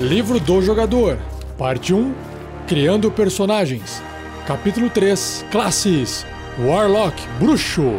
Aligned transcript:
Livro 0.00 0.38
do 0.38 0.60
Jogador, 0.60 1.16
Parte 1.56 1.94
1 1.94 2.12
Criando 2.68 3.10
Personagens, 3.10 4.02
Capítulo 4.46 4.90
3 4.90 5.46
Classes 5.50 6.26
Warlock 6.58 7.16
Bruxo. 7.40 7.94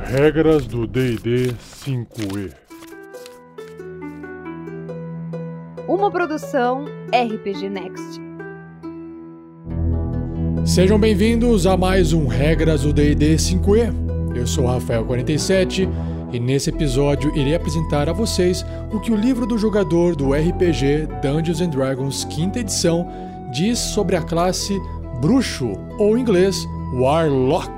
Regras 0.00 0.66
do 0.66 0.84
DD 0.84 1.54
5E. 1.84 2.52
Uma 5.86 6.10
produção 6.10 6.86
RPG 7.12 7.70
Next. 7.70 8.20
Sejam 10.66 10.98
bem-vindos 10.98 11.68
a 11.68 11.76
mais 11.76 12.12
um 12.12 12.26
Regras 12.26 12.82
do 12.82 12.92
D&D 12.92 13.36
5e. 13.36 13.94
Eu 14.34 14.44
sou 14.44 14.64
Rafael47 14.64 15.88
e 16.32 16.38
nesse 16.38 16.70
episódio 16.70 17.34
irei 17.36 17.54
apresentar 17.54 18.08
a 18.08 18.12
vocês 18.12 18.64
o 18.92 19.00
que 19.00 19.10
o 19.10 19.16
livro 19.16 19.46
do 19.46 19.56
jogador 19.56 20.14
do 20.14 20.32
RPG 20.32 21.08
Dungeons 21.22 21.60
and 21.60 21.70
Dragons 21.70 22.24
quinta 22.24 22.60
edição 22.60 23.08
diz 23.50 23.78
sobre 23.78 24.16
a 24.16 24.22
classe 24.22 24.78
Bruxo, 25.20 25.72
ou 25.98 26.16
em 26.16 26.20
inglês 26.20 26.68
Warlock. 26.92 27.70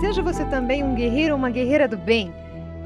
Seja 0.00 0.22
você 0.22 0.44
também 0.46 0.82
um 0.82 0.94
guerreiro 0.94 1.34
ou 1.34 1.38
uma 1.38 1.50
guerreira 1.50 1.86
do 1.86 1.96
bem. 1.96 2.32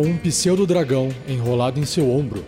Com 0.00 0.06
um 0.06 0.16
pseudo-dragão 0.16 1.10
enrolado 1.28 1.78
em 1.78 1.84
seu 1.84 2.10
ombro, 2.10 2.42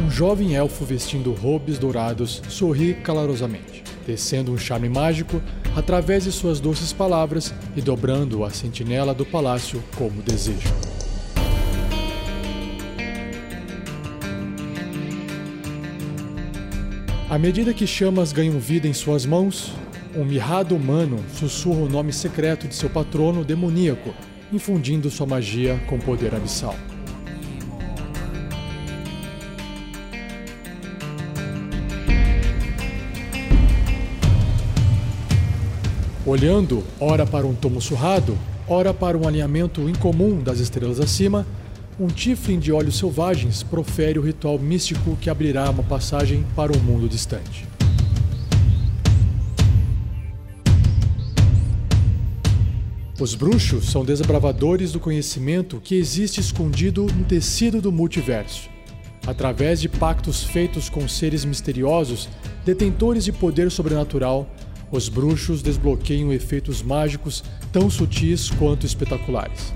um 0.00 0.10
jovem 0.10 0.54
elfo 0.54 0.86
vestindo 0.86 1.34
robes 1.34 1.78
dourados 1.78 2.40
sorri 2.48 2.94
calorosamente, 2.94 3.84
tecendo 4.06 4.50
um 4.50 4.56
charme 4.56 4.88
mágico 4.88 5.38
através 5.76 6.24
de 6.24 6.32
suas 6.32 6.60
doces 6.60 6.94
palavras 6.94 7.52
e 7.76 7.82
dobrando 7.82 8.42
a 8.42 8.48
sentinela 8.48 9.12
do 9.12 9.26
palácio 9.26 9.84
como 9.96 10.22
deseja. 10.22 10.70
À 17.28 17.38
medida 17.38 17.74
que 17.74 17.86
chamas 17.86 18.32
ganham 18.32 18.58
vida 18.58 18.88
em 18.88 18.94
suas 18.94 19.26
mãos, 19.26 19.74
um 20.16 20.24
mirrado 20.24 20.74
humano 20.74 21.22
sussurra 21.34 21.82
o 21.82 21.88
nome 21.90 22.14
secreto 22.14 22.66
de 22.66 22.74
seu 22.74 22.88
patrono 22.88 23.44
demoníaco 23.44 24.14
infundindo 24.50 25.10
sua 25.10 25.26
magia 25.26 25.78
com 25.86 25.98
poder 25.98 26.34
abissal. 26.34 26.74
Olhando, 36.26 36.82
ora 36.98 37.26
para 37.26 37.46
um 37.46 37.54
tomo 37.54 37.82
surrado, 37.82 38.34
ora 38.66 38.94
para 38.94 39.18
um 39.18 39.28
alinhamento 39.28 39.86
incomum 39.90 40.42
das 40.42 40.58
estrelas 40.58 40.98
acima, 40.98 41.46
um 42.00 42.06
tiflin 42.06 42.58
de 42.58 42.72
olhos 42.72 42.96
selvagens 42.96 43.62
profere 43.62 44.18
o 44.18 44.22
ritual 44.22 44.58
místico 44.58 45.18
que 45.20 45.28
abrirá 45.28 45.68
uma 45.68 45.82
passagem 45.82 46.42
para 46.56 46.72
um 46.72 46.80
mundo 46.80 47.06
distante. 47.10 47.68
Os 53.20 53.34
bruxos 53.34 53.90
são 53.90 54.02
desbravadores 54.02 54.92
do 54.92 55.00
conhecimento 55.00 55.78
que 55.78 55.94
existe 55.94 56.40
escondido 56.40 57.04
no 57.04 57.24
tecido 57.24 57.82
do 57.82 57.92
multiverso. 57.92 58.70
Através 59.26 59.78
de 59.78 59.90
pactos 59.90 60.42
feitos 60.42 60.88
com 60.88 61.06
seres 61.06 61.44
misteriosos, 61.44 62.30
detentores 62.64 63.24
de 63.24 63.32
poder 63.32 63.70
sobrenatural, 63.70 64.48
os 64.94 65.08
bruxos 65.08 65.60
desbloqueiam 65.60 66.32
efeitos 66.32 66.80
mágicos 66.80 67.42
tão 67.72 67.90
sutis 67.90 68.48
quanto 68.50 68.86
espetaculares. 68.86 69.74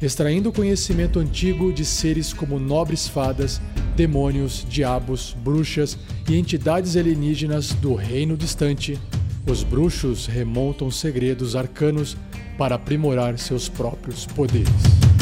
Extraindo 0.00 0.50
conhecimento 0.50 1.18
antigo 1.18 1.70
de 1.70 1.84
seres 1.84 2.32
como 2.32 2.58
nobres 2.58 3.06
fadas, 3.06 3.60
demônios, 3.94 4.64
diabos, 4.66 5.36
bruxas 5.44 5.98
e 6.26 6.36
entidades 6.36 6.96
alienígenas 6.96 7.74
do 7.74 7.94
reino 7.94 8.38
distante, 8.38 8.98
os 9.46 9.62
bruxos 9.62 10.26
remontam 10.26 10.90
segredos 10.90 11.54
arcanos 11.54 12.16
para 12.56 12.76
aprimorar 12.76 13.38
seus 13.38 13.68
próprios 13.68 14.24
poderes. 14.24 15.17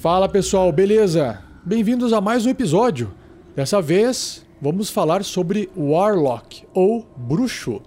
Fala 0.00 0.30
pessoal, 0.30 0.72
beleza? 0.72 1.42
Bem-vindos 1.62 2.14
a 2.14 2.22
mais 2.22 2.46
um 2.46 2.48
episódio. 2.48 3.12
Dessa 3.54 3.82
vez 3.82 4.46
vamos 4.58 4.88
falar 4.88 5.22
sobre 5.22 5.68
Warlock 5.76 6.64
ou 6.72 7.06
Bruxo. 7.14 7.82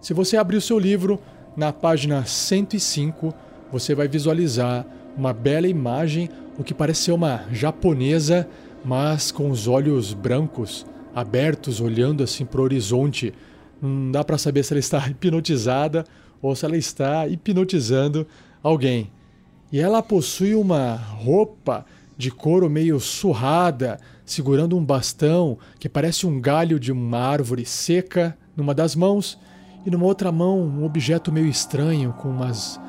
Se 0.00 0.14
você 0.14 0.38
abrir 0.38 0.56
o 0.56 0.62
seu 0.62 0.78
livro, 0.78 1.20
na 1.54 1.70
página 1.70 2.24
105, 2.24 3.34
você 3.70 3.94
vai 3.94 4.08
visualizar 4.08 4.86
uma 5.14 5.34
bela 5.34 5.68
imagem, 5.68 6.30
o 6.56 6.64
que 6.64 6.72
parece 6.72 7.02
ser 7.02 7.12
uma 7.12 7.44
japonesa, 7.52 8.48
mas 8.82 9.30
com 9.30 9.50
os 9.50 9.68
olhos 9.68 10.14
brancos, 10.14 10.86
abertos, 11.14 11.82
olhando 11.82 12.24
assim 12.24 12.46
para 12.46 12.62
o 12.62 12.64
horizonte. 12.64 13.34
Não 13.78 14.10
dá 14.10 14.24
para 14.24 14.38
saber 14.38 14.64
se 14.64 14.72
ela 14.72 14.80
está 14.80 15.04
hipnotizada 15.06 16.04
ou 16.40 16.56
se 16.56 16.64
ela 16.64 16.78
está 16.78 17.28
hipnotizando 17.28 18.26
alguém. 18.62 19.10
E 19.70 19.78
ela 19.78 20.02
possui 20.02 20.54
uma 20.54 20.94
roupa 20.94 21.84
de 22.16 22.30
couro 22.30 22.68
meio 22.70 22.98
surrada, 22.98 24.00
segurando 24.24 24.76
um 24.76 24.84
bastão 24.84 25.58
que 25.78 25.88
parece 25.88 26.26
um 26.26 26.40
galho 26.40 26.80
de 26.80 26.90
uma 26.90 27.18
árvore 27.18 27.64
seca 27.64 28.36
numa 28.56 28.74
das 28.74 28.96
mãos 28.96 29.38
e 29.86 29.90
numa 29.90 30.06
outra 30.06 30.32
mão 30.32 30.60
um 30.60 30.84
objeto 30.84 31.30
meio 31.30 31.46
estranho 31.46 32.12
com 32.14 32.28
umas 32.28 32.80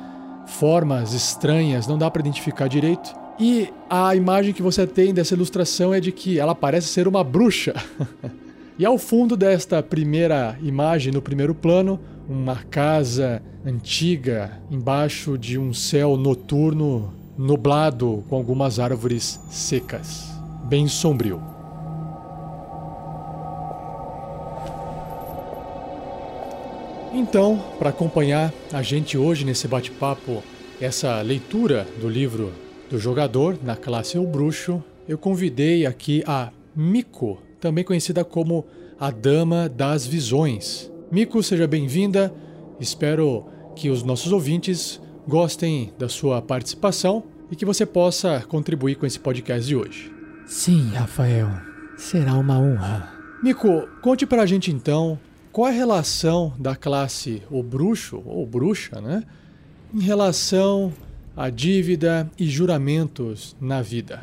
formas 0.46 1.12
estranhas, 1.12 1.86
não 1.86 1.96
dá 1.96 2.10
para 2.10 2.20
identificar 2.20 2.68
direito. 2.68 3.14
E 3.38 3.72
a 3.88 4.14
imagem 4.14 4.52
que 4.52 4.62
você 4.62 4.86
tem 4.86 5.14
dessa 5.14 5.34
ilustração 5.34 5.94
é 5.94 6.00
de 6.00 6.12
que 6.12 6.38
ela 6.38 6.54
parece 6.54 6.88
ser 6.88 7.06
uma 7.06 7.22
bruxa. 7.22 7.74
e 8.80 8.86
ao 8.86 8.96
fundo 8.96 9.36
desta 9.36 9.82
primeira 9.82 10.58
imagem, 10.62 11.12
no 11.12 11.20
primeiro 11.20 11.54
plano, 11.54 12.00
uma 12.26 12.56
casa 12.56 13.42
antiga 13.62 14.58
embaixo 14.70 15.36
de 15.36 15.58
um 15.58 15.70
céu 15.70 16.16
noturno 16.16 17.12
nublado 17.36 18.24
com 18.26 18.36
algumas 18.36 18.78
árvores 18.78 19.38
secas, 19.50 20.30
bem 20.64 20.88
sombrio. 20.88 21.42
Então, 27.12 27.62
para 27.78 27.90
acompanhar 27.90 28.50
a 28.72 28.80
gente 28.80 29.18
hoje 29.18 29.44
nesse 29.44 29.68
bate-papo, 29.68 30.42
essa 30.80 31.20
leitura 31.20 31.86
do 32.00 32.08
livro 32.08 32.50
do 32.88 32.98
jogador 32.98 33.58
na 33.62 33.76
classe 33.76 34.16
O 34.16 34.26
Bruxo, 34.26 34.82
eu 35.06 35.18
convidei 35.18 35.84
aqui 35.84 36.24
a 36.26 36.50
Miko, 36.74 37.38
também 37.60 37.84
conhecida 37.84 38.24
como 38.24 38.64
a 39.00 39.10
Dama 39.10 39.66
das 39.66 40.06
Visões. 40.06 40.92
Miko, 41.10 41.42
seja 41.42 41.66
bem-vinda. 41.66 42.30
Espero 42.78 43.46
que 43.74 43.88
os 43.88 44.02
nossos 44.02 44.30
ouvintes 44.30 45.00
gostem 45.26 45.90
da 45.98 46.06
sua 46.06 46.42
participação 46.42 47.24
e 47.50 47.56
que 47.56 47.64
você 47.64 47.86
possa 47.86 48.44
contribuir 48.46 48.96
com 48.96 49.06
esse 49.06 49.18
podcast 49.18 49.66
de 49.66 49.74
hoje. 49.74 50.12
Sim, 50.44 50.90
Rafael. 50.90 51.48
Será 51.96 52.34
uma 52.34 52.58
honra. 52.58 53.10
Miko, 53.42 53.88
conte 54.02 54.26
pra 54.26 54.44
gente 54.44 54.70
então 54.70 55.18
qual 55.50 55.68
a 55.68 55.70
relação 55.70 56.52
da 56.58 56.76
classe 56.76 57.42
o 57.50 57.62
bruxo 57.62 58.22
ou 58.26 58.46
bruxa, 58.46 59.00
né, 59.00 59.24
em 59.94 60.00
relação 60.00 60.92
à 61.34 61.48
dívida 61.48 62.30
e 62.38 62.46
juramentos 62.46 63.56
na 63.58 63.80
vida? 63.80 64.22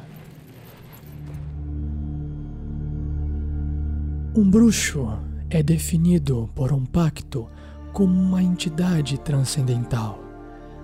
Um 4.38 4.48
bruxo 4.48 5.08
é 5.50 5.64
definido 5.64 6.48
por 6.54 6.72
um 6.72 6.86
pacto 6.86 7.48
como 7.92 8.14
uma 8.14 8.44
entidade 8.44 9.18
transcendental. 9.18 10.24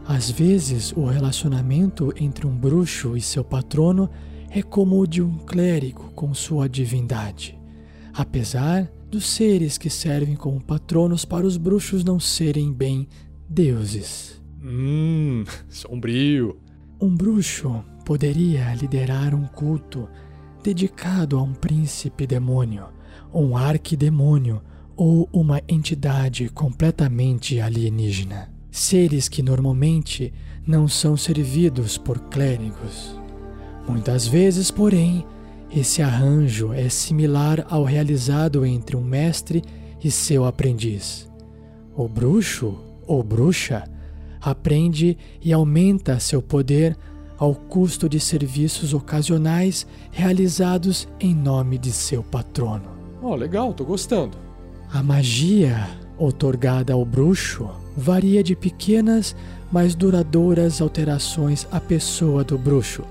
Às 0.07 0.27
vezes, 0.27 0.91
o 0.93 1.05
relacionamento 1.05 2.11
entre 2.15 2.47
um 2.47 2.57
bruxo 2.57 3.15
e 3.15 3.21
seu 3.21 3.43
patrono 3.43 4.09
é 4.49 4.63
como 4.63 4.99
o 4.99 5.05
de 5.05 5.21
um 5.21 5.37
clérigo 5.37 6.09
com 6.15 6.33
sua 6.33 6.67
divindade, 6.67 7.55
apesar 8.11 8.91
dos 9.11 9.27
seres 9.27 9.77
que 9.77 9.87
servem 9.87 10.35
como 10.35 10.59
patronos 10.59 11.23
para 11.23 11.45
os 11.45 11.55
bruxos 11.55 12.03
não 12.03 12.19
serem 12.19 12.73
bem 12.73 13.07
deuses. 13.47 14.41
Hum, 14.63 15.43
sombrio. 15.69 16.57
Um 16.99 17.15
bruxo 17.15 17.85
poderia 18.03 18.73
liderar 18.73 19.35
um 19.35 19.45
culto 19.45 20.09
dedicado 20.63 21.37
a 21.37 21.43
um 21.43 21.53
príncipe 21.53 22.25
demônio, 22.25 22.85
um 23.33 23.57
arquidemônio 23.57 24.61
ou 24.95 25.27
uma 25.33 25.61
entidade 25.67 26.49
completamente 26.49 27.59
alienígena. 27.59 28.49
Seres 28.71 29.27
que 29.27 29.41
normalmente 29.41 30.33
não 30.65 30.87
são 30.87 31.17
servidos 31.17 31.97
por 31.97 32.19
clérigos. 32.19 33.19
Muitas 33.87 34.27
vezes, 34.27 34.71
porém, 34.71 35.25
esse 35.75 36.01
arranjo 36.01 36.71
é 36.71 36.87
similar 36.89 37.65
ao 37.69 37.83
realizado 37.83 38.65
entre 38.65 38.95
um 38.95 39.03
mestre 39.03 39.63
e 40.03 40.11
seu 40.11 40.45
aprendiz. 40.45 41.29
O 41.95 42.07
bruxo 42.07 42.77
ou 43.05 43.23
bruxa 43.23 43.83
aprende 44.41 45.17
e 45.41 45.51
aumenta 45.51 46.19
seu 46.19 46.41
poder 46.41 46.97
ao 47.37 47.55
custo 47.55 48.07
de 48.07 48.19
serviços 48.19 48.93
ocasionais 48.93 49.85
realizados 50.11 51.07
em 51.19 51.33
nome 51.33 51.77
de 51.77 51.91
seu 51.91 52.23
patrono. 52.23 53.02
Oh, 53.25 53.35
legal, 53.35 53.73
tô 53.73 53.85
gostando. 53.85 54.37
A 54.91 55.01
magia 55.01 55.89
otorgada 56.17 56.91
ao 56.91 57.05
bruxo 57.05 57.69
varia 57.95 58.43
de 58.43 58.53
pequenas, 58.53 59.33
mas 59.71 59.95
duradouras 59.95 60.81
alterações 60.81 61.65
à 61.71 61.79
pessoa 61.79 62.43
do 62.43 62.57
bruxo, 62.57 63.01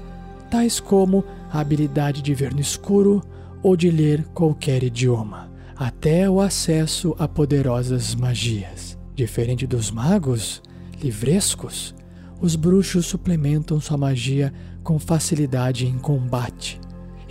tais 0.51 0.79
como 0.79 1.25
a 1.51 1.61
habilidade 1.61 2.21
de 2.21 2.35
ver 2.35 2.53
no 2.53 2.61
escuro 2.61 3.23
ou 3.63 3.75
de 3.75 3.91
ler 3.91 4.23
qualquer 4.35 4.83
idioma, 4.83 5.51
até 5.75 6.29
o 6.29 6.43
acesso 6.43 7.17
a 7.19 7.27
poderosas 7.27 8.15
magias. 8.15 8.99
Diferente 9.15 9.67
dos 9.67 9.91
magos 9.91 10.63
livrescos, 11.03 11.95
os 12.39 12.55
bruxos 12.55 13.07
suplementam 13.07 13.81
sua 13.81 13.97
magia 13.97 14.53
com 14.85 14.99
facilidade 14.99 15.87
em 15.87 15.97
combate. 15.97 16.79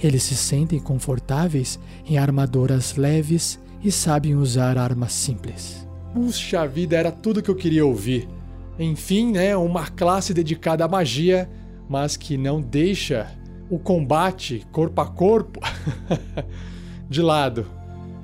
Eles 0.01 0.23
se 0.23 0.35
sentem 0.35 0.79
confortáveis 0.79 1.79
em 2.05 2.17
armaduras 2.17 2.95
leves 2.95 3.59
e 3.83 3.91
sabem 3.91 4.35
usar 4.35 4.77
armas 4.77 5.13
simples. 5.13 5.87
Puxa 6.13 6.67
vida, 6.67 6.97
era 6.97 7.11
tudo 7.11 7.41
que 7.41 7.49
eu 7.49 7.55
queria 7.55 7.85
ouvir. 7.85 8.27
Enfim, 8.79 9.31
né, 9.31 9.55
uma 9.55 9.87
classe 9.87 10.33
dedicada 10.33 10.83
à 10.83 10.87
magia, 10.87 11.49
mas 11.87 12.17
que 12.17 12.37
não 12.37 12.59
deixa 12.59 13.27
o 13.69 13.77
combate 13.77 14.65
corpo 14.71 15.01
a 15.01 15.05
corpo 15.05 15.59
de 17.07 17.21
lado. 17.21 17.65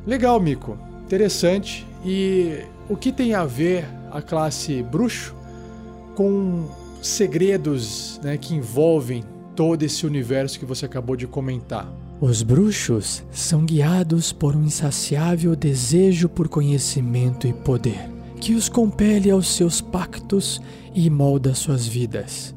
Legal, 0.06 0.40
Mico. 0.40 0.78
Interessante. 1.06 1.86
E 2.04 2.60
o 2.90 2.96
que 2.96 3.12
tem 3.12 3.34
a 3.34 3.46
ver 3.46 3.86
a 4.12 4.22
classe 4.22 4.82
bruxo 4.84 5.36
com 6.16 6.68
segredos 7.02 8.20
né, 8.24 8.38
que 8.38 8.56
envolvem 8.56 9.24
todo 9.57 9.81
esse 9.81 10.06
universo 10.06 10.59
que 10.59 10.65
você 10.65 10.86
acabou 10.86 11.15
de 11.15 11.25
comentar. 11.25 11.92
Os 12.21 12.44
bruxos 12.44 13.24
são 13.31 13.65
guiados 13.65 14.31
por 14.31 14.56
um 14.56 14.63
insaciável 14.63 15.56
desejo 15.56 16.30
por 16.30 16.48
conhecimento 16.48 17.48
e 17.48 17.54
poder, 17.54 18.07
que 18.39 18.54
os 18.54 18.69
compele 18.69 19.31
aos 19.31 19.48
seus 19.48 19.81
pactos 19.81 20.62
e 20.94 21.09
molda 21.09 21.56
suas 21.56 21.88
vidas. 21.88 22.56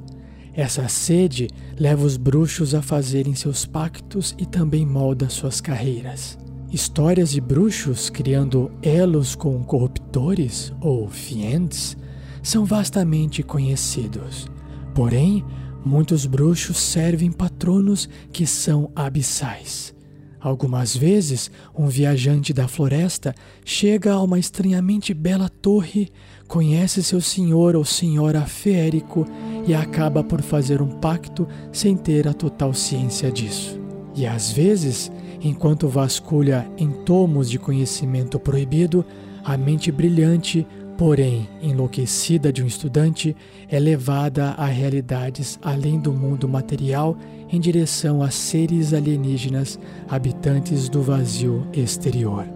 Essa 0.52 0.88
sede 0.88 1.48
leva 1.78 2.04
os 2.04 2.18
bruxos 2.18 2.74
a 2.74 2.82
fazerem 2.82 3.34
seus 3.34 3.64
pactos 3.64 4.34
e 4.38 4.44
também 4.44 4.84
molda 4.84 5.30
suas 5.30 5.58
carreiras. 5.58 6.38
Histórias 6.70 7.30
de 7.30 7.40
bruxos 7.40 8.10
criando 8.10 8.70
elos 8.82 9.34
com 9.34 9.64
corruptores 9.64 10.70
ou 10.82 11.08
fiends 11.08 11.96
são 12.42 12.66
vastamente 12.66 13.42
conhecidos. 13.42 14.48
Porém, 14.94 15.42
muitos 15.84 16.26
bruxos 16.26 16.78
servem 16.78 17.30
patronos 17.30 18.08
que 18.32 18.46
são 18.46 18.90
abissais. 18.94 19.94
Algumas 20.40 20.96
vezes, 20.96 21.50
um 21.76 21.86
viajante 21.86 22.54
da 22.54 22.66
floresta 22.66 23.34
chega 23.62 24.12
a 24.12 24.22
uma 24.22 24.38
estranhamente 24.38 25.12
bela 25.12 25.50
torre, 25.50 26.08
conhece 26.48 27.02
seu 27.02 27.20
senhor 27.20 27.76
ou 27.76 27.84
senhora 27.84 28.40
feérico 28.46 29.26
e 29.66 29.74
acaba 29.74 30.24
por 30.24 30.40
fazer 30.40 30.80
um 30.80 30.88
pacto 30.98 31.46
sem 31.70 31.94
ter 31.94 32.26
a 32.26 32.32
total 32.32 32.72
ciência 32.72 33.30
disso. 33.30 33.78
E 34.14 34.26
às 34.26 34.50
vezes, 34.50 35.12
enquanto 35.42 35.88
vasculha 35.88 36.66
em 36.78 36.90
tomos 36.90 37.50
de 37.50 37.58
conhecimento 37.58 38.40
proibido, 38.40 39.04
a 39.44 39.58
mente 39.58 39.92
brilhante 39.92 40.66
porém 41.00 41.48
enlouquecida 41.62 42.52
de 42.52 42.62
um 42.62 42.66
estudante, 42.66 43.34
é 43.70 43.80
levada 43.80 44.50
a 44.50 44.66
realidades 44.66 45.58
além 45.62 45.98
do 45.98 46.12
mundo 46.12 46.46
material 46.46 47.16
em 47.50 47.58
direção 47.58 48.22
a 48.22 48.30
seres 48.30 48.92
alienígenas 48.92 49.80
habitantes 50.06 50.90
do 50.90 51.00
vazio 51.00 51.66
exterior. 51.72 52.46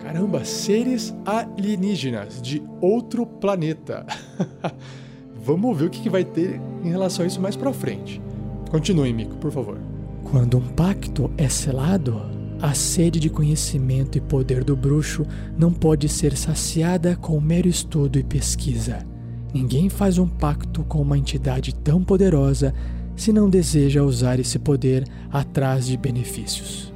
Caramba, 0.00 0.44
seres 0.44 1.14
alienígenas 1.24 2.42
de 2.42 2.60
outro 2.80 3.24
planeta. 3.24 4.04
Vamos 5.40 5.78
ver 5.78 5.84
o 5.84 5.90
que 5.90 6.10
vai 6.10 6.24
ter 6.24 6.60
em 6.82 6.90
relação 6.90 7.24
a 7.24 7.28
isso 7.28 7.40
mais 7.40 7.54
pra 7.54 7.72
frente. 7.72 8.20
Continue, 8.68 9.12
Mico, 9.12 9.36
por 9.36 9.52
favor. 9.52 9.78
Quando 10.24 10.58
um 10.58 10.68
pacto 10.70 11.30
é 11.38 11.48
selado, 11.48 12.20
a 12.62 12.74
sede 12.74 13.18
de 13.18 13.28
conhecimento 13.28 14.16
e 14.16 14.20
poder 14.20 14.62
do 14.62 14.76
bruxo 14.76 15.26
não 15.58 15.72
pode 15.72 16.08
ser 16.08 16.36
saciada 16.36 17.16
com 17.16 17.40
mero 17.40 17.66
estudo 17.66 18.20
e 18.20 18.22
pesquisa. 18.22 19.04
Ninguém 19.52 19.88
faz 19.88 20.16
um 20.16 20.28
pacto 20.28 20.84
com 20.84 21.02
uma 21.02 21.18
entidade 21.18 21.74
tão 21.74 22.04
poderosa 22.04 22.72
se 23.16 23.32
não 23.32 23.50
deseja 23.50 24.04
usar 24.04 24.38
esse 24.38 24.60
poder 24.60 25.04
atrás 25.32 25.86
de 25.88 25.96
benefícios. 25.96 26.94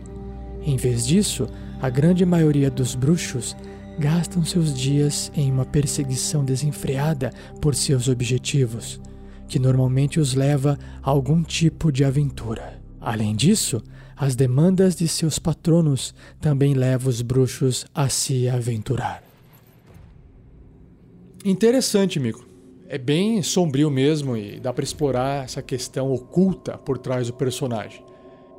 Em 0.62 0.76
vez 0.76 1.04
disso, 1.04 1.49
a 1.82 1.90
grande 1.90 2.25
maioria 2.25 2.70
dos 2.70 2.94
bruxos 2.94 3.56
gastam 3.99 4.44
seus 4.44 4.73
dias 4.73 5.32
em 5.35 5.50
uma 5.50 5.64
perseguição 5.64 6.44
desenfreada 6.44 7.32
por 7.61 7.75
seus 7.75 8.08
objetivos, 8.08 9.00
que 9.49 9.58
normalmente 9.58 10.20
os 10.20 10.32
leva 10.32 10.78
a 11.02 11.11
algum 11.11 11.42
tipo 11.42 11.90
de 11.90 12.04
aventura. 12.04 12.80
Além 13.00 13.35
disso, 13.35 13.82
as 14.16 14.35
demandas 14.35 14.96
de 14.96 15.06
seus 15.06 15.38
patronos 15.38 16.14
também 16.40 16.73
levam 16.73 17.11
os 17.11 17.20
bruxos 17.20 17.85
a 17.94 18.08
se 18.08 18.49
aventurar. 18.49 19.23
Interessante, 21.44 22.18
Mico. 22.18 22.44
É 22.88 22.96
bem 22.96 23.42
sombrio 23.42 23.90
mesmo 23.90 24.37
e 24.37 24.58
dá 24.58 24.73
para 24.73 24.85
explorar 24.85 25.44
essa 25.44 25.61
questão 25.61 26.12
oculta 26.12 26.78
por 26.78 26.99
trás 26.99 27.26
do 27.26 27.32
personagem. 27.32 28.02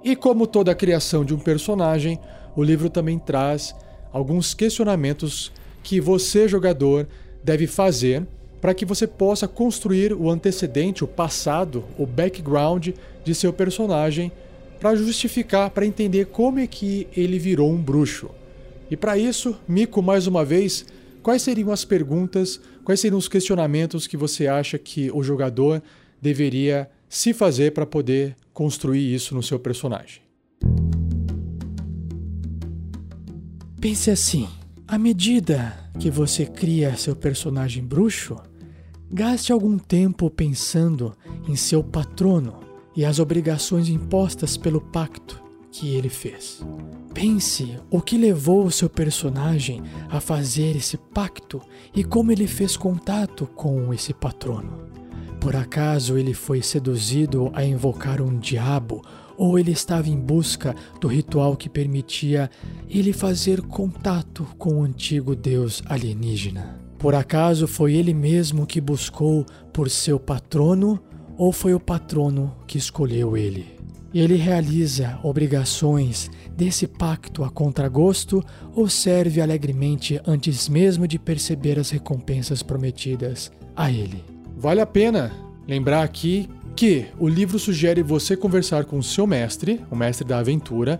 E 0.03 0.15
como 0.15 0.45
toda 0.45 0.71
a 0.71 0.75
criação 0.75 1.25
de 1.25 1.33
um 1.33 1.39
personagem, 1.39 2.19
o 2.55 2.63
livro 2.63 2.89
também 2.89 3.17
traz 3.17 3.73
alguns 4.11 4.53
questionamentos 4.53 5.51
que 5.81 5.99
você, 5.99 6.47
jogador, 6.47 7.07
deve 7.43 7.67
fazer 7.67 8.27
para 8.59 8.73
que 8.73 8.85
você 8.85 9.07
possa 9.07 9.47
construir 9.47 10.13
o 10.13 10.29
antecedente, 10.29 11.03
o 11.03 11.07
passado, 11.07 11.83
o 11.97 12.05
background 12.05 12.89
de 13.23 13.35
seu 13.35 13.53
personagem 13.53 14.31
para 14.79 14.95
justificar, 14.95 15.69
para 15.69 15.85
entender 15.85 16.25
como 16.27 16.59
é 16.59 16.67
que 16.67 17.07
ele 17.15 17.39
virou 17.39 17.71
um 17.71 17.81
bruxo. 17.81 18.29
E 18.89 18.95
para 18.95 19.17
isso, 19.17 19.55
Mico, 19.67 20.01
mais 20.01 20.27
uma 20.27 20.45
vez, 20.45 20.85
quais 21.21 21.41
seriam 21.41 21.71
as 21.71 21.83
perguntas, 21.83 22.59
quais 22.83 22.99
seriam 22.99 23.17
os 23.17 23.27
questionamentos 23.27 24.07
que 24.07 24.15
você 24.15 24.47
acha 24.47 24.77
que 24.77 25.11
o 25.11 25.21
jogador 25.21 25.81
deveria 26.21 26.89
se 27.09 27.33
fazer 27.33 27.71
para 27.71 27.85
poder 27.85 28.35
construir 28.53 29.13
isso 29.13 29.35
no 29.35 29.43
seu 29.43 29.59
personagem? 29.59 30.21
Pense 33.79 34.09
assim: 34.09 34.47
à 34.87 34.97
medida 34.97 35.77
que 35.99 36.09
você 36.09 36.45
cria 36.45 36.95
seu 36.95 37.15
personagem 37.15 37.83
bruxo, 37.83 38.37
gaste 39.11 39.51
algum 39.51 39.77
tempo 39.77 40.29
pensando 40.29 41.15
em 41.47 41.55
seu 41.55 41.83
patrono 41.83 42.66
e 42.97 43.05
as 43.05 43.19
obrigações 43.19 43.87
impostas 43.87 44.57
pelo 44.57 44.81
pacto 44.81 45.39
que 45.71 45.93
ele 45.93 46.09
fez. 46.09 46.65
Pense 47.13 47.79
o 47.91 48.01
que 48.01 48.17
levou 48.17 48.65
o 48.65 48.71
seu 48.71 48.89
personagem 48.89 49.83
a 50.09 50.19
fazer 50.19 50.75
esse 50.75 50.97
pacto 50.97 51.61
e 51.95 52.03
como 52.03 52.31
ele 52.31 52.47
fez 52.47 52.75
contato 52.75 53.45
com 53.45 53.93
esse 53.93 54.15
patrono. 54.15 54.87
Por 55.39 55.55
acaso 55.55 56.17
ele 56.17 56.33
foi 56.33 56.63
seduzido 56.63 57.51
a 57.53 57.63
invocar 57.63 58.19
um 58.19 58.39
diabo 58.39 59.03
ou 59.37 59.59
ele 59.59 59.71
estava 59.71 60.09
em 60.09 60.19
busca 60.19 60.75
do 60.99 61.07
ritual 61.07 61.55
que 61.55 61.69
permitia 61.69 62.49
ele 62.89 63.13
fazer 63.13 63.61
contato 63.61 64.43
com 64.57 64.79
o 64.79 64.83
antigo 64.83 65.35
deus 65.35 65.83
alienígena. 65.85 66.79
Por 66.97 67.13
acaso 67.13 67.67
foi 67.67 67.93
ele 67.93 68.15
mesmo 68.15 68.65
que 68.65 68.81
buscou 68.81 69.45
por 69.71 69.87
seu 69.87 70.19
patrono 70.19 70.99
ou 71.37 71.51
foi 71.51 71.73
o 71.73 71.79
patrono 71.79 72.53
que 72.65 72.77
escolheu 72.77 73.37
ele? 73.37 73.77
Ele 74.13 74.35
realiza 74.35 75.19
obrigações 75.21 76.29
desse 76.55 76.87
pacto 76.87 77.43
a 77.43 77.49
contragosto 77.49 78.43
ou 78.73 78.89
serve 78.89 79.41
alegremente 79.41 80.19
antes 80.25 80.67
mesmo 80.67 81.07
de 81.07 81.19
perceber 81.19 81.77
as 81.77 81.91
recompensas 81.91 82.63
prometidas 82.63 83.51
a 83.75 83.91
ele? 83.91 84.23
Vale 84.57 84.81
a 84.81 84.85
pena 84.85 85.31
lembrar 85.67 86.01
aqui 86.03 86.49
que 86.75 87.05
o 87.19 87.27
livro 87.27 87.59
sugere 87.59 88.01
você 88.01 88.35
conversar 88.35 88.85
com 88.85 88.97
o 88.97 89.03
seu 89.03 89.27
mestre, 89.27 89.81
o 89.91 89.95
mestre 89.95 90.27
da 90.27 90.39
aventura, 90.39 90.99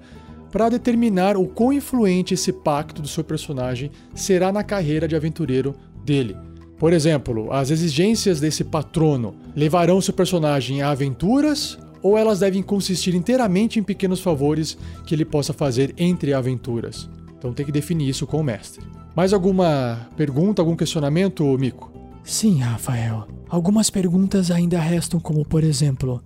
para 0.51 0.69
determinar 0.69 1.37
o 1.37 1.47
quão 1.47 1.73
influente 1.73 2.33
esse 2.33 2.51
pacto 2.51 3.01
do 3.01 3.07
seu 3.07 3.23
personagem 3.23 3.91
será 4.13 4.51
na 4.51 4.63
carreira 4.63 5.07
de 5.07 5.15
aventureiro 5.15 5.75
dele. 6.03 6.35
Por 6.77 6.93
exemplo, 6.93 7.51
as 7.51 7.71
exigências 7.71 8.39
desse 8.39 8.63
patrono 8.63 9.35
levarão 9.55 9.99
seu 9.99 10.13
personagem 10.13 10.81
a 10.81 10.91
aventuras 10.91 11.77
ou 12.03 12.17
elas 12.17 12.39
devem 12.39 12.61
consistir 12.61 13.15
inteiramente 13.15 13.79
em 13.79 13.83
pequenos 13.83 14.19
favores 14.19 14.77
que 15.05 15.15
ele 15.15 15.25
possa 15.25 15.53
fazer 15.53 15.93
entre 15.97 16.33
aventuras. 16.33 17.09
Então 17.37 17.51
tem 17.51 17.65
que 17.65 17.71
definir 17.71 18.07
isso 18.07 18.27
com 18.27 18.39
o 18.39 18.43
mestre. 18.43 18.85
Mais 19.15 19.33
alguma 19.33 20.07
pergunta, 20.15 20.61
algum 20.61 20.75
questionamento, 20.75 21.43
Mico? 21.57 21.91
Sim, 22.23 22.59
Rafael. 22.59 23.27
Algumas 23.49 23.89
perguntas 23.89 24.51
ainda 24.51 24.79
restam, 24.79 25.19
como 25.19 25.43
por 25.43 25.63
exemplo, 25.63 26.21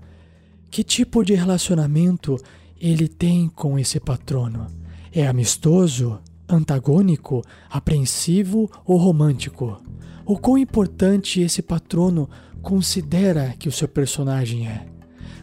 que 0.70 0.84
tipo 0.84 1.24
de 1.24 1.34
relacionamento 1.34 2.38
ele 2.80 3.08
tem 3.08 3.48
com 3.48 3.80
esse 3.80 4.00
patrono? 4.00 4.68
É 5.14 5.28
amistoso, 5.28 6.20
antagônico, 6.50 7.42
apreensivo 7.70 8.70
ou 8.86 8.98
romântico? 8.98 9.82
O 10.26 10.38
quão 10.38 10.58
importante 10.58 11.42
esse 11.42 11.62
patrono 11.62 12.30
considera 12.62 13.56
que 13.58 13.68
o 13.68 13.72
seu 13.72 13.88
personagem 13.88 14.68
é? 14.68 14.86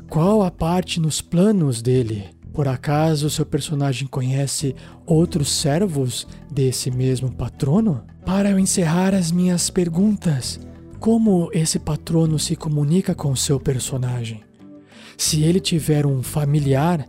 Qual 0.09 0.43
a 0.43 0.51
parte 0.51 1.01
nos 1.01 1.21
planos 1.21 1.83
dele? 1.83 2.27
Por 2.53 2.67
acaso 2.67 3.31
seu 3.31 3.45
personagem 3.45 4.09
conhece 4.09 4.75
outros 5.07 5.51
servos 5.51 6.27
desse 6.51 6.91
mesmo 6.91 7.31
patrono? 7.31 8.05
Para 8.25 8.51
eu 8.51 8.59
encerrar 8.59 9.15
as 9.15 9.31
minhas 9.31 9.71
perguntas, 9.71 10.59
como 10.99 11.51
esse 11.53 11.79
patrono 11.79 12.39
se 12.39 12.57
comunica 12.57 13.15
com 13.15 13.35
seu 13.37 13.61
personagem? 13.61 14.43
Se 15.17 15.43
ele 15.43 15.61
tiver 15.61 16.07
um 16.07 16.23
familiar, 16.23 17.07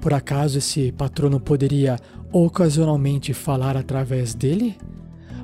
por 0.00 0.14
acaso 0.14 0.58
esse 0.58 0.92
patrono 0.92 1.40
poderia 1.40 1.98
ocasionalmente 2.32 3.34
falar 3.34 3.76
através 3.76 4.34
dele? 4.34 4.76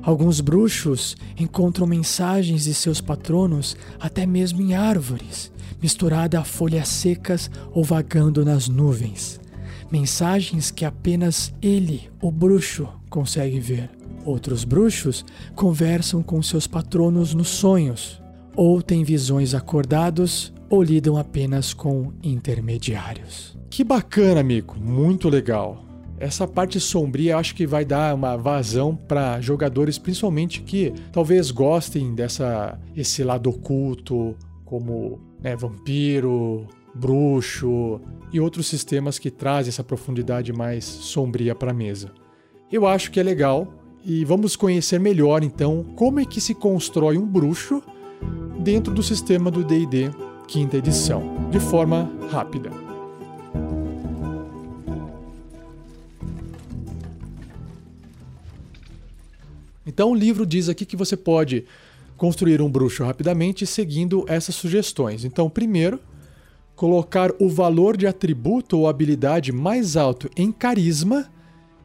Alguns 0.03 0.41
bruxos 0.41 1.15
encontram 1.39 1.87
mensagens 1.87 2.65
de 2.65 2.73
seus 2.73 3.01
patronos 3.01 3.75
até 3.99 4.25
mesmo 4.25 4.61
em 4.61 4.75
árvores 4.75 5.53
misturada 5.83 6.39
a 6.39 6.45
folhas 6.45 6.87
secas 6.87 7.51
ou 7.73 7.83
vagando 7.83 8.45
nas 8.45 8.69
nuvens. 8.69 9.41
Mensagens 9.91 10.71
que 10.71 10.85
apenas 10.85 11.53
ele, 11.61 12.09
o 12.21 12.31
bruxo, 12.31 12.87
consegue 13.09 13.59
ver. 13.59 13.89
Outros 14.23 14.63
bruxos 14.63 15.25
conversam 15.53 16.23
com 16.23 16.41
seus 16.41 16.65
patronos 16.65 17.33
nos 17.33 17.49
sonhos, 17.49 18.21
ou 18.55 18.81
têm 18.81 19.03
visões 19.03 19.53
acordados, 19.53 20.53
ou 20.69 20.81
lidam 20.81 21.17
apenas 21.17 21.73
com 21.73 22.13
intermediários. 22.23 23.57
Que 23.69 23.83
bacana, 23.83 24.39
amigo, 24.39 24.75
muito 24.79 25.27
legal. 25.27 25.83
Essa 26.19 26.47
parte 26.47 26.79
sombria 26.79 27.37
acho 27.37 27.55
que 27.55 27.65
vai 27.65 27.83
dar 27.83 28.15
uma 28.15 28.37
vazão 28.37 28.95
para 28.95 29.41
jogadores, 29.41 29.97
principalmente 29.97 30.61
que 30.61 30.93
talvez 31.11 31.51
gostem 31.51 32.13
dessa 32.13 32.79
esse 32.95 33.23
lado 33.23 33.49
oculto, 33.49 34.35
como 34.63 35.19
né, 35.41 35.55
vampiro, 35.55 36.67
bruxo 36.93 37.99
e 38.31 38.39
outros 38.39 38.67
sistemas 38.67 39.19
que 39.19 39.31
trazem 39.31 39.69
essa 39.69 39.83
profundidade 39.83 40.53
mais 40.53 40.85
sombria 40.85 41.55
para 41.55 41.71
a 41.71 41.73
mesa. 41.73 42.11
Eu 42.71 42.87
acho 42.87 43.11
que 43.11 43.19
é 43.19 43.23
legal 43.23 43.73
e 44.05 44.23
vamos 44.25 44.55
conhecer 44.55 44.99
melhor 44.99 45.43
então 45.43 45.83
como 45.95 46.19
é 46.19 46.25
que 46.25 46.41
se 46.41 46.53
constrói 46.53 47.17
um 47.17 47.25
bruxo 47.25 47.81
dentro 48.59 48.93
do 48.93 49.03
sistema 49.03 49.51
do 49.51 49.63
D&D 49.63 50.09
quinta 50.47 50.77
edição, 50.77 51.49
de 51.49 51.59
forma 51.59 52.11
rápida. 52.29 52.92
Então 59.85 60.11
o 60.11 60.15
livro 60.15 60.45
diz 60.45 60.69
aqui 60.69 60.85
que 60.85 60.95
você 60.95 61.17
pode 61.17 61.65
construir 62.17 62.61
um 62.61 62.69
bruxo 62.69 63.03
rapidamente 63.03 63.65
seguindo 63.65 64.25
essas 64.27 64.55
sugestões. 64.55 65.25
Então, 65.25 65.49
primeiro, 65.49 65.99
colocar 66.75 67.31
o 67.39 67.49
valor 67.49 67.97
de 67.97 68.07
atributo 68.07 68.77
ou 68.77 68.87
habilidade 68.87 69.51
mais 69.51 69.97
alto 69.97 70.29
em 70.35 70.51
carisma 70.51 71.29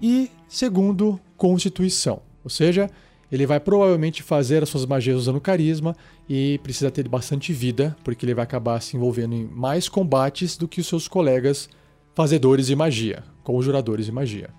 e, 0.01 0.31
segundo, 0.49 1.19
constituição. 1.37 2.23
Ou 2.45 2.51
seja, 2.51 2.91
ele 3.31 3.47
vai 3.47 3.61
provavelmente 3.61 4.23
fazer 4.23 4.63
as 4.63 4.69
suas 4.69 4.87
magias 4.87 5.19
usando 5.19 5.41
carisma 5.41 5.95
e 6.29 6.59
precisa 6.63 6.91
ter 6.91 7.09
bastante 7.09 7.53
vida, 7.53 7.97
porque 8.03 8.25
ele 8.25 8.35
vai 8.35 8.45
acabar 8.45 8.81
se 8.81 8.97
envolvendo 8.97 9.35
em 9.35 9.45
mais 9.45 9.89
combates 9.89 10.57
do 10.57 10.67
que 10.67 10.81
os 10.81 10.87
seus 10.87 11.07
colegas 11.07 11.69
fazedores 12.15 12.67
de 12.67 12.75
magia, 12.75 13.23
conjuradores 13.45 14.07
de 14.07 14.13
magia. 14.13 14.51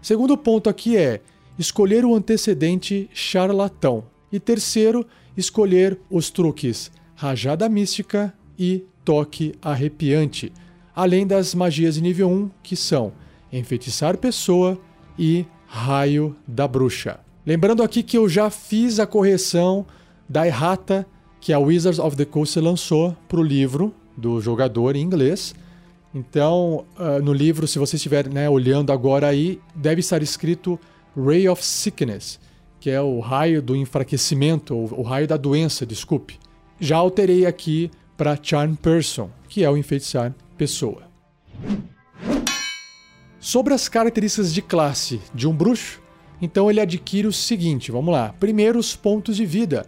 Segundo 0.00 0.36
ponto 0.36 0.70
aqui 0.70 0.96
é 0.96 1.20
escolher 1.58 2.04
o 2.04 2.14
antecedente 2.14 3.10
charlatão. 3.12 4.04
E 4.30 4.38
terceiro, 4.38 5.06
escolher 5.36 5.98
os 6.10 6.30
truques 6.30 6.90
Rajada 7.14 7.68
Mística 7.68 8.32
e 8.58 8.84
Toque 9.04 9.54
Arrepiante, 9.60 10.52
além 10.94 11.26
das 11.26 11.54
magias 11.54 11.94
de 11.94 12.02
nível 12.02 12.28
1, 12.28 12.50
que 12.62 12.76
são 12.76 13.12
Enfeitiçar 13.52 14.18
Pessoa 14.18 14.78
e 15.18 15.46
Raio 15.66 16.36
da 16.46 16.68
Bruxa. 16.68 17.20
Lembrando 17.44 17.82
aqui 17.82 18.02
que 18.02 18.18
eu 18.18 18.28
já 18.28 18.50
fiz 18.50 19.00
a 19.00 19.06
correção 19.06 19.86
da 20.28 20.46
errata 20.46 21.06
que 21.40 21.52
a 21.52 21.58
Wizards 21.58 21.98
of 21.98 22.16
the 22.16 22.24
Coast 22.24 22.58
lançou 22.60 23.16
para 23.26 23.40
o 23.40 23.42
livro 23.42 23.94
do 24.16 24.40
jogador 24.40 24.96
em 24.96 25.02
inglês. 25.02 25.54
Então, 26.14 26.84
uh, 26.98 27.22
no 27.22 27.32
livro, 27.32 27.66
se 27.66 27.78
você 27.78 27.96
estiver 27.96 28.28
né, 28.28 28.48
olhando 28.48 28.92
agora 28.92 29.28
aí, 29.28 29.60
deve 29.74 30.00
estar 30.00 30.22
escrito 30.22 30.78
Ray 31.16 31.48
of 31.48 31.64
Sickness 31.64 32.38
que 32.80 32.90
é 32.90 33.00
o 33.00 33.20
raio 33.20 33.60
do 33.60 33.74
enfraquecimento, 33.74 34.76
ou 34.76 35.00
o 35.00 35.02
raio 35.02 35.26
da 35.26 35.36
doença, 35.36 35.84
desculpe. 35.84 36.38
Já 36.78 36.96
alterei 36.96 37.44
aqui 37.44 37.90
para 38.16 38.38
Charm 38.40 38.74
Person, 38.74 39.30
que 39.48 39.64
é 39.64 39.70
o 39.70 39.76
enfeitiçar 39.76 40.34
pessoa. 40.56 41.02
Sobre 43.40 43.74
as 43.74 43.88
características 43.88 44.52
de 44.52 44.62
classe 44.62 45.20
de 45.34 45.48
um 45.48 45.52
bruxo, 45.52 46.00
então 46.40 46.70
ele 46.70 46.80
adquire 46.80 47.26
o 47.26 47.32
seguinte, 47.32 47.90
vamos 47.90 48.12
lá. 48.12 48.34
Primeiro, 48.38 48.78
os 48.78 48.94
pontos 48.94 49.36
de 49.36 49.46
vida. 49.46 49.86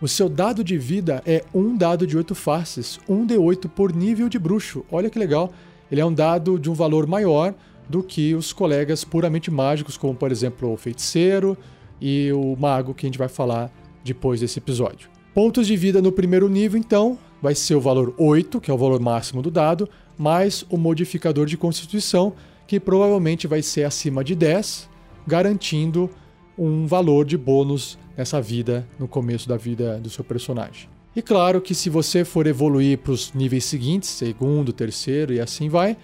O 0.00 0.08
seu 0.08 0.28
dado 0.28 0.62
de 0.62 0.76
vida 0.76 1.22
é 1.24 1.44
um 1.54 1.76
dado 1.76 2.06
de 2.06 2.16
8 2.16 2.34
faces, 2.34 2.98
um 3.08 3.24
de 3.24 3.36
8 3.36 3.68
por 3.68 3.94
nível 3.94 4.28
de 4.28 4.38
bruxo. 4.38 4.84
Olha 4.90 5.08
que 5.08 5.18
legal. 5.18 5.52
Ele 5.90 6.00
é 6.00 6.04
um 6.04 6.12
dado 6.12 6.58
de 6.58 6.68
um 6.68 6.74
valor 6.74 7.06
maior 7.06 7.54
do 7.88 8.02
que 8.02 8.34
os 8.34 8.52
colegas 8.52 9.04
puramente 9.04 9.50
mágicos, 9.50 9.96
como 9.96 10.14
por 10.14 10.32
exemplo 10.32 10.72
o 10.72 10.76
feiticeiro, 10.76 11.56
e 12.00 12.30
o 12.32 12.56
mago 12.58 12.94
que 12.94 13.06
a 13.06 13.08
gente 13.08 13.18
vai 13.18 13.28
falar 13.28 13.72
depois 14.04 14.40
desse 14.40 14.58
episódio. 14.58 15.08
Pontos 15.34 15.66
de 15.66 15.76
vida 15.76 16.00
no 16.00 16.12
primeiro 16.12 16.48
nível, 16.48 16.78
então, 16.78 17.18
vai 17.42 17.54
ser 17.54 17.74
o 17.74 17.80
valor 17.80 18.14
8, 18.16 18.60
que 18.60 18.70
é 18.70 18.74
o 18.74 18.78
valor 18.78 19.00
máximo 19.00 19.42
do 19.42 19.50
dado, 19.50 19.88
mais 20.16 20.64
o 20.70 20.76
modificador 20.76 21.46
de 21.46 21.56
constituição, 21.56 22.32
que 22.66 22.80
provavelmente 22.80 23.46
vai 23.46 23.62
ser 23.62 23.84
acima 23.84 24.24
de 24.24 24.34
10, 24.34 24.88
garantindo 25.26 26.10
um 26.58 26.86
valor 26.86 27.24
de 27.24 27.36
bônus 27.36 27.98
nessa 28.16 28.40
vida, 28.40 28.88
no 28.98 29.06
começo 29.06 29.48
da 29.48 29.56
vida 29.56 29.98
do 29.98 30.08
seu 30.08 30.24
personagem. 30.24 30.88
E 31.14 31.22
claro 31.22 31.60
que 31.60 31.74
se 31.74 31.88
você 31.88 32.24
for 32.24 32.46
evoluir 32.46 32.98
para 32.98 33.12
os 33.12 33.32
níveis 33.32 33.64
seguintes, 33.64 34.08
segundo, 34.10 34.72
terceiro 34.72 35.32
e 35.32 35.40
assim 35.40 35.68
vai, 35.68 35.96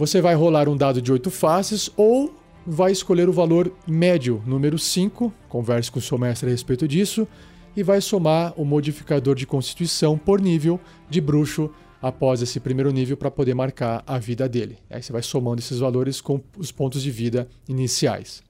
você 0.00 0.22
vai 0.22 0.34
rolar 0.34 0.66
um 0.66 0.78
dado 0.78 1.02
de 1.02 1.12
8 1.12 1.30
faces 1.30 1.90
ou 1.94 2.34
vai 2.66 2.90
escolher 2.90 3.28
o 3.28 3.32
valor 3.34 3.70
médio, 3.86 4.42
número 4.46 4.78
5, 4.78 5.30
converse 5.46 5.92
com 5.92 5.98
o 5.98 6.02
seu 6.02 6.16
mestre 6.16 6.48
a 6.48 6.50
respeito 6.50 6.88
disso, 6.88 7.28
e 7.76 7.82
vai 7.82 8.00
somar 8.00 8.54
o 8.56 8.64
modificador 8.64 9.34
de 9.34 9.46
constituição 9.46 10.16
por 10.16 10.40
nível 10.40 10.80
de 11.10 11.20
bruxo 11.20 11.70
após 12.00 12.40
esse 12.40 12.58
primeiro 12.58 12.90
nível 12.90 13.14
para 13.14 13.30
poder 13.30 13.52
marcar 13.54 14.02
a 14.06 14.18
vida 14.18 14.48
dele. 14.48 14.78
Aí 14.88 15.02
você 15.02 15.12
vai 15.12 15.22
somando 15.22 15.60
esses 15.60 15.80
valores 15.80 16.18
com 16.18 16.40
os 16.56 16.72
pontos 16.72 17.02
de 17.02 17.10
vida 17.10 17.46
iniciais. 17.68 18.42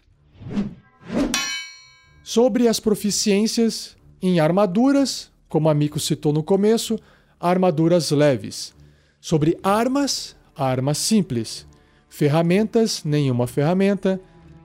Sobre 2.23 2.69
as 2.69 2.79
proficiências 2.79 3.97
em 4.23 4.39
armaduras, 4.39 5.33
como 5.49 5.69
a 5.69 5.75
Miko 5.75 5.99
citou 5.99 6.33
no 6.33 6.45
começo, 6.45 6.97
armaduras 7.41 8.13
leves. 8.13 8.73
Sobre 9.21 9.59
armas, 9.65 10.37
arma 10.65 10.95
simples. 10.95 11.67
Ferramentas, 12.09 13.03
nenhuma 13.05 13.47
ferramenta. 13.47 14.21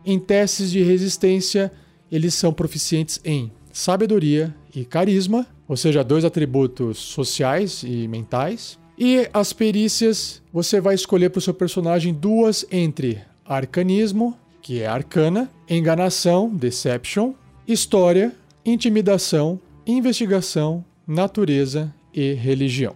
Em 0.05 0.19
testes 0.19 0.71
de 0.71 0.83
resistência, 0.83 1.71
eles 2.11 2.33
são 2.33 2.53
proficientes 2.53 3.19
em 3.23 3.51
sabedoria 3.71 4.53
e 4.73 4.85
carisma, 4.85 5.45
ou 5.67 5.75
seja, 5.75 6.03
dois 6.03 6.23
atributos 6.23 6.97
sociais 6.97 7.83
e 7.83 8.07
mentais. 8.07 8.77
E 8.97 9.27
as 9.33 9.51
perícias, 9.51 10.41
você 10.53 10.79
vai 10.79 10.95
escolher 10.95 11.29
para 11.29 11.39
o 11.39 11.41
seu 11.41 11.53
personagem 11.53 12.13
duas 12.13 12.65
entre 12.71 13.21
arcanismo, 13.45 14.37
que 14.61 14.81
é 14.81 14.87
arcana, 14.87 15.49
enganação, 15.69 16.49
deception, 16.49 17.33
história, 17.67 18.31
intimidação, 18.65 19.59
investigação, 19.85 20.83
natureza 21.05 21.93
e 22.13 22.33
religião. 22.33 22.95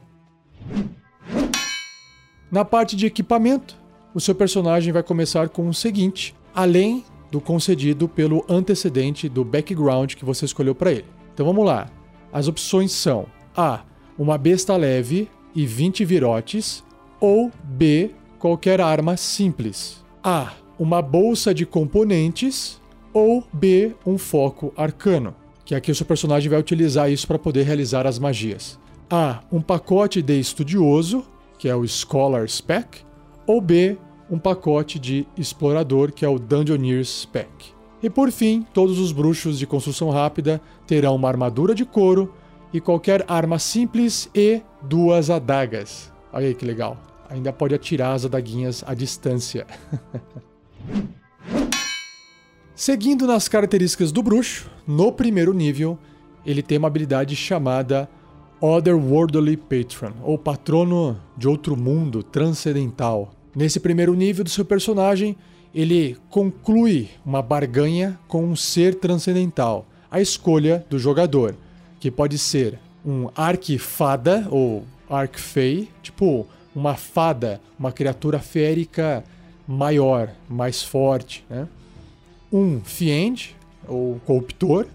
Na 2.51 2.65
parte 2.65 2.95
de 2.95 3.05
equipamento, 3.05 3.77
o 4.13 4.19
seu 4.19 4.33
personagem 4.33 4.91
vai 4.91 5.03
começar 5.03 5.49
com 5.49 5.69
o 5.69 5.73
seguinte, 5.73 6.35
além 6.53 7.03
do 7.31 7.39
concedido 7.39 8.07
pelo 8.07 8.43
antecedente 8.49 9.29
do 9.29 9.45
background 9.45 10.15
que 10.15 10.25
você 10.25 10.45
escolheu 10.45 10.73
para 10.73 10.91
ele. 10.91 11.05
Então 11.31 11.45
vamos 11.45 11.63
lá. 11.63 11.87
As 12.33 12.47
opções 12.47 12.91
são 12.91 13.27
A. 13.55 13.81
Uma 14.17 14.37
besta 14.37 14.75
leve 14.75 15.29
e 15.55 15.65
20 15.65 16.03
virotes, 16.03 16.83
ou 17.19 17.51
B. 17.63 18.11
Qualquer 18.39 18.81
arma 18.81 19.15
simples. 19.15 20.03
A. 20.23 20.53
Uma 20.79 21.01
bolsa 21.01 21.53
de 21.53 21.67
componentes, 21.67 22.81
ou 23.13 23.43
B. 23.53 23.95
Um 24.05 24.17
foco 24.17 24.73
arcano, 24.75 25.35
que 25.63 25.75
aqui 25.75 25.91
o 25.91 25.95
seu 25.95 26.05
personagem 26.05 26.49
vai 26.49 26.59
utilizar 26.59 27.11
isso 27.11 27.27
para 27.27 27.37
poder 27.37 27.63
realizar 27.63 28.07
as 28.07 28.17
magias. 28.17 28.79
A. 29.07 29.41
Um 29.51 29.61
pacote 29.61 30.21
de 30.21 30.39
estudioso, 30.39 31.23
que 31.59 31.69
é 31.69 31.75
o 31.75 31.85
Scholar 31.85 32.49
Spec, 32.49 33.05
ou 33.45 33.61
B. 33.61 33.97
Um 34.31 34.39
pacote 34.39 34.97
de 34.97 35.27
explorador, 35.35 36.11
que 36.11 36.23
é 36.23 36.29
o 36.29 36.39
Dungeoneer 36.39 37.03
Spec. 37.03 37.49
E 38.01 38.09
por 38.09 38.31
fim, 38.31 38.65
todos 38.73 38.97
os 38.97 39.11
bruxos 39.11 39.59
de 39.59 39.67
construção 39.67 40.09
rápida 40.09 40.61
terão 40.87 41.15
uma 41.15 41.27
armadura 41.27 41.75
de 41.75 41.83
couro 41.83 42.33
e 42.71 42.79
qualquer 42.79 43.25
arma 43.27 43.59
simples 43.59 44.29
e 44.33 44.61
duas 44.81 45.29
adagas. 45.29 46.11
Olha 46.31 46.47
aí 46.47 46.55
que 46.55 46.65
legal. 46.65 46.97
Ainda 47.29 47.51
pode 47.51 47.75
atirar 47.75 48.13
as 48.13 48.23
adaguinhas 48.23 48.83
à 48.87 48.93
distância. 48.93 49.67
Seguindo 52.73 53.27
nas 53.27 53.49
características 53.49 54.11
do 54.11 54.23
bruxo, 54.23 54.69
no 54.87 55.11
primeiro 55.11 55.53
nível, 55.53 55.99
ele 56.45 56.63
tem 56.63 56.77
uma 56.77 56.87
habilidade 56.87 57.35
chamada 57.35 58.09
Otherworldly 58.61 59.55
Patron, 59.55 60.13
ou 60.21 60.37
patrono 60.37 61.19
de 61.37 61.47
outro 61.47 61.77
mundo 61.77 62.21
transcendental. 62.21 63.31
Nesse 63.55 63.79
primeiro 63.79 64.13
nível 64.13 64.43
do 64.43 64.49
seu 64.49 64.65
personagem, 64.65 65.35
ele 65.73 66.17
conclui 66.29 67.09
uma 67.25 67.41
barganha 67.41 68.19
com 68.27 68.43
um 68.43 68.55
ser 68.55 68.95
transcendental, 68.95 69.85
a 70.11 70.19
escolha 70.19 70.85
do 70.89 70.99
jogador, 70.99 71.55
que 71.99 72.11
pode 72.11 72.37
ser 72.37 72.77
um 73.05 73.29
arquifada 73.35 74.47
ou 74.49 74.83
arcfey, 75.09 75.89
tipo 76.01 76.45
uma 76.75 76.95
fada, 76.95 77.61
uma 77.77 77.91
criatura 77.91 78.39
férica 78.39 79.23
maior, 79.67 80.29
mais 80.49 80.83
forte, 80.83 81.45
né? 81.49 81.67
Um 82.51 82.81
fiend 82.81 83.55
ou 83.87 84.19
corruptor, 84.25 84.87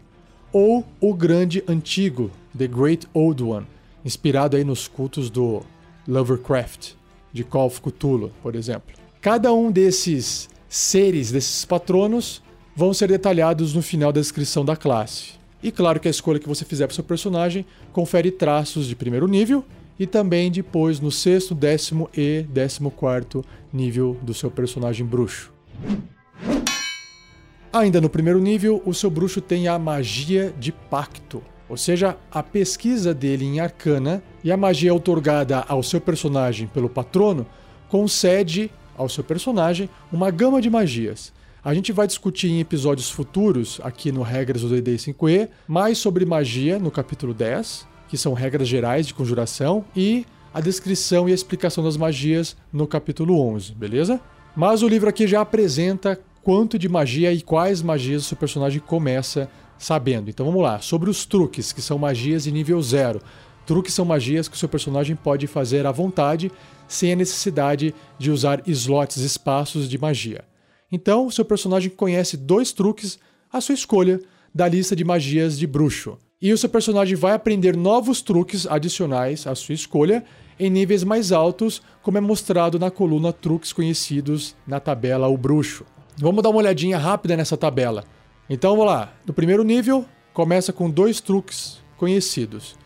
ou 0.53 0.85
o 1.01 1.15
grande 1.15 1.63
antigo, 1.67 2.31
The 2.57 2.67
Great 2.67 3.07
Old 3.13 3.43
One, 3.43 3.67
inspirado 4.05 4.57
aí 4.57 4.65
nos 4.65 4.87
cultos 4.87 5.29
do 5.31 5.63
Lovecraft, 6.07 6.93
de 7.33 7.43
Call 7.43 7.67
of 7.67 7.81
Cthulhu, 7.81 8.31
por 8.43 8.55
exemplo. 8.55 8.95
Cada 9.21 9.53
um 9.53 9.73
desses 9.73 10.49
seres, 10.69 11.33
desses 11.33 11.65
patronos, 11.65 12.43
vão 12.77 12.93
ser 12.93 13.09
detalhados 13.09 13.75
no 13.75 13.83
final 13.83 14.13
da 14.13 14.21
descrição 14.21 14.65
da 14.65 14.77
classe. 14.77 15.33
E 15.63 15.73
claro 15.73 15.99
que 15.99 16.09
a 16.09 16.11
escolha 16.11 16.39
que 16.39 16.49
você 16.49 16.65
fizer 16.65 16.87
para 16.87 16.95
seu 16.95 17.05
personagem 17.05 17.65
confere 17.93 18.31
traços 18.31 18.87
de 18.87 18.95
primeiro 18.95 19.27
nível 19.27 19.65
e 19.99 20.07
também 20.07 20.51
depois 20.51 21.01
no 21.01 21.11
sexto, 21.11 21.55
décimo 21.55 22.11
e 22.15 22.45
décimo 22.51 22.91
quarto 22.91 23.45
nível 23.73 24.19
do 24.23 24.35
seu 24.35 24.51
personagem 24.51 25.07
bruxo. 25.07 25.53
Ainda 27.73 28.01
no 28.01 28.09
primeiro 28.09 28.41
nível, 28.41 28.83
o 28.85 28.93
seu 28.93 29.11
bruxo 29.11 29.41
tem 29.41 29.67
a 29.67 29.79
magia 29.79 30.55
de 30.59 30.71
pacto, 30.71 31.43
ou 31.69 31.77
seja, 31.77 32.17
a 32.31 32.43
pesquisa 32.43 33.15
dele 33.15 33.45
em 33.45 33.61
arcana 33.61 34.23
e 34.43 34.53
a 34.53 34.57
magia 34.57 34.95
otorgada 34.95 35.65
ao 35.69 35.83
seu 35.83 36.01
personagem 36.01 36.67
pelo 36.67 36.89
patrono 36.89 37.47
concede 37.89 38.71
ao 38.97 39.09
seu 39.09 39.25
personagem 39.25 39.89
uma 40.13 40.31
gama 40.31 40.61
de 40.61 40.69
magias. 40.69 41.33
A 41.65 41.73
gente 41.73 41.93
vai 41.93 42.07
discutir 42.07 42.49
em 42.49 42.61
episódios 42.61 43.11
futuros, 43.11 43.81
aqui 43.83 44.13
no 44.13 44.23
Regras 44.23 44.61
do 44.61 44.69
D&D 44.69 44.97
5e, 44.97 45.49
mais 45.67 45.97
sobre 45.97 46.27
magia 46.27 46.79
no 46.79 46.91
capítulo 46.91 47.33
10, 47.33 47.87
que 48.07 48.19
são 48.19 48.35
regras 48.35 48.69
gerais 48.69 49.07
de 49.07 49.15
conjuração, 49.15 49.83
e 49.97 50.27
a 50.53 50.61
descrição 50.61 51.27
e 51.27 51.33
a 51.33 51.35
explicação 51.35 51.83
das 51.83 51.97
magias 51.97 52.55
no 52.71 52.87
capítulo 52.87 53.41
11, 53.41 53.73
beleza? 53.73 54.21
Mas 54.55 54.83
o 54.83 54.89
livro 54.89 55.09
aqui 55.09 55.27
já 55.27 55.41
apresenta 55.41 56.21
quanto 56.43 56.79
de 56.79 56.89
magia 56.89 57.33
e 57.33 57.41
quais 57.41 57.81
magias 57.81 58.23
o 58.23 58.27
seu 58.27 58.37
personagem 58.37 58.79
começa 58.79 59.49
sabendo. 59.79 60.31
Então 60.31 60.47
vamos 60.47 60.63
lá, 60.63 60.81
sobre 60.81 61.11
os 61.11 61.25
truques, 61.25 61.73
que 61.73 61.83
são 61.83 61.99
magias 61.99 62.45
de 62.45 62.53
nível 62.53 62.81
zero. 62.83 63.21
Truques 63.67 63.95
são 63.95 64.05
magias 64.05 64.49
que 64.49 64.57
o 64.57 64.59
seu 64.59 64.69
personagem 64.69 65.17
pode 65.17 65.47
fazer 65.47 65.87
à 65.87 65.93
vontade, 65.93 66.51
sem 66.87 67.13
a 67.13 67.17
necessidade 67.17 67.95
de 68.19 68.31
usar 68.31 68.63
slots, 68.67 69.17
espaços 69.17 69.89
de 69.89 69.99
magia. 69.99 70.45
Então, 70.93 71.27
o 71.27 71.33
seu 71.33 71.45
personagem 71.45 71.91
conhece 71.91 72.37
dois 72.37 72.73
truques 72.73 73.19
à 73.53 73.61
sua 73.61 73.75
escolha 73.75 74.21
da 74.55 74.69
lista 74.69 74.95
de 74.95 75.03
magias 75.03 75.59
de 75.59 75.67
bruxo. 75.67 76.19
E 76.41 76.53
o 76.53 76.59
seu 76.59 76.69
personagem 76.69 77.17
vai 77.17 77.33
aprender 77.33 77.77
novos 77.77 78.21
truques 78.21 78.67
adicionais 78.67 79.47
à 79.47 79.55
sua 79.55 79.75
escolha 79.75 80.23
em 80.59 80.71
níveis 80.71 81.03
mais 81.03 81.33
altos, 81.33 81.83
como 82.03 82.19
é 82.19 82.21
mostrado 82.21 82.79
na 82.79 82.91
coluna 82.91 83.33
Truques 83.33 83.73
Conhecidos 83.73 84.55
na 84.67 84.79
tabela 84.79 85.27
O 85.27 85.37
Bruxo. 85.37 85.85
Vamos 86.17 86.43
dar 86.43 86.51
uma 86.51 86.59
olhadinha 86.59 86.99
rápida 86.99 87.37
nessa 87.37 87.57
tabela. 87.57 88.05
Então 88.49 88.73
vamos 88.73 88.87
lá. 88.87 89.13
No 89.27 89.33
primeiro 89.33 89.65
nível, 89.65 90.05
começa 90.33 90.73
com 90.73 90.91
dois 90.91 91.21
truques 91.21 91.83
conhecidos. 91.97 92.77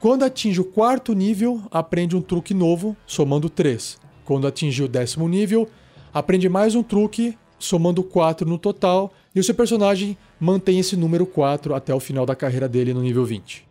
Quando 0.00 0.24
atinge 0.24 0.60
o 0.60 0.64
quarto 0.64 1.14
nível, 1.14 1.62
aprende 1.70 2.16
um 2.16 2.20
truque 2.20 2.52
novo, 2.52 2.96
somando 3.06 3.48
3. 3.48 3.98
Quando 4.24 4.46
atinge 4.46 4.82
o 4.82 4.88
décimo 4.88 5.28
nível, 5.28 5.68
aprende 6.12 6.48
mais 6.48 6.74
um 6.74 6.82
truque, 6.82 7.38
somando 7.58 8.02
4 8.02 8.48
no 8.48 8.58
total, 8.58 9.12
e 9.34 9.40
o 9.40 9.44
seu 9.44 9.54
personagem 9.54 10.16
mantém 10.38 10.78
esse 10.78 10.96
número 10.96 11.24
4 11.24 11.74
até 11.74 11.94
o 11.94 12.00
final 12.00 12.26
da 12.26 12.34
carreira 12.34 12.68
dele 12.68 12.92
no 12.92 13.02
nível 13.02 13.24
20. 13.24 13.66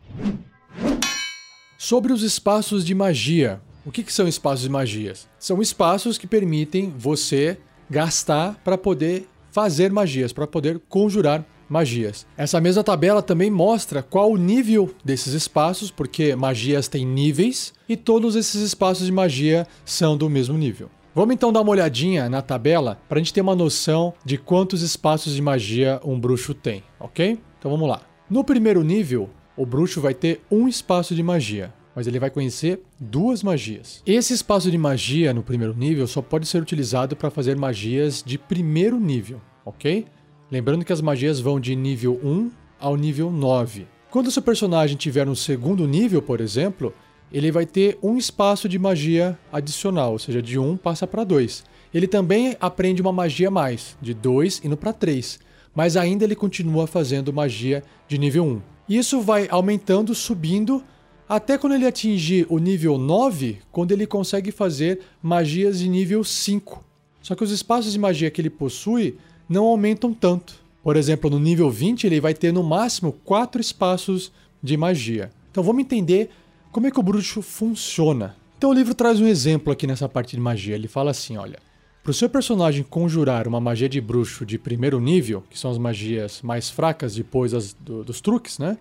Sobre 1.77 2.13
os 2.13 2.23
espaços 2.23 2.85
de 2.85 2.95
magia. 2.95 3.61
O 3.85 3.91
que, 3.91 4.03
que 4.03 4.13
são 4.13 4.27
espaços 4.27 4.61
de 4.61 4.69
magias? 4.69 5.27
São 5.37 5.61
espaços 5.61 6.17
que 6.17 6.25
permitem 6.25 6.93
você 6.97 7.57
gastar 7.89 8.55
para 8.63 8.77
poder 8.77 9.27
fazer 9.53 9.91
magias, 9.91 10.33
para 10.33 10.47
poder 10.47 10.81
conjurar 10.89 11.45
magias. 11.69 12.25
Essa 12.35 12.59
mesma 12.59 12.83
tabela 12.83 13.21
também 13.21 13.51
mostra 13.51 14.01
qual 14.01 14.31
o 14.31 14.37
nível 14.37 14.93
desses 15.05 15.33
espaços, 15.33 15.91
porque 15.91 16.35
magias 16.35 16.87
têm 16.87 17.05
níveis 17.05 17.71
e 17.87 17.95
todos 17.95 18.35
esses 18.35 18.59
espaços 18.61 19.05
de 19.05 19.11
magia 19.11 19.67
são 19.85 20.17
do 20.17 20.27
mesmo 20.27 20.57
nível. 20.57 20.89
Vamos 21.13 21.35
então 21.35 21.53
dar 21.53 21.61
uma 21.61 21.69
olhadinha 21.69 22.27
na 22.27 22.41
tabela 22.41 22.99
para 23.07 23.19
a 23.19 23.21
gente 23.21 23.31
ter 23.31 23.41
uma 23.41 23.55
noção 23.55 24.15
de 24.25 24.39
quantos 24.39 24.81
espaços 24.81 25.35
de 25.35 25.41
magia 25.41 26.01
um 26.03 26.19
bruxo 26.19 26.55
tem, 26.55 26.83
ok? 26.99 27.37
Então 27.59 27.69
vamos 27.69 27.87
lá. 27.87 28.01
No 28.27 28.43
primeiro 28.43 28.83
nível, 28.83 29.29
o 29.55 29.67
bruxo 29.67 30.01
vai 30.01 30.15
ter 30.15 30.41
um 30.49 30.67
espaço 30.67 31.13
de 31.13 31.21
magia 31.21 31.71
mas 31.95 32.07
ele 32.07 32.19
vai 32.19 32.29
conhecer 32.29 32.81
duas 32.99 33.43
magias. 33.43 34.01
Esse 34.05 34.33
espaço 34.33 34.69
de 34.71 34.77
magia 34.77 35.33
no 35.33 35.43
primeiro 35.43 35.75
nível 35.75 36.07
só 36.07 36.21
pode 36.21 36.47
ser 36.47 36.61
utilizado 36.61 37.15
para 37.15 37.29
fazer 37.29 37.55
magias 37.55 38.23
de 38.25 38.37
primeiro 38.37 38.99
nível, 38.99 39.41
ok? 39.65 40.05
Lembrando 40.51 40.85
que 40.85 40.93
as 40.93 41.01
magias 41.01 41.39
vão 41.39 41.59
de 41.59 41.75
nível 41.75 42.19
1 42.23 42.51
ao 42.79 42.95
nível 42.95 43.31
9. 43.31 43.87
Quando 44.09 44.29
seu 44.29 44.41
personagem 44.41 44.95
tiver 44.95 45.25
no 45.25 45.35
segundo 45.35 45.87
nível, 45.87 46.21
por 46.21 46.39
exemplo, 46.39 46.93
ele 47.31 47.51
vai 47.51 47.65
ter 47.65 47.97
um 48.03 48.17
espaço 48.17 48.69
de 48.69 48.77
magia 48.77 49.37
adicional, 49.51 50.11
ou 50.11 50.19
seja, 50.19 50.41
de 50.41 50.59
1 50.59 50.77
passa 50.77 51.07
para 51.07 51.23
2. 51.23 51.63
Ele 51.91 52.07
também 52.07 52.55
aprende 52.59 53.01
uma 53.01 53.11
magia 53.11 53.47
a 53.47 53.51
mais, 53.51 53.97
de 54.01 54.13
2 54.13 54.61
indo 54.63 54.77
para 54.77 54.93
3, 54.93 55.39
mas 55.73 55.97
ainda 55.97 56.23
ele 56.23 56.35
continua 56.35 56.85
fazendo 56.85 57.33
magia 57.33 57.83
de 58.07 58.19
nível 58.19 58.45
1. 58.45 58.61
Isso 58.87 59.21
vai 59.21 59.47
aumentando, 59.49 60.13
subindo 60.13 60.83
até 61.27 61.57
quando 61.57 61.73
ele 61.73 61.87
atingir 61.87 62.45
o 62.49 62.57
nível 62.59 62.97
9, 62.97 63.59
quando 63.71 63.91
ele 63.91 64.05
consegue 64.05 64.51
fazer 64.51 64.99
magias 65.21 65.79
de 65.79 65.89
nível 65.89 66.23
5. 66.23 66.83
Só 67.21 67.35
que 67.35 67.43
os 67.43 67.51
espaços 67.51 67.93
de 67.93 67.99
magia 67.99 68.29
que 68.29 68.41
ele 68.41 68.49
possui 68.49 69.17
não 69.47 69.65
aumentam 69.65 70.13
tanto. 70.13 70.61
Por 70.83 70.97
exemplo, 70.97 71.29
no 71.29 71.39
nível 71.39 71.69
20 71.69 72.05
ele 72.05 72.19
vai 72.19 72.33
ter 72.33 72.51
no 72.51 72.61
máximo 72.61 73.13
4 73.23 73.61
espaços 73.61 74.31
de 74.61 74.75
magia. 74.75 75.31
Então 75.49 75.63
vamos 75.63 75.81
entender 75.81 76.29
como 76.71 76.87
é 76.87 76.91
que 76.91 76.99
o 76.99 77.03
bruxo 77.03 77.41
funciona. 77.41 78.35
Então 78.57 78.69
o 78.69 78.73
livro 78.73 78.93
traz 78.93 79.21
um 79.21 79.27
exemplo 79.27 79.71
aqui 79.71 79.87
nessa 79.87 80.09
parte 80.09 80.35
de 80.35 80.41
magia. 80.41 80.75
Ele 80.75 80.87
fala 80.87 81.11
assim: 81.11 81.37
olha, 81.37 81.59
para 82.03 82.11
o 82.11 82.13
seu 82.13 82.29
personagem 82.29 82.83
conjurar 82.83 83.47
uma 83.47 83.61
magia 83.61 83.87
de 83.87 84.01
bruxo 84.01 84.45
de 84.45 84.57
primeiro 84.57 84.99
nível, 84.99 85.43
que 85.49 85.57
são 85.57 85.71
as 85.71 85.77
magias 85.77 86.41
mais 86.41 86.69
fracas 86.69 87.15
depois 87.15 87.73
do, 87.75 88.03
dos 88.03 88.19
truques, 88.19 88.59
né? 88.59 88.77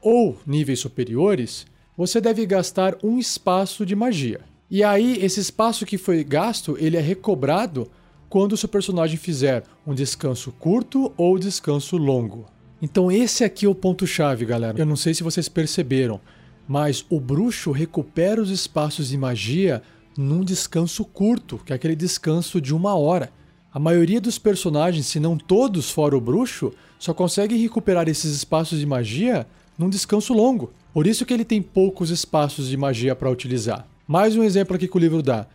Ou 0.00 0.38
níveis 0.46 0.80
superiores, 0.80 1.66
você 1.96 2.20
deve 2.20 2.44
gastar 2.46 2.96
um 3.02 3.18
espaço 3.18 3.84
de 3.84 3.94
magia. 3.94 4.40
E 4.70 4.82
aí, 4.82 5.18
esse 5.22 5.38
espaço 5.38 5.84
que 5.84 5.98
foi 5.98 6.24
gasto, 6.24 6.76
ele 6.78 6.96
é 6.96 7.00
recobrado 7.00 7.90
quando 8.32 8.54
o 8.54 8.56
seu 8.56 8.68
personagem 8.68 9.18
fizer 9.18 9.62
um 9.86 9.92
descanso 9.92 10.50
curto 10.52 11.12
ou 11.18 11.38
descanso 11.38 11.98
longo. 11.98 12.46
Então 12.80 13.12
esse 13.12 13.44
aqui 13.44 13.66
é 13.66 13.68
o 13.68 13.74
ponto 13.74 14.06
chave, 14.06 14.46
galera. 14.46 14.78
Eu 14.78 14.86
não 14.86 14.96
sei 14.96 15.12
se 15.12 15.22
vocês 15.22 15.48
perceberam, 15.48 16.18
mas 16.66 17.04
o 17.10 17.20
bruxo 17.20 17.70
recupera 17.70 18.40
os 18.40 18.48
espaços 18.48 19.10
de 19.10 19.18
magia 19.18 19.82
num 20.16 20.42
descanso 20.42 21.04
curto, 21.04 21.58
que 21.58 21.74
é 21.74 21.76
aquele 21.76 21.94
descanso 21.94 22.58
de 22.58 22.74
uma 22.74 22.96
hora. 22.96 23.30
A 23.70 23.78
maioria 23.78 24.20
dos 24.20 24.38
personagens, 24.38 25.06
se 25.06 25.20
não 25.20 25.36
todos 25.36 25.90
fora 25.90 26.16
o 26.16 26.20
bruxo, 26.20 26.72
só 26.98 27.12
conseguem 27.12 27.58
recuperar 27.58 28.08
esses 28.08 28.34
espaços 28.34 28.78
de 28.78 28.86
magia 28.86 29.46
num 29.78 29.88
descanso 29.88 30.34
longo. 30.34 30.72
Por 30.92 31.06
isso 31.06 31.24
que 31.24 31.32
ele 31.32 31.44
tem 31.44 31.62
poucos 31.62 32.10
espaços 32.10 32.68
de 32.68 32.76
magia 32.76 33.14
para 33.14 33.30
utilizar. 33.30 33.86
Mais 34.06 34.36
um 34.36 34.42
exemplo 34.42 34.76
aqui 34.76 34.86
que 34.86 34.96
o 34.96 35.00
livro 35.00 35.22
dá. 35.22 35.46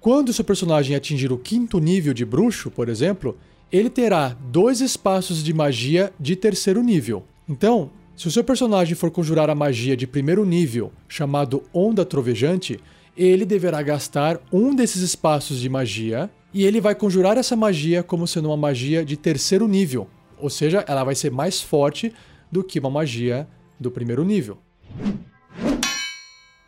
Quando 0.00 0.32
seu 0.32 0.44
personagem 0.44 0.94
atingir 0.94 1.32
o 1.32 1.38
quinto 1.38 1.80
nível 1.80 2.14
de 2.14 2.24
bruxo, 2.24 2.70
por 2.70 2.88
exemplo, 2.88 3.36
ele 3.72 3.90
terá 3.90 4.36
dois 4.50 4.80
espaços 4.80 5.42
de 5.42 5.52
magia 5.52 6.12
de 6.18 6.36
terceiro 6.36 6.82
nível. 6.82 7.24
Então, 7.48 7.90
se 8.16 8.28
o 8.28 8.30
seu 8.30 8.42
personagem 8.42 8.94
for 8.94 9.10
conjurar 9.10 9.50
a 9.50 9.54
magia 9.54 9.96
de 9.96 10.06
primeiro 10.06 10.44
nível, 10.44 10.92
chamado 11.08 11.62
Onda 11.72 12.04
Trovejante, 12.04 12.80
ele 13.16 13.44
deverá 13.44 13.82
gastar 13.82 14.40
um 14.52 14.74
desses 14.74 15.02
espaços 15.02 15.60
de 15.60 15.68
magia 15.68 16.30
e 16.54 16.64
ele 16.64 16.80
vai 16.80 16.94
conjurar 16.94 17.36
essa 17.36 17.56
magia 17.56 18.02
como 18.02 18.26
sendo 18.26 18.48
uma 18.48 18.56
magia 18.56 19.04
de 19.04 19.16
terceiro 19.16 19.66
nível. 19.66 20.06
Ou 20.40 20.48
seja, 20.48 20.84
ela 20.86 21.04
vai 21.04 21.14
ser 21.14 21.30
mais 21.30 21.60
forte 21.60 22.12
do 22.50 22.64
que 22.64 22.78
uma 22.78 22.90
magia 22.90 23.48
do 23.78 23.90
primeiro 23.90 24.24
nível. 24.24 24.58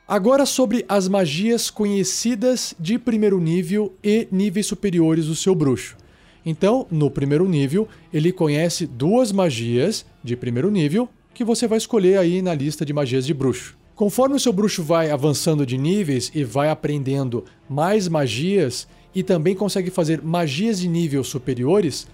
Agora 0.07 0.45
sobre 0.45 0.85
as 0.88 1.07
magias 1.07 1.71
conhecidas 1.71 2.75
de 2.79 2.99
primeiro 2.99 3.38
nível 3.38 3.95
e 4.03 4.27
níveis 4.33 4.66
superiores 4.66 5.27
do 5.27 5.37
seu 5.37 5.55
bruxo. 5.55 5.97
Então, 6.45 6.87
no 6.90 7.11
primeiro 7.11 7.49
nível, 7.49 7.87
ele 8.12 8.33
conhece 8.33 8.87
duas 8.87 9.31
magias 9.31 10.05
de 10.25 10.37
primeiro 10.37 10.71
nível 10.71 11.09
que 11.33 11.45
você 11.45 11.66
vai 11.69 11.79
escolher 11.79 12.19
aí 12.19 12.43
na 12.43 12.55
lista 12.55 12.85
de 12.85 12.93
magias 12.93 13.25
de 13.25 13.33
bruxo. 13.33 13.79
Conforme 13.95 14.35
o 14.35 14.40
seu 14.40 14.53
bruxo 14.53 14.83
vai 14.83 15.11
avançando 15.11 15.64
de 15.64 15.79
níveis 15.79 16.31
e 16.35 16.43
vai 16.43 16.71
aprendendo 16.71 17.45
mais 17.69 18.09
magias 18.09 18.88
e 19.14 19.23
também 19.23 19.55
consegue 19.55 19.90
fazer 19.90 20.23
magias 20.23 20.81
de 20.81 20.88
nível 20.88 21.23
superiores, 21.23 22.09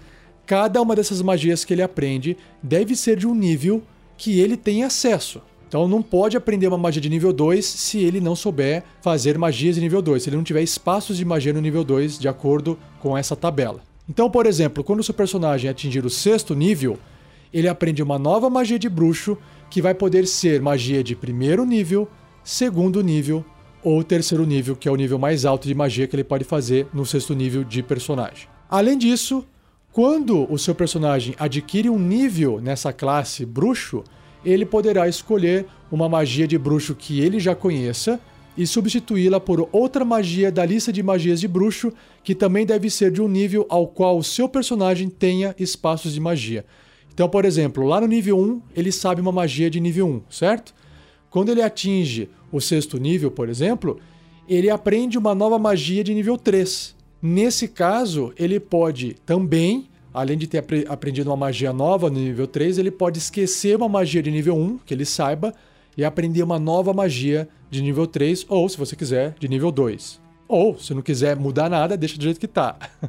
cada 0.47 0.81
uma 0.81 0.95
dessas 0.95 1.21
magias 1.21 1.65
que 1.65 1.73
ele 1.73 1.81
aprende 1.81 2.37
deve 2.63 2.95
ser 2.95 3.17
de 3.17 3.27
um 3.27 3.35
nível 3.35 3.83
que 4.17 4.39
ele 4.39 4.55
tem 4.55 4.83
acesso. 4.83 5.41
Então 5.67 5.85
não 5.89 6.01
pode 6.01 6.37
aprender 6.37 6.67
uma 6.67 6.77
magia 6.77 7.01
de 7.01 7.09
nível 7.09 7.33
2 7.33 7.65
se 7.65 7.99
ele 7.99 8.21
não 8.21 8.33
souber 8.33 8.83
fazer 9.01 9.37
magias 9.37 9.75
de 9.75 9.81
nível 9.81 10.01
2, 10.01 10.23
se 10.23 10.29
ele 10.29 10.37
não 10.37 10.45
tiver 10.45 10.61
espaços 10.61 11.17
de 11.17 11.25
magia 11.25 11.51
no 11.51 11.59
nível 11.59 11.83
2 11.83 12.17
de 12.17 12.29
acordo 12.29 12.79
com 13.01 13.17
essa 13.17 13.35
tabela. 13.35 13.81
Então, 14.09 14.31
por 14.31 14.45
exemplo, 14.45 14.85
quando 14.85 15.01
o 15.01 15.03
seu 15.03 15.13
personagem 15.13 15.69
atingir 15.69 16.05
o 16.05 16.09
sexto 16.09 16.55
nível, 16.55 16.97
ele 17.53 17.67
aprende 17.67 18.01
uma 18.01 18.17
nova 18.17 18.49
magia 18.49 18.79
de 18.79 18.87
bruxo 18.87 19.37
que 19.69 19.81
vai 19.81 19.93
poder 19.93 20.25
ser 20.25 20.61
magia 20.61 21.03
de 21.03 21.13
primeiro 21.13 21.65
nível, 21.65 22.07
segundo 22.41 23.03
nível 23.03 23.43
ou 23.83 24.01
terceiro 24.01 24.45
nível, 24.45 24.77
que 24.77 24.87
é 24.87 24.91
o 24.91 24.95
nível 24.95 25.19
mais 25.19 25.43
alto 25.43 25.67
de 25.67 25.75
magia 25.75 26.07
que 26.07 26.15
ele 26.15 26.23
pode 26.23 26.45
fazer 26.45 26.87
no 26.93 27.05
sexto 27.05 27.35
nível 27.35 27.65
de 27.65 27.83
personagem. 27.83 28.47
Além 28.69 28.97
disso, 28.97 29.45
quando 29.97 30.45
o 30.53 30.59
seu 30.59 30.75
personagem 30.75 31.33
adquire 31.39 31.89
um 31.89 31.97
nível 31.97 32.61
nessa 32.61 32.93
classe 32.93 33.43
bruxo, 33.43 34.03
ele 34.45 34.63
poderá 34.63 35.09
escolher 35.09 35.65
uma 35.91 36.07
magia 36.07 36.47
de 36.47 36.55
bruxo 36.55 36.93
que 36.93 37.19
ele 37.19 37.39
já 37.39 37.55
conheça 37.55 38.19
e 38.55 38.67
substituí-la 38.67 39.39
por 39.39 39.67
outra 39.71 40.05
magia 40.05 40.51
da 40.51 40.63
lista 40.63 40.93
de 40.93 41.01
magias 41.01 41.39
de 41.39 41.47
bruxo, 41.47 41.91
que 42.23 42.35
também 42.35 42.63
deve 42.63 42.91
ser 42.91 43.09
de 43.11 43.23
um 43.23 43.27
nível 43.27 43.65
ao 43.69 43.87
qual 43.87 44.19
o 44.19 44.23
seu 44.23 44.47
personagem 44.47 45.09
tenha 45.09 45.55
espaços 45.57 46.13
de 46.13 46.19
magia. 46.19 46.63
Então, 47.11 47.27
por 47.27 47.43
exemplo, 47.43 47.83
lá 47.83 47.99
no 47.99 48.05
nível 48.05 48.37
1, 48.37 48.61
ele 48.75 48.91
sabe 48.91 49.19
uma 49.19 49.31
magia 49.31 49.67
de 49.67 49.79
nível 49.79 50.05
1, 50.07 50.21
certo? 50.29 50.75
Quando 51.27 51.49
ele 51.49 51.63
atinge 51.63 52.29
o 52.51 52.61
sexto 52.61 52.99
nível, 52.99 53.31
por 53.31 53.49
exemplo, 53.49 53.99
ele 54.47 54.69
aprende 54.69 55.17
uma 55.17 55.33
nova 55.33 55.57
magia 55.57 56.03
de 56.03 56.13
nível 56.13 56.37
3. 56.37 56.96
Nesse 57.21 57.67
caso, 57.67 58.33
ele 58.37 58.59
pode 58.59 59.15
também 59.25 59.87
além 60.17 60.35
de 60.35 60.47
ter 60.47 60.63
aprendido 60.89 61.29
uma 61.29 61.37
magia 61.37 61.71
nova 61.71 62.09
no 62.09 62.19
nível 62.19 62.47
3, 62.47 62.79
ele 62.79 62.89
pode 62.89 63.19
esquecer 63.19 63.77
uma 63.77 63.87
magia 63.87 64.23
de 64.23 64.31
nível 64.31 64.57
1, 64.57 64.79
que 64.79 64.91
ele 64.91 65.05
saiba, 65.05 65.53
e 65.95 66.03
aprender 66.03 66.41
uma 66.41 66.57
nova 66.57 66.91
magia 66.91 67.47
de 67.69 67.83
nível 67.83 68.07
3, 68.07 68.45
ou, 68.49 68.67
se 68.67 68.77
você 68.77 68.95
quiser, 68.95 69.35
de 69.39 69.47
nível 69.47 69.71
2. 69.71 70.19
Ou, 70.47 70.77
se 70.79 70.91
não 70.95 71.03
quiser 71.03 71.35
mudar 71.37 71.69
nada, 71.69 71.95
deixa 71.95 72.17
do 72.17 72.23
jeito 72.23 72.39
que 72.39 72.47
tá. 72.47 72.77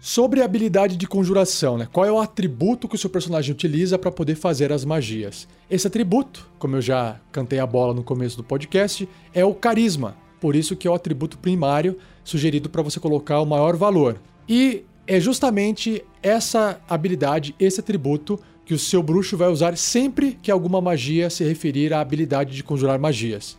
Sobre 0.00 0.40
a 0.40 0.44
habilidade 0.44 0.96
de 0.96 1.06
conjuração, 1.06 1.78
né? 1.78 1.86
qual 1.92 2.06
é 2.06 2.10
o 2.10 2.18
atributo 2.18 2.88
que 2.88 2.94
o 2.94 2.98
seu 2.98 3.10
personagem 3.10 3.52
utiliza 3.52 3.98
para 3.98 4.10
poder 4.10 4.34
fazer 4.34 4.72
as 4.72 4.84
magias? 4.84 5.46
Esse 5.70 5.86
atributo, 5.86 6.48
como 6.58 6.76
eu 6.76 6.80
já 6.80 7.20
cantei 7.30 7.60
a 7.60 7.66
bola 7.66 7.94
no 7.94 8.02
começo 8.02 8.36
do 8.36 8.42
podcast, 8.42 9.06
é 9.34 9.44
o 9.44 9.54
carisma. 9.54 10.16
Por 10.40 10.56
isso 10.56 10.74
que 10.74 10.88
é 10.88 10.90
o 10.90 10.94
atributo 10.94 11.38
primário 11.38 11.98
sugerido 12.24 12.70
para 12.70 12.82
você 12.82 12.98
colocar 12.98 13.40
o 13.40 13.46
maior 13.46 13.76
valor. 13.76 14.18
E 14.48 14.84
é 15.06 15.20
justamente 15.20 16.02
essa 16.22 16.80
habilidade, 16.88 17.54
esse 17.58 17.80
atributo, 17.80 18.40
que 18.64 18.74
o 18.74 18.78
seu 18.78 19.02
bruxo 19.02 19.36
vai 19.36 19.48
usar 19.48 19.76
sempre 19.76 20.38
que 20.40 20.50
alguma 20.50 20.80
magia 20.80 21.28
se 21.28 21.42
referir 21.42 21.92
à 21.92 22.00
habilidade 22.00 22.54
de 22.54 22.62
conjurar 22.62 22.98
magias. 22.98 23.58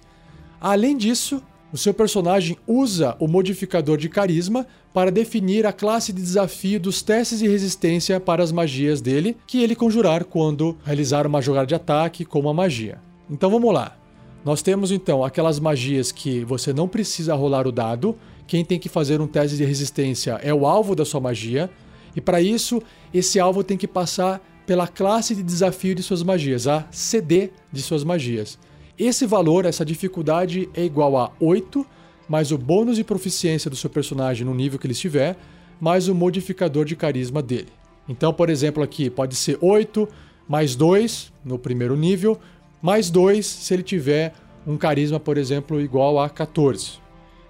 Além 0.59 0.95
disso, 0.95 1.43
o 1.73 1.77
seu 1.77 1.93
personagem 1.93 2.57
usa 2.67 3.15
o 3.19 3.27
modificador 3.27 3.97
de 3.97 4.09
carisma 4.09 4.65
para 4.93 5.11
definir 5.11 5.65
a 5.65 5.73
classe 5.73 6.11
de 6.11 6.21
desafio 6.21 6.79
dos 6.79 7.01
testes 7.01 7.39
de 7.39 7.47
resistência 7.47 8.19
para 8.19 8.43
as 8.43 8.51
magias 8.51 9.01
dele, 9.01 9.37
que 9.47 9.61
ele 9.61 9.75
conjurar 9.75 10.25
quando 10.25 10.77
realizar 10.83 11.25
uma 11.25 11.41
jogada 11.41 11.67
de 11.67 11.75
ataque 11.75 12.25
com 12.25 12.39
uma 12.39 12.53
magia. 12.53 12.99
Então 13.29 13.49
vamos 13.49 13.73
lá. 13.73 14.00
Nós 14.43 14.61
temos 14.61 14.91
então 14.91 15.23
aquelas 15.23 15.59
magias 15.59 16.11
que 16.11 16.43
você 16.43 16.73
não 16.73 16.87
precisa 16.87 17.35
rolar 17.35 17.67
o 17.67 17.71
dado, 17.71 18.17
quem 18.47 18.65
tem 18.65 18.79
que 18.79 18.89
fazer 18.89 19.21
um 19.21 19.27
teste 19.27 19.55
de 19.55 19.63
resistência 19.63 20.39
é 20.43 20.53
o 20.53 20.65
alvo 20.65 20.95
da 20.95 21.05
sua 21.05 21.21
magia, 21.21 21.69
e 22.15 22.19
para 22.19 22.41
isso, 22.41 22.81
esse 23.13 23.39
alvo 23.39 23.63
tem 23.63 23.77
que 23.77 23.87
passar 23.87 24.41
pela 24.65 24.87
classe 24.87 25.35
de 25.35 25.43
desafio 25.43 25.93
de 25.93 26.03
suas 26.03 26.23
magias, 26.23 26.67
a 26.67 26.87
CD 26.91 27.51
de 27.71 27.81
suas 27.81 28.03
magias. 28.03 28.57
Esse 28.97 29.25
valor, 29.25 29.65
essa 29.65 29.85
dificuldade 29.85 30.69
é 30.73 30.83
igual 30.83 31.17
a 31.17 31.31
8, 31.39 31.85
mais 32.27 32.51
o 32.51 32.57
bônus 32.57 32.97
de 32.97 33.03
proficiência 33.03 33.69
do 33.69 33.75
seu 33.75 33.89
personagem 33.89 34.45
no 34.45 34.53
nível 34.53 34.79
que 34.79 34.85
ele 34.85 34.93
estiver, 34.93 35.37
mais 35.79 36.07
o 36.07 36.15
modificador 36.15 36.85
de 36.85 36.95
carisma 36.95 37.41
dele. 37.41 37.69
Então, 38.07 38.33
por 38.33 38.49
exemplo, 38.49 38.83
aqui 38.83 39.09
pode 39.09 39.35
ser 39.35 39.57
8 39.61 40.07
mais 40.47 40.75
2 40.75 41.31
no 41.45 41.57
primeiro 41.57 41.95
nível, 41.95 42.39
mais 42.81 43.09
2 43.09 43.45
se 43.45 43.73
ele 43.73 43.83
tiver 43.83 44.33
um 44.65 44.77
carisma, 44.77 45.19
por 45.19 45.37
exemplo, 45.37 45.81
igual 45.81 46.19
a 46.19 46.29
14. 46.29 46.99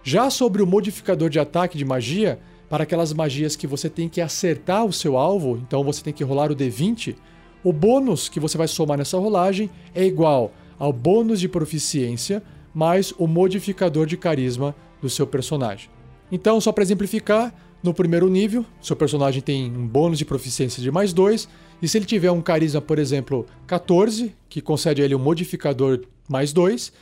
Já 0.03 0.29
sobre 0.29 0.61
o 0.61 0.67
modificador 0.67 1.29
de 1.29 1.39
ataque 1.39 1.77
de 1.77 1.85
magia, 1.85 2.39
para 2.69 2.83
aquelas 2.83 3.11
magias 3.11 3.55
que 3.55 3.67
você 3.67 3.89
tem 3.89 4.07
que 4.07 4.21
acertar 4.21 4.85
o 4.85 4.93
seu 4.93 5.17
alvo, 5.17 5.57
então 5.57 5.83
você 5.83 6.01
tem 6.01 6.13
que 6.13 6.23
rolar 6.23 6.51
o 6.51 6.55
D20, 6.55 7.15
o 7.63 7.73
bônus 7.73 8.29
que 8.29 8.39
você 8.39 8.57
vai 8.57 8.67
somar 8.67 8.97
nessa 8.97 9.17
rolagem 9.17 9.69
é 9.93 10.05
igual 10.05 10.53
ao 10.79 10.93
bônus 10.93 11.39
de 11.39 11.49
proficiência 11.49 12.41
mais 12.73 13.13
o 13.17 13.27
modificador 13.27 14.05
de 14.05 14.15
carisma 14.15 14.73
do 15.01 15.09
seu 15.09 15.27
personagem. 15.27 15.89
Então, 16.31 16.61
só 16.61 16.71
para 16.71 16.83
exemplificar, 16.83 17.53
no 17.83 17.93
primeiro 17.93 18.29
nível, 18.29 18.65
seu 18.81 18.95
personagem 18.95 19.41
tem 19.41 19.71
um 19.71 19.87
bônus 19.87 20.19
de 20.19 20.25
proficiência 20.25 20.81
de 20.81 20.91
mais 20.91 21.13
2, 21.13 21.47
e 21.81 21.87
se 21.87 21.97
ele 21.97 22.05
tiver 22.05 22.31
um 22.31 22.41
carisma, 22.41 22.79
por 22.79 22.99
exemplo, 22.99 23.45
14, 23.65 24.35
que 24.47 24.61
concede 24.61 25.01
a 25.01 25.05
ele 25.05 25.15
um 25.15 25.19
modificador 25.19 26.01
mais 26.29 26.53
2, 26.53 26.93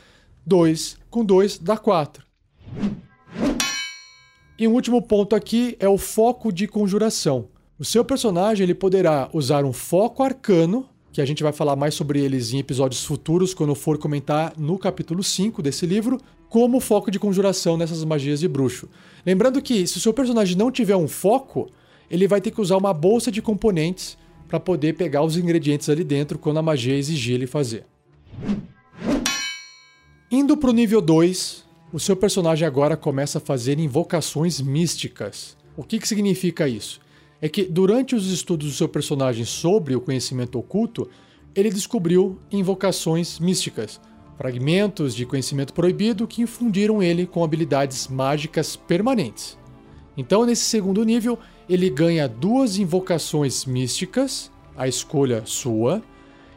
2 0.46 0.96
com 1.10 1.24
2 1.24 1.58
dá 1.58 1.76
4. 1.76 2.24
E 4.58 4.66
um 4.66 4.72
último 4.72 5.02
ponto 5.02 5.36
aqui 5.36 5.76
é 5.78 5.88
o 5.88 5.98
foco 5.98 6.52
de 6.52 6.66
conjuração. 6.66 7.48
O 7.78 7.84
seu 7.84 8.04
personagem 8.04 8.64
ele 8.64 8.74
poderá 8.74 9.28
usar 9.32 9.64
um 9.64 9.72
foco 9.72 10.22
arcano, 10.22 10.86
que 11.12 11.20
a 11.20 11.24
gente 11.24 11.42
vai 11.42 11.52
falar 11.52 11.76
mais 11.76 11.94
sobre 11.94 12.20
eles 12.20 12.52
em 12.52 12.58
episódios 12.58 13.04
futuros 13.04 13.52
quando 13.52 13.74
for 13.74 13.98
comentar 13.98 14.54
no 14.56 14.78
capítulo 14.78 15.22
5 15.22 15.62
desse 15.62 15.86
livro, 15.86 16.18
como 16.48 16.80
foco 16.80 17.10
de 17.10 17.18
conjuração 17.18 17.76
nessas 17.76 18.04
magias 18.04 18.40
de 18.40 18.48
bruxo. 18.48 18.88
Lembrando 19.24 19.60
que 19.60 19.86
se 19.86 19.96
o 19.96 20.00
seu 20.00 20.12
personagem 20.12 20.56
não 20.56 20.70
tiver 20.70 20.96
um 20.96 21.08
foco, 21.08 21.70
ele 22.10 22.26
vai 22.26 22.40
ter 22.40 22.50
que 22.50 22.60
usar 22.60 22.76
uma 22.76 22.92
bolsa 22.92 23.30
de 23.30 23.40
componentes 23.40 24.16
para 24.48 24.58
poder 24.58 24.94
pegar 24.94 25.22
os 25.22 25.36
ingredientes 25.36 25.88
ali 25.88 26.02
dentro 26.02 26.38
quando 26.38 26.58
a 26.58 26.62
magia 26.62 26.96
exigir 26.96 27.34
ele 27.34 27.46
fazer. 27.46 27.84
Indo 30.30 30.56
para 30.56 30.70
o 30.70 30.72
nível 30.72 31.00
2, 31.00 31.64
o 31.92 32.00
seu 32.00 32.16
personagem 32.16 32.66
agora 32.66 32.96
começa 32.96 33.38
a 33.38 33.40
fazer 33.40 33.78
invocações 33.78 34.60
místicas. 34.60 35.56
O 35.76 35.82
que, 35.82 35.98
que 35.98 36.08
significa 36.08 36.68
isso? 36.68 37.00
É 37.40 37.48
que 37.48 37.64
durante 37.64 38.14
os 38.14 38.30
estudos 38.30 38.68
do 38.68 38.74
seu 38.74 38.88
personagem 38.88 39.44
sobre 39.44 39.94
o 39.94 40.00
conhecimento 40.00 40.58
oculto, 40.58 41.08
ele 41.54 41.70
descobriu 41.70 42.38
invocações 42.50 43.38
místicas, 43.38 44.00
fragmentos 44.40 45.14
de 45.14 45.26
conhecimento 45.26 45.74
proibido 45.74 46.26
que 46.26 46.40
infundiram 46.40 47.02
ele 47.02 47.26
com 47.26 47.44
habilidades 47.44 48.08
mágicas 48.08 48.74
permanentes. 48.74 49.58
Então, 50.16 50.46
nesse 50.46 50.62
segundo 50.62 51.04
nível, 51.04 51.38
ele 51.68 51.90
ganha 51.90 52.26
duas 52.26 52.78
invocações 52.78 53.66
místicas, 53.66 54.50
a 54.74 54.88
escolha 54.88 55.42
sua, 55.44 56.02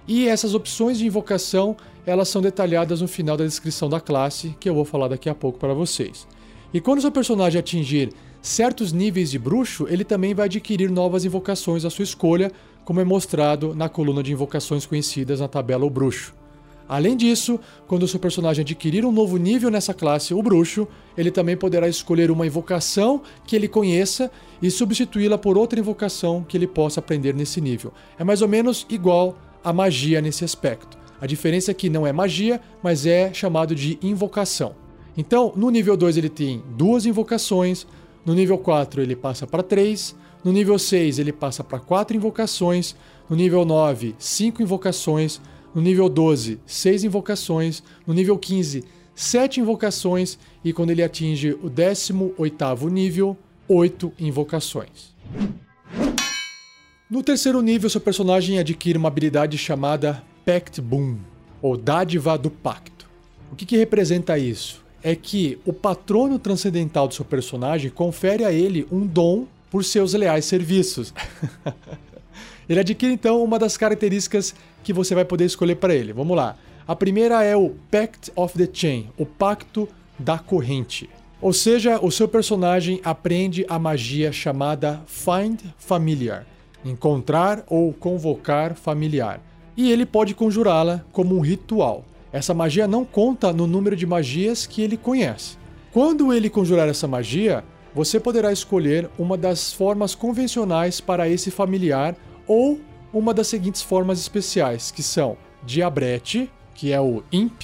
e 0.07 0.29
essas 0.29 0.53
opções 0.55 0.97
de 0.97 1.05
invocação 1.05 1.75
elas 2.05 2.29
são 2.29 2.41
detalhadas 2.41 3.01
no 3.01 3.07
final 3.07 3.35
da 3.35 3.43
descrição 3.43 3.89
da 3.89 3.99
classe, 3.99 4.55
que 4.61 4.69
eu 4.69 4.75
vou 4.75 4.85
falar 4.85 5.09
daqui 5.09 5.29
a 5.29 5.35
pouco 5.35 5.59
para 5.59 5.73
vocês. 5.73 6.25
E 6.73 6.79
quando 6.79 7.01
seu 7.01 7.11
personagem 7.11 7.59
atingir 7.59 8.13
certos 8.41 8.93
níveis 8.93 9.29
de 9.29 9.37
bruxo, 9.37 9.87
ele 9.89 10.05
também 10.05 10.33
vai 10.33 10.45
adquirir 10.45 10.89
novas 10.89 11.25
invocações 11.25 11.83
à 11.83 11.89
sua 11.89 12.03
escolha, 12.03 12.49
como 12.85 13.01
é 13.01 13.03
mostrado 13.03 13.75
na 13.75 13.89
coluna 13.89 14.23
de 14.23 14.31
invocações 14.31 14.85
conhecidas 14.85 15.41
na 15.41 15.49
tabela 15.49 15.83
O 15.83 15.89
Bruxo. 15.89 16.42
Além 16.93 17.17
disso, 17.17 17.59
quando 17.87 18.03
o 18.03 18.07
seu 18.07 18.19
personagem 18.19 18.61
adquirir 18.61 19.03
um 19.03 19.11
novo 19.11 19.37
nível 19.37 19.71
nessa 19.71 19.95
classe, 19.95 20.31
o 20.31 20.43
Bruxo, 20.43 20.87
ele 21.17 21.31
também 21.31 21.57
poderá 21.57 21.87
escolher 21.87 22.29
uma 22.29 22.45
invocação 22.45 23.23
que 23.47 23.55
ele 23.55 23.67
conheça 23.67 24.29
e 24.61 24.69
substituí-la 24.69 25.35
por 25.35 25.57
outra 25.57 25.79
invocação 25.79 26.45
que 26.47 26.55
ele 26.55 26.67
possa 26.67 26.99
aprender 26.99 27.33
nesse 27.33 27.59
nível. 27.59 27.91
É 28.15 28.23
mais 28.23 28.43
ou 28.43 28.47
menos 28.47 28.85
igual 28.91 29.35
à 29.63 29.73
magia 29.73 30.21
nesse 30.21 30.45
aspecto. 30.45 30.95
A 31.19 31.25
diferença 31.25 31.71
é 31.71 31.73
que 31.73 31.89
não 31.89 32.05
é 32.05 32.13
magia, 32.13 32.61
mas 32.83 33.07
é 33.07 33.33
chamado 33.33 33.73
de 33.73 33.97
invocação. 33.99 34.75
Então, 35.17 35.51
no 35.55 35.71
nível 35.71 35.97
2 35.97 36.15
ele 36.15 36.29
tem 36.29 36.61
duas 36.77 37.07
invocações, 37.07 37.87
no 38.23 38.35
nível 38.35 38.59
4 38.59 39.01
ele 39.01 39.15
passa 39.15 39.47
para 39.47 39.63
3, 39.63 40.15
no 40.43 40.51
nível 40.51 40.77
6 40.77 41.17
ele 41.17 41.33
passa 41.33 41.63
para 41.63 41.79
4 41.79 42.15
invocações, 42.15 42.95
no 43.27 43.35
nível 43.35 43.65
9, 43.65 44.13
5 44.19 44.61
invocações, 44.61 45.41
no 45.73 45.81
nível 45.81 46.07
12, 46.07 46.59
6 46.65 47.03
invocações, 47.05 47.83
no 48.05 48.13
nível 48.13 48.37
15, 48.37 48.83
7 49.15 49.59
invocações 49.59 50.37
e 50.63 50.73
quando 50.73 50.91
ele 50.91 51.03
atinge 51.03 51.51
o 51.51 51.69
18º 51.69 52.89
nível, 52.89 53.37
8 53.67 54.13
invocações. 54.19 55.13
No 57.09 57.21
terceiro 57.21 57.61
nível, 57.61 57.89
seu 57.89 58.01
personagem 58.01 58.57
adquire 58.57 58.97
uma 58.97 59.07
habilidade 59.07 59.57
chamada 59.57 60.23
Pact 60.45 60.81
Boom, 60.81 61.17
ou 61.61 61.77
Dádiva 61.77 62.37
do 62.37 62.49
Pacto. 62.49 63.07
O 63.51 63.55
que, 63.55 63.65
que 63.65 63.77
representa 63.77 64.37
isso? 64.37 64.83
É 65.01 65.15
que 65.15 65.59
o 65.65 65.71
patrono 65.71 66.39
transcendental 66.39 67.07
do 67.07 67.13
seu 67.13 67.23
personagem 67.23 67.91
confere 67.91 68.43
a 68.43 68.51
ele 68.51 68.87
um 68.91 69.05
dom 69.05 69.45
por 69.69 69.83
seus 69.83 70.13
leais 70.13 70.45
serviços. 70.45 71.13
ele 72.67 72.79
adquire 72.79 73.13
então 73.13 73.43
uma 73.43 73.59
das 73.59 73.77
características 73.77 74.53
que 74.83 74.93
você 74.93 75.13
vai 75.13 75.25
poder 75.25 75.45
escolher 75.45 75.75
para 75.75 75.93
ele. 75.93 76.13
Vamos 76.13 76.35
lá. 76.35 76.55
A 76.87 76.95
primeira 76.95 77.43
é 77.43 77.55
o 77.55 77.71
Pact 77.89 78.31
of 78.35 78.57
the 78.57 78.69
Chain, 78.71 79.09
o 79.17 79.25
Pacto 79.25 79.87
da 80.19 80.37
Corrente. 80.37 81.09
Ou 81.41 81.53
seja, 81.53 81.99
o 82.01 82.11
seu 82.11 82.27
personagem 82.27 83.01
aprende 83.03 83.65
a 83.67 83.77
magia 83.77 84.31
chamada 84.31 85.01
Find 85.05 85.59
Familiar, 85.77 86.45
encontrar 86.85 87.63
ou 87.67 87.91
convocar 87.93 88.75
familiar 88.75 89.41
e 89.75 89.91
ele 89.91 90.05
pode 90.05 90.33
conjurá-la 90.33 91.03
como 91.11 91.35
um 91.35 91.39
ritual. 91.39 92.05
Essa 92.31 92.53
magia 92.53 92.87
não 92.87 93.05
conta 93.05 93.53
no 93.53 93.67
número 93.67 93.95
de 93.95 94.05
magias 94.05 94.65
que 94.65 94.81
ele 94.81 94.97
conhece. 94.97 95.57
Quando 95.91 96.33
ele 96.33 96.49
conjurar 96.49 96.87
essa 96.87 97.07
magia, 97.07 97.63
você 97.93 98.19
poderá 98.19 98.51
escolher 98.51 99.09
uma 99.19 99.37
das 99.37 99.71
formas 99.71 100.15
convencionais 100.15 100.99
para 100.99 101.29
esse 101.29 101.51
familiar 101.51 102.15
ou 102.47 102.79
uma 103.13 103.33
das 103.33 103.47
seguintes 103.47 103.81
formas 103.81 104.19
especiais, 104.19 104.91
que 104.91 105.03
são 105.03 105.37
Diabrete, 105.63 106.49
que 106.73 106.91
é 106.91 106.99
o 106.99 107.23
Imp, 107.31 107.61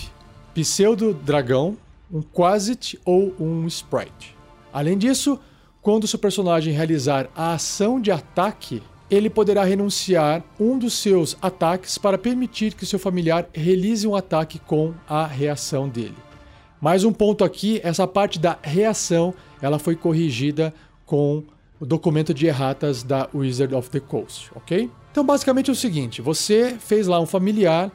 Pseudo-Dragão, 0.54 1.78
um 2.12 2.22
Quasit 2.22 3.00
ou 3.04 3.34
um 3.40 3.68
Sprite. 3.68 4.36
Além 4.72 4.98
disso, 4.98 5.40
quando 5.82 6.08
seu 6.08 6.20
personagem 6.20 6.74
realizar 6.74 7.30
a 7.36 7.54
ação 7.54 8.00
de 8.00 8.12
ataque, 8.12 8.82
ele 9.10 9.30
poderá 9.30 9.64
renunciar 9.64 10.44
um 10.60 10.78
dos 10.78 10.94
seus 10.94 11.36
ataques 11.42 11.98
para 11.98 12.18
permitir 12.18 12.74
que 12.74 12.86
seu 12.86 13.00
familiar 13.00 13.48
realize 13.54 14.08
um 14.08 14.16
ataque 14.16 14.60
com 14.60 14.94
a 15.08 15.26
reação 15.26 15.90
dele. 15.90 16.16
Mais 16.80 17.04
um 17.04 17.12
ponto 17.12 17.44
aqui, 17.44 17.82
essa 17.84 18.08
parte 18.08 18.40
da 18.40 18.58
reação, 18.62 19.34
ela 19.62 19.80
foi 19.80 19.96
corrigida 19.96 20.74
com 21.06 21.44
o 21.80 21.86
documento 21.86 22.34
de 22.34 22.46
erratas 22.46 23.04
da 23.04 23.30
Wizard 23.34 23.74
of 23.74 23.90
the 23.90 24.00
Coast, 24.00 24.52
ok? 24.56 24.90
Então, 25.12 25.26
basicamente 25.26 25.70
é 25.70 25.74
o 25.74 25.76
seguinte: 25.76 26.22
você 26.22 26.76
fez 26.80 27.08
lá 27.08 27.20
um 27.20 27.26
familiar, 27.26 27.92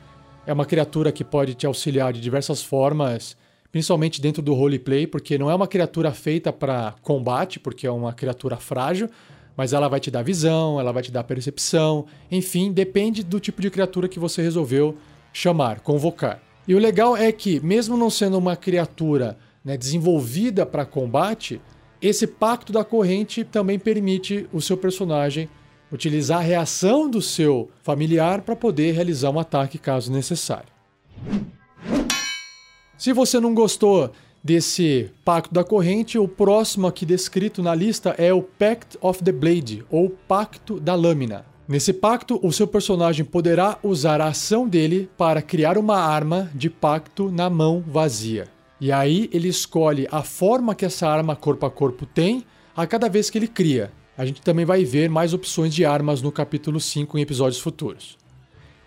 é 0.47 0.53
uma 0.53 0.65
criatura 0.65 1.13
que 1.13 1.23
pode 1.23 1.55
te 1.55 1.67
auxiliar 1.67 2.13
de 2.13 2.21
diversas 2.21 2.63
formas, 2.63 3.37
principalmente 3.71 4.21
dentro 4.21 4.43
do 4.43 4.55
roleplay, 4.55 5.07
porque 5.07 5.37
não 5.37 5.51
é 5.51 5.55
uma 5.55 5.67
criatura 5.67 6.13
feita 6.13 6.53
para 6.53 6.95
combate, 7.03 7.59
porque 7.59 7.87
é 7.87 7.91
uma 7.91 8.13
criatura 8.13 8.57
frágil, 8.57 9.11
mas 9.57 9.73
ela 9.73 9.89
vai 9.89 10.01
te 10.01 10.11
dar 10.11 10.23
visão, 10.23 10.81
ela 10.81 10.93
vai 10.93 11.03
te 11.03 11.13
dar 11.13 11.25
percepção, 11.25 12.07
enfim, 12.31 12.73
depende 12.73 13.23
do 13.23 13.39
tipo 13.39 13.61
de 13.61 13.71
criatura 13.71 14.09
que 14.09 14.19
você 14.19 14.43
resolveu 14.43 14.97
chamar, 15.33 15.81
convocar. 15.81 16.41
E 16.67 16.75
o 16.75 16.79
legal 16.79 17.17
é 17.17 17.31
que, 17.31 17.61
mesmo 17.61 17.97
não 17.97 18.09
sendo 18.09 18.39
uma 18.39 18.57
criatura 18.57 19.37
né, 19.65 19.77
desenvolvida 19.77 20.65
para 20.65 20.87
combate, 20.87 21.61
esse 22.07 22.27
pacto 22.27 22.73
da 22.73 22.85
corrente 22.85 23.45
também 23.45 23.79
permite 23.79 24.47
o 24.53 24.61
seu 24.61 24.77
personagem 24.77 25.49
utilizar 25.91 26.39
a 26.39 26.43
reação 26.43 27.09
do 27.09 27.23
seu 27.23 27.71
familiar 27.83 28.43
para 28.43 28.55
poder 28.55 28.93
realizar 28.93 29.31
um 29.31 29.39
ataque 29.39 29.79
caso 29.79 30.13
necessário. 30.13 30.69
Se 32.99 33.13
você 33.13 33.41
não 33.41 33.55
gostou 33.55 34.11
desse 34.43 35.11
Pacto 35.25 35.55
da 35.55 35.65
Corrente, 35.65 36.19
o 36.19 36.29
próximo 36.29 36.87
aqui 36.87 37.07
descrito 37.07 37.63
na 37.63 37.75
lista 37.75 38.15
é 38.19 38.33
o 38.33 38.43
Pact 38.43 38.99
of 39.01 39.23
the 39.23 39.33
Blade, 39.33 39.85
ou 39.91 40.11
Pacto 40.11 40.79
da 40.79 40.95
Lâmina. 40.95 41.47
Nesse 41.67 41.95
pacto, 41.95 42.39
o 42.43 42.53
seu 42.53 42.67
personagem 42.67 43.25
poderá 43.25 43.79
usar 43.83 44.21
a 44.21 44.27
ação 44.27 44.69
dele 44.69 45.09
para 45.17 45.41
criar 45.41 45.79
uma 45.79 45.97
arma 45.99 46.51
de 46.55 46.69
pacto 46.69 47.31
na 47.31 47.49
mão 47.49 47.83
vazia. 47.87 48.49
E 48.81 48.91
aí 48.91 49.31
ele 49.33 49.49
escolhe 49.49 50.07
a 50.11 50.23
forma 50.23 50.75
que 50.75 50.85
essa 50.85 51.09
arma 51.09 51.37
corpo 51.37 51.65
a 51.67 51.71
corpo 51.71 52.05
tem 52.07 52.45
a 52.77 52.87
cada 52.87 53.09
vez 53.09 53.31
que 53.31 53.39
ele 53.39 53.49
cria. 53.49 53.93
A 54.17 54.25
gente 54.25 54.43
também 54.43 54.65
vai 54.65 54.85
ver 54.85 55.09
mais 55.09 55.33
opções 55.33 55.75
de 55.75 55.85
armas 55.85 56.23
no 56.23 56.31
capítulo 56.31 56.81
5 56.81 57.19
em 57.19 57.23
episódios 57.23 57.61
futuros. 57.61 58.17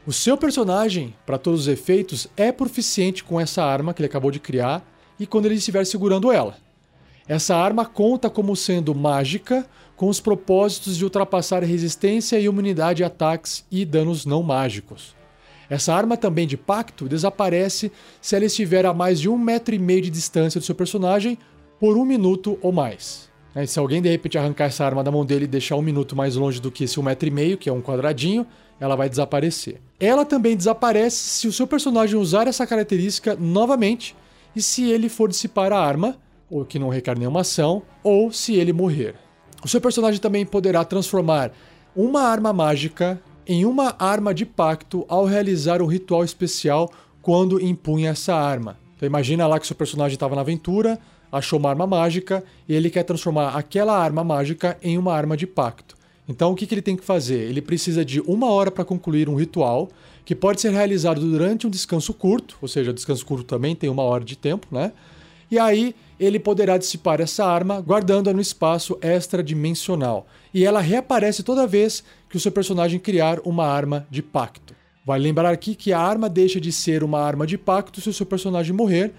O 0.05 0.13
seu 0.13 0.37
personagem, 0.37 1.13
para 1.25 1.37
todos 1.37 1.61
os 1.61 1.67
efeitos, 1.67 2.27
é 2.37 2.51
proficiente 2.51 3.23
com 3.23 3.39
essa 3.39 3.63
arma 3.63 3.93
que 3.93 4.01
ele 4.01 4.07
acabou 4.07 4.31
de 4.31 4.39
criar 4.39 4.85
e 5.19 5.27
quando 5.27 5.47
ele 5.47 5.55
estiver 5.55 5.85
segurando 5.85 6.31
ela. 6.31 6.55
Essa 7.27 7.57
arma 7.57 7.85
conta 7.85 8.29
como 8.29 8.55
sendo 8.55 8.95
mágica, 8.95 9.67
com 9.97 10.07
os 10.07 10.21
propósitos 10.21 10.95
de 10.95 11.03
ultrapassar 11.03 11.61
resistência 11.63 12.39
e 12.39 12.45
imunidade 12.45 13.03
a 13.03 13.07
ataques 13.07 13.65
e 13.69 13.83
danos 13.83 14.25
não 14.25 14.41
mágicos. 14.41 15.13
Essa 15.69 15.93
arma 15.93 16.15
também 16.15 16.47
de 16.47 16.55
pacto 16.55 17.07
desaparece 17.07 17.91
se 18.21 18.35
ela 18.35 18.45
estiver 18.45 18.85
a 18.85 18.93
mais 18.93 19.19
de 19.19 19.29
um 19.29 19.37
metro 19.37 19.75
e 19.75 19.79
meio 19.79 20.01
de 20.01 20.09
distância 20.09 20.59
do 20.59 20.65
seu 20.65 20.75
personagem 20.75 21.37
por 21.79 21.97
um 21.97 22.05
minuto 22.05 22.57
ou 22.61 22.71
mais. 22.71 23.27
Se 23.65 23.79
alguém 23.79 24.01
de 24.01 24.09
repente 24.09 24.37
arrancar 24.37 24.65
essa 24.65 24.85
arma 24.85 25.03
da 25.03 25.11
mão 25.11 25.25
dele 25.25 25.45
e 25.45 25.47
deixar 25.47 25.75
um 25.75 25.81
minuto 25.81 26.15
mais 26.15 26.35
longe 26.35 26.61
do 26.61 26.71
que 26.71 26.83
esse 26.83 26.99
um 26.99 27.03
metro 27.03 27.27
e 27.27 27.31
meio, 27.31 27.57
que 27.57 27.67
é 27.67 27.73
um 27.73 27.81
quadradinho, 27.81 28.45
ela 28.79 28.95
vai 28.95 29.09
desaparecer. 29.09 29.81
Ela 29.99 30.23
também 30.23 30.55
desaparece 30.55 31.17
se 31.17 31.47
o 31.47 31.51
seu 31.53 31.65
personagem 31.65 32.19
usar 32.19 32.47
essa 32.47 32.67
característica 32.67 33.35
novamente 33.35 34.15
e 34.55 34.61
se 34.61 34.89
ele 34.89 35.09
for 35.09 35.27
dissipar 35.27 35.73
a 35.73 35.79
arma, 35.79 36.17
ou 36.49 36.63
que 36.65 36.77
não 36.77 36.89
requer 36.89 37.17
nenhuma 37.17 37.41
ação, 37.41 37.81
ou 38.03 38.31
se 38.31 38.53
ele 38.53 38.71
morrer. 38.71 39.15
O 39.63 39.67
seu 39.67 39.81
personagem 39.81 40.21
também 40.21 40.45
poderá 40.45 40.85
transformar 40.85 41.51
uma 41.95 42.21
arma 42.21 42.53
mágica 42.53 43.19
em 43.47 43.65
uma 43.65 43.95
arma 43.97 44.33
de 44.33 44.45
pacto 44.45 45.05
ao 45.07 45.25
realizar 45.25 45.81
um 45.81 45.85
ritual 45.85 46.23
especial 46.23 46.91
quando 47.21 47.61
impunha 47.63 48.09
essa 48.09 48.35
arma. 48.35 48.77
Então 48.95 49.07
imagina 49.07 49.47
lá 49.47 49.59
que 49.59 49.65
seu 49.65 49.75
personagem 49.75 50.15
estava 50.15 50.35
na 50.35 50.41
aventura, 50.41 50.99
achou 51.31 51.57
uma 51.57 51.69
arma 51.69 51.87
mágica 51.87 52.43
e 52.67 52.75
ele 52.75 52.89
quer 52.89 53.03
transformar 53.03 53.49
aquela 53.49 53.97
arma 53.97 54.23
mágica 54.23 54.77
em 54.81 54.97
uma 54.97 55.13
arma 55.13 55.37
de 55.37 55.47
pacto. 55.47 55.95
Então 56.27 56.51
o 56.51 56.55
que, 56.55 56.67
que 56.67 56.73
ele 56.73 56.81
tem 56.81 56.97
que 56.97 57.05
fazer? 57.05 57.39
Ele 57.39 57.61
precisa 57.61 58.03
de 58.03 58.19
uma 58.21 58.49
hora 58.49 58.69
para 58.69 58.83
concluir 58.83 59.29
um 59.29 59.35
ritual 59.35 59.89
que 60.25 60.35
pode 60.35 60.59
ser 60.59 60.71
realizado 60.71 61.21
durante 61.21 61.65
um 61.65 61.69
descanso 61.69 62.13
curto, 62.13 62.57
ou 62.61 62.67
seja, 62.67 62.91
descanso 62.91 63.25
curto 63.25 63.45
também 63.45 63.73
tem 63.75 63.89
uma 63.89 64.03
hora 64.03 64.25
de 64.25 64.37
tempo, 64.37 64.67
né? 64.69 64.91
E 65.49 65.57
aí 65.57 65.95
ele 66.19 66.39
poderá 66.39 66.77
dissipar 66.77 67.21
essa 67.21 67.45
arma, 67.45 67.79
guardando-a 67.79 68.33
no 68.33 68.41
espaço 68.41 68.97
extradimensional. 69.01 70.27
E 70.53 70.65
ela 70.65 70.81
reaparece 70.81 71.43
toda 71.43 71.67
vez 71.67 72.03
que 72.29 72.37
o 72.37 72.39
seu 72.39 72.51
personagem 72.51 72.99
criar 72.99 73.39
uma 73.45 73.65
arma 73.65 74.07
de 74.09 74.21
pacto. 74.21 74.75
Vale 75.05 75.23
lembrar 75.23 75.51
aqui 75.51 75.73
que 75.73 75.93
a 75.93 75.99
arma 75.99 76.27
deixa 76.27 76.59
de 76.59 76.71
ser 76.71 77.03
uma 77.03 77.19
arma 77.21 77.47
de 77.47 77.57
pacto 77.57 78.01
se 78.01 78.09
o 78.09 78.13
seu 78.13 78.25
personagem 78.25 78.73
morrer, 78.73 79.13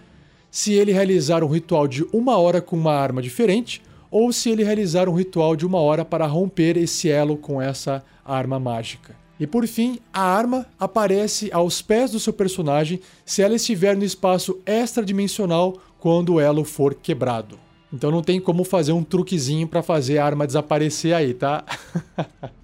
se 0.51 0.73
ele 0.75 0.93
realizar 0.93 1.43
um 1.43 1.49
ritual 1.49 1.89
de 1.89 2.05
uma 2.13 2.37
hora 2.37 2.61
com 2.61 2.77
uma 2.77 2.93
arma 2.93 3.23
diferente, 3.23 3.83
ou 4.11 4.33
se 4.33 4.51
ele 4.51 4.65
realizar 4.65 5.09
um 5.09 5.15
ritual 5.15 5.57
de 5.57 5.67
uma 5.67 5.79
hora 5.79 6.05
para 6.05 6.27
romper 6.27 6.77
esse 6.77 7.09
elo 7.09 7.37
com 7.37 7.61
essa 7.61 8.05
arma 8.25 8.59
mágica. 8.59 9.17
E 9.41 9.47
por 9.47 9.67
fim, 9.67 9.99
a 10.13 10.23
arma 10.23 10.67
aparece 10.79 11.51
aos 11.53 11.81
pés 11.81 12.11
do 12.11 12.19
seu 12.19 12.33
personagem 12.33 13.01
se 13.25 13.41
ela 13.41 13.55
estiver 13.55 13.97
no 13.97 14.05
espaço 14.05 14.59
extradimensional 14.67 15.79
quando 15.99 16.35
o 16.35 16.41
elo 16.41 16.65
for 16.65 16.95
quebrado. 16.95 17.59
Então 17.93 18.11
não 18.11 18.23
tem 18.23 18.41
como 18.41 18.65
fazer 18.65 18.93
um 18.93 19.03
truquezinho 19.03 19.67
para 19.67 19.83
fazer 19.83 20.19
a 20.19 20.27
arma 20.27 20.47
desaparecer 20.47 21.15
aí, 21.15 21.33
tá? 21.33 21.65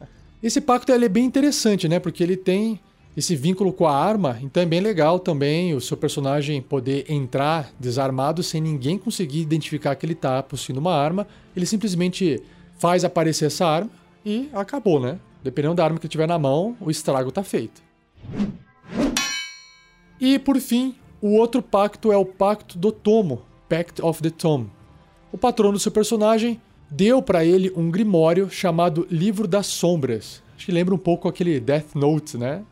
Esse 0.45 0.61
pacto 0.61 0.93
é 0.93 1.09
bem 1.09 1.25
interessante, 1.25 1.89
né? 1.89 1.99
Porque 1.99 2.23
ele 2.23 2.37
tem 2.37 2.79
esse 3.17 3.35
vínculo 3.35 3.73
com 3.73 3.87
a 3.87 3.97
arma, 3.97 4.39
então 4.43 4.63
é 4.63 4.67
bem 4.67 4.79
legal 4.79 5.19
também 5.19 5.73
o 5.73 5.81
seu 5.81 5.97
personagem 5.97 6.61
poder 6.61 7.11
entrar 7.11 7.73
desarmado 7.81 8.43
sem 8.43 8.61
ninguém 8.61 8.99
conseguir 8.99 9.41
identificar 9.41 9.95
que 9.95 10.05
ele 10.05 10.13
está 10.13 10.43
possuindo 10.43 10.81
uma 10.81 10.95
arma. 10.95 11.27
Ele 11.57 11.65
simplesmente 11.65 12.43
faz 12.77 13.07
aparecer 13.07 13.47
essa 13.47 13.65
arma 13.67 13.91
e 14.23 14.51
acabou, 14.53 15.01
né? 15.01 15.19
Dependendo 15.43 15.77
da 15.77 15.85
arma 15.85 15.99
que 15.99 16.09
tiver 16.09 16.29
na 16.29 16.39
mão, 16.39 16.77
o 16.79 16.91
estrago 16.91 17.31
está 17.31 17.43
feito. 17.43 17.83
E 20.21 20.39
por 20.39 20.61
fim, 20.61 20.95
o 21.23 21.39
outro 21.39 21.63
pacto 21.63 22.13
é 22.13 22.19
o 22.19 22.27
Pacto 22.27 22.77
do 22.77 22.93
Tomo, 22.93 23.41
Pact 23.67 24.03
of 24.03 24.21
the 24.21 24.29
Tome. 24.29 24.71
O 25.33 25.39
patrono 25.39 25.73
do 25.73 25.79
seu 25.79 25.91
personagem 25.91 26.61
deu 26.95 27.21
para 27.21 27.45
ele 27.45 27.73
um 27.75 27.91
grimório 27.91 28.49
chamado 28.49 29.07
Livro 29.11 29.49
das 29.49 29.67
Sombras. 29.67 30.41
Acho 30.57 30.67
que 30.67 30.73
lembra 30.73 30.95
um 30.95 30.99
pouco 30.99 31.29
aquele 31.29 31.59
Death 31.59 31.97
Note, 31.97 32.39
né? 32.39 32.63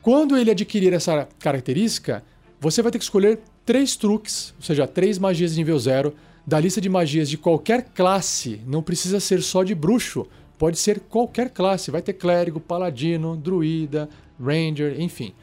Quando 0.00 0.38
ele 0.38 0.50
adquirir 0.50 0.94
essa 0.94 1.28
característica, 1.38 2.24
você 2.58 2.80
vai 2.80 2.90
ter 2.90 2.98
que 2.98 3.04
escolher 3.04 3.40
três 3.66 3.94
truques, 3.94 4.54
ou 4.56 4.64
seja, 4.64 4.86
três 4.86 5.18
magias 5.18 5.52
de 5.52 5.58
nível 5.58 5.78
zero, 5.78 6.14
da 6.46 6.58
lista 6.58 6.80
de 6.80 6.88
magias 6.88 7.28
de 7.28 7.36
qualquer 7.36 7.90
classe. 7.94 8.58
Não 8.66 8.82
precisa 8.82 9.20
ser 9.20 9.42
só 9.42 9.62
de 9.62 9.74
bruxo, 9.74 10.26
pode 10.58 10.78
ser 10.78 11.00
qualquer 11.00 11.50
classe. 11.50 11.90
Vai 11.90 12.00
ter 12.00 12.14
clérigo, 12.14 12.58
paladino, 12.58 13.36
druida, 13.36 14.08
ranger, 14.42 14.98
enfim. 14.98 15.34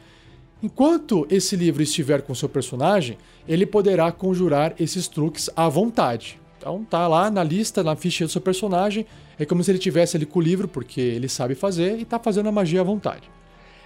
Enquanto 0.63 1.27
esse 1.29 1.55
livro 1.55 1.83
estiver 1.83 2.23
com 2.23 2.33
seu 2.33 2.49
personagem, 2.49 3.17
ele 3.47 3.67
poderá 3.67 4.11
conjurar 4.11 4.73
esses 4.79 5.07
truques 5.07 5.47
à 5.55 5.69
vontade. 5.69 6.39
Então 6.59 6.83
tá 6.83 7.07
lá 7.07 7.31
na 7.31 7.41
lista, 7.41 7.81
na 7.81 7.95
ficha 7.95 8.25
do 8.25 8.31
seu 8.31 8.41
personagem, 8.41 9.05
é 9.39 9.45
como 9.45 9.63
se 9.63 9.71
ele 9.71 9.79
tivesse 9.79 10.17
ali 10.17 10.25
com 10.25 10.39
o 10.39 10.41
livro, 10.41 10.67
porque 10.67 10.99
ele 10.99 11.29
sabe 11.29 11.55
fazer 11.55 11.97
e 11.97 12.01
está 12.01 12.19
fazendo 12.19 12.49
a 12.49 12.51
magia 12.51 12.81
à 12.81 12.83
vontade. 12.83 13.31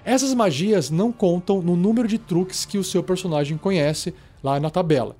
Essas 0.03 0.33
magias 0.33 0.89
não 0.89 1.11
contam 1.11 1.61
no 1.61 1.75
número 1.75 2.07
de 2.07 2.17
truques 2.17 2.65
que 2.65 2.77
o 2.77 2.83
seu 2.83 3.03
personagem 3.03 3.57
conhece 3.57 4.13
lá 4.43 4.59
na 4.59 4.69
tabela. 4.69 5.15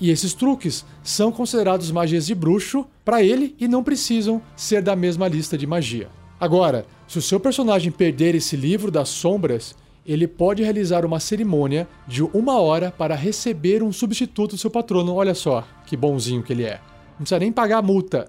E 0.00 0.10
esses 0.10 0.34
truques 0.34 0.84
são 1.04 1.30
considerados 1.30 1.90
magias 1.92 2.26
de 2.26 2.34
bruxo 2.34 2.84
para 3.04 3.22
ele 3.22 3.54
e 3.60 3.68
não 3.68 3.84
precisam 3.84 4.42
ser 4.56 4.82
da 4.82 4.96
mesma 4.96 5.28
lista 5.28 5.56
de 5.56 5.66
magia. 5.66 6.08
Agora, 6.40 6.84
se 7.06 7.18
o 7.18 7.22
seu 7.22 7.38
personagem 7.38 7.92
perder 7.92 8.34
esse 8.34 8.56
livro 8.56 8.90
das 8.90 9.08
sombras, 9.08 9.76
ele 10.04 10.26
pode 10.26 10.62
realizar 10.62 11.04
uma 11.04 11.20
cerimônia 11.20 11.86
de 12.08 12.22
uma 12.22 12.58
hora 12.58 12.90
para 12.90 13.14
receber 13.14 13.82
um 13.82 13.92
substituto 13.92 14.52
do 14.52 14.58
seu 14.58 14.70
patrono. 14.70 15.14
Olha 15.14 15.34
só 15.34 15.64
que 15.86 15.96
bonzinho 15.96 16.42
que 16.42 16.52
ele 16.52 16.64
é. 16.64 16.80
Não 17.14 17.18
precisa 17.18 17.38
nem 17.38 17.52
pagar 17.52 17.78
a 17.78 17.82
multa. 17.82 18.28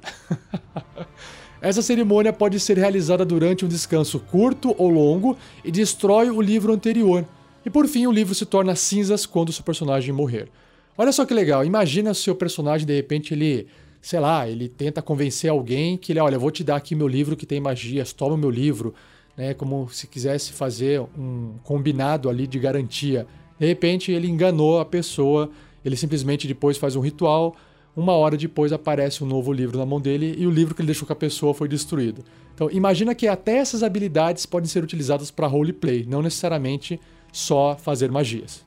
Essa 1.62 1.82
cerimônia 1.82 2.32
pode 2.32 2.60
ser 2.60 2.78
realizada 2.78 3.26
durante 3.26 3.66
um 3.66 3.68
descanso 3.68 4.20
curto 4.20 4.76
ou 4.78 4.90
longo 4.90 5.36
e 5.64 5.72
destrói 5.72 6.30
o 6.30 6.40
livro 6.40 6.72
anterior. 6.72 7.26
E 7.66 7.70
por 7.70 7.88
fim, 7.88 8.06
o 8.06 8.12
livro 8.12 8.36
se 8.36 8.46
torna 8.46 8.76
cinzas 8.76 9.26
quando 9.26 9.50
o 9.50 9.54
seu 9.54 9.64
personagem 9.64 10.14
morrer. 10.14 10.48
Olha 10.98 11.12
só 11.12 11.26
que 11.26 11.34
legal, 11.34 11.66
imagina 11.66 12.14
se 12.14 12.30
o 12.30 12.36
personagem 12.36 12.86
de 12.86 12.96
repente 12.96 13.34
ele, 13.34 13.68
sei 14.02 14.20
lá, 14.20 14.48
ele 14.48 14.70
tenta 14.70 15.02
convencer 15.02 15.50
alguém 15.50 15.98
que 15.98 16.14
ele, 16.14 16.20
olha, 16.20 16.38
vou 16.38 16.52
te 16.52 16.64
dar 16.64 16.76
aqui 16.76 16.94
meu 16.96 17.08
livro 17.08 17.36
que 17.36 17.46
tem 17.46 17.60
magias, 17.60 18.14
toma 18.14 18.36
o 18.36 18.38
meu 18.38 18.50
livro, 18.50 18.94
né, 19.36 19.54
como 19.54 19.90
se 19.90 20.08
quisesse 20.08 20.54
fazer 20.54 21.02
um 21.18 21.56
combinado 21.64 22.30
ali 22.30 22.48
de 22.48 22.60
garantia. 22.60 23.28
De 23.60 23.66
repente 23.66 24.12
ele 24.12 24.30
enganou 24.30 24.80
a 24.80 24.86
pessoa, 24.86 25.50
ele 25.84 25.98
simplesmente 25.98 26.48
depois 26.48 26.78
faz 26.78 26.96
um 26.96 27.02
ritual, 27.02 27.56
uma 27.96 28.14
hora 28.14 28.36
depois 28.36 28.74
aparece 28.74 29.24
um 29.24 29.28
novo 29.28 29.54
livro 29.54 29.78
na 29.78 29.86
mão 29.86 30.02
dele 30.02 30.36
e 30.38 30.46
o 30.46 30.52
livro 30.52 30.76
que 30.76 30.82
ele 30.82 30.88
deixou 30.88 31.08
com 31.08 31.14
a 31.14 31.16
pessoa 31.16 31.54
foi 31.54 31.68
destruído. 31.68 32.24
Então, 32.54 32.70
imagina 32.72 33.16
que 33.16 33.28
até 33.28 33.58
essas 33.58 33.84
habilidades 33.84 34.46
podem 34.46 34.68
ser 34.68 34.84
utilizadas 34.84 35.32
para 35.32 35.48
roleplay, 35.48 36.06
não 36.08 36.22
necessariamente 36.22 37.00
só 37.32 37.76
fazer 37.76 38.12
magias. 38.12 38.66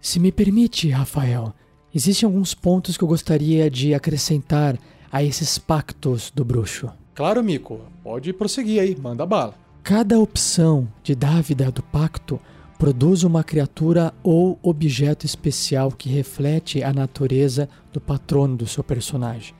Se 0.00 0.18
me 0.18 0.32
permite, 0.32 0.88
Rafael, 0.88 1.52
existem 1.94 2.26
alguns 2.26 2.54
pontos 2.54 2.96
que 2.96 3.04
eu 3.04 3.08
gostaria 3.08 3.70
de 3.70 3.94
acrescentar 3.94 4.78
a 5.12 5.22
esses 5.22 5.58
pactos 5.58 6.30
do 6.34 6.44
bruxo. 6.44 6.90
Claro, 7.14 7.42
Mico, 7.42 7.80
pode 8.02 8.32
prosseguir 8.32 8.80
aí, 8.80 8.96
manda 8.96 9.26
bala. 9.26 9.54
Cada 9.82 10.18
opção 10.18 10.88
de 11.02 11.14
dávida 11.14 11.70
do 11.70 11.82
pacto 11.82 12.40
produz 12.80 13.24
uma 13.24 13.44
criatura 13.44 14.10
ou 14.22 14.58
objeto 14.62 15.26
especial 15.26 15.92
que 15.92 16.08
reflete 16.08 16.82
a 16.82 16.94
natureza 16.94 17.68
do 17.92 18.00
patrono 18.00 18.56
do 18.56 18.66
seu 18.66 18.82
personagem. 18.82 19.54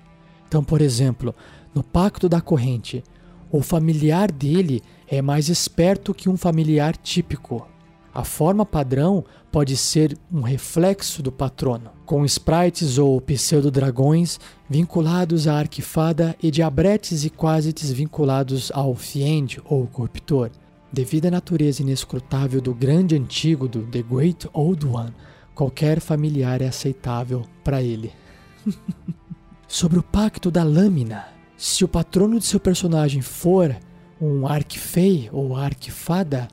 Então, 0.48 0.64
por 0.64 0.80
exemplo, 0.80 1.34
no 1.74 1.82
Pacto 1.82 2.30
da 2.30 2.40
Corrente, 2.40 3.04
o 3.52 3.60
familiar 3.60 4.32
dele 4.32 4.82
é 5.06 5.20
mais 5.20 5.50
esperto 5.50 6.14
que 6.14 6.30
um 6.30 6.36
familiar 6.38 6.96
típico. 6.96 7.68
A 8.14 8.24
forma 8.24 8.64
padrão 8.64 9.22
pode 9.52 9.76
ser 9.76 10.16
um 10.32 10.40
reflexo 10.40 11.22
do 11.22 11.30
patrono, 11.30 11.90
com 12.06 12.24
sprites 12.24 12.96
ou 12.96 13.20
pseudo-dragões 13.20 14.40
vinculados 14.66 15.46
à 15.46 15.58
arquifada 15.58 16.34
e 16.42 16.50
diabretes 16.50 17.22
e 17.22 17.28
quasites 17.28 17.92
vinculados 17.92 18.72
ao 18.74 18.94
fiend 18.94 19.60
ou 19.66 19.86
corruptor. 19.86 20.50
Devido 20.92 21.26
à 21.26 21.30
natureza 21.30 21.82
inescrutável 21.82 22.60
do 22.60 22.74
grande 22.74 23.14
antigo 23.14 23.68
do 23.68 23.82
The 23.82 24.02
Great 24.02 24.48
Old 24.52 24.86
One, 24.86 25.14
qualquer 25.54 26.00
familiar 26.00 26.60
é 26.60 26.66
aceitável 26.66 27.46
para 27.62 27.80
ele. 27.80 28.12
Sobre 29.68 30.00
o 30.00 30.02
pacto 30.02 30.50
da 30.50 30.64
lâmina, 30.64 31.28
se 31.56 31.84
o 31.84 31.88
patrono 31.88 32.38
de 32.38 32.44
seu 32.44 32.58
personagem 32.58 33.22
for 33.22 33.76
um 34.20 34.46
arquifei 34.48 35.28
ou 35.32 35.54
arquifada, 35.56 36.48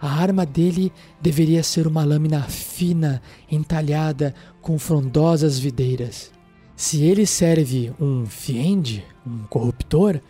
a 0.00 0.10
arma 0.10 0.44
dele 0.44 0.92
deveria 1.20 1.62
ser 1.62 1.86
uma 1.86 2.04
lâmina 2.04 2.42
fina, 2.42 3.22
entalhada 3.50 4.34
com 4.60 4.78
frondosas 4.78 5.58
videiras. 5.58 6.32
Se 6.74 7.02
ele 7.02 7.26
serve 7.26 7.92
um 8.00 8.26
fiend, 8.26 9.04
um 9.26 9.44
corruptor, 9.48 10.20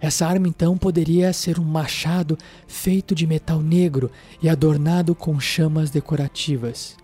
essa 0.00 0.26
arma 0.26 0.48
então 0.48 0.76
poderia 0.76 1.32
ser 1.32 1.58
um 1.58 1.64
machado 1.64 2.36
feito 2.66 3.14
de 3.14 3.26
metal 3.26 3.60
negro 3.60 4.10
e 4.42 4.48
adornado 4.48 5.14
com 5.14 5.38
chamas 5.40 5.90
decorativas. 5.90 6.96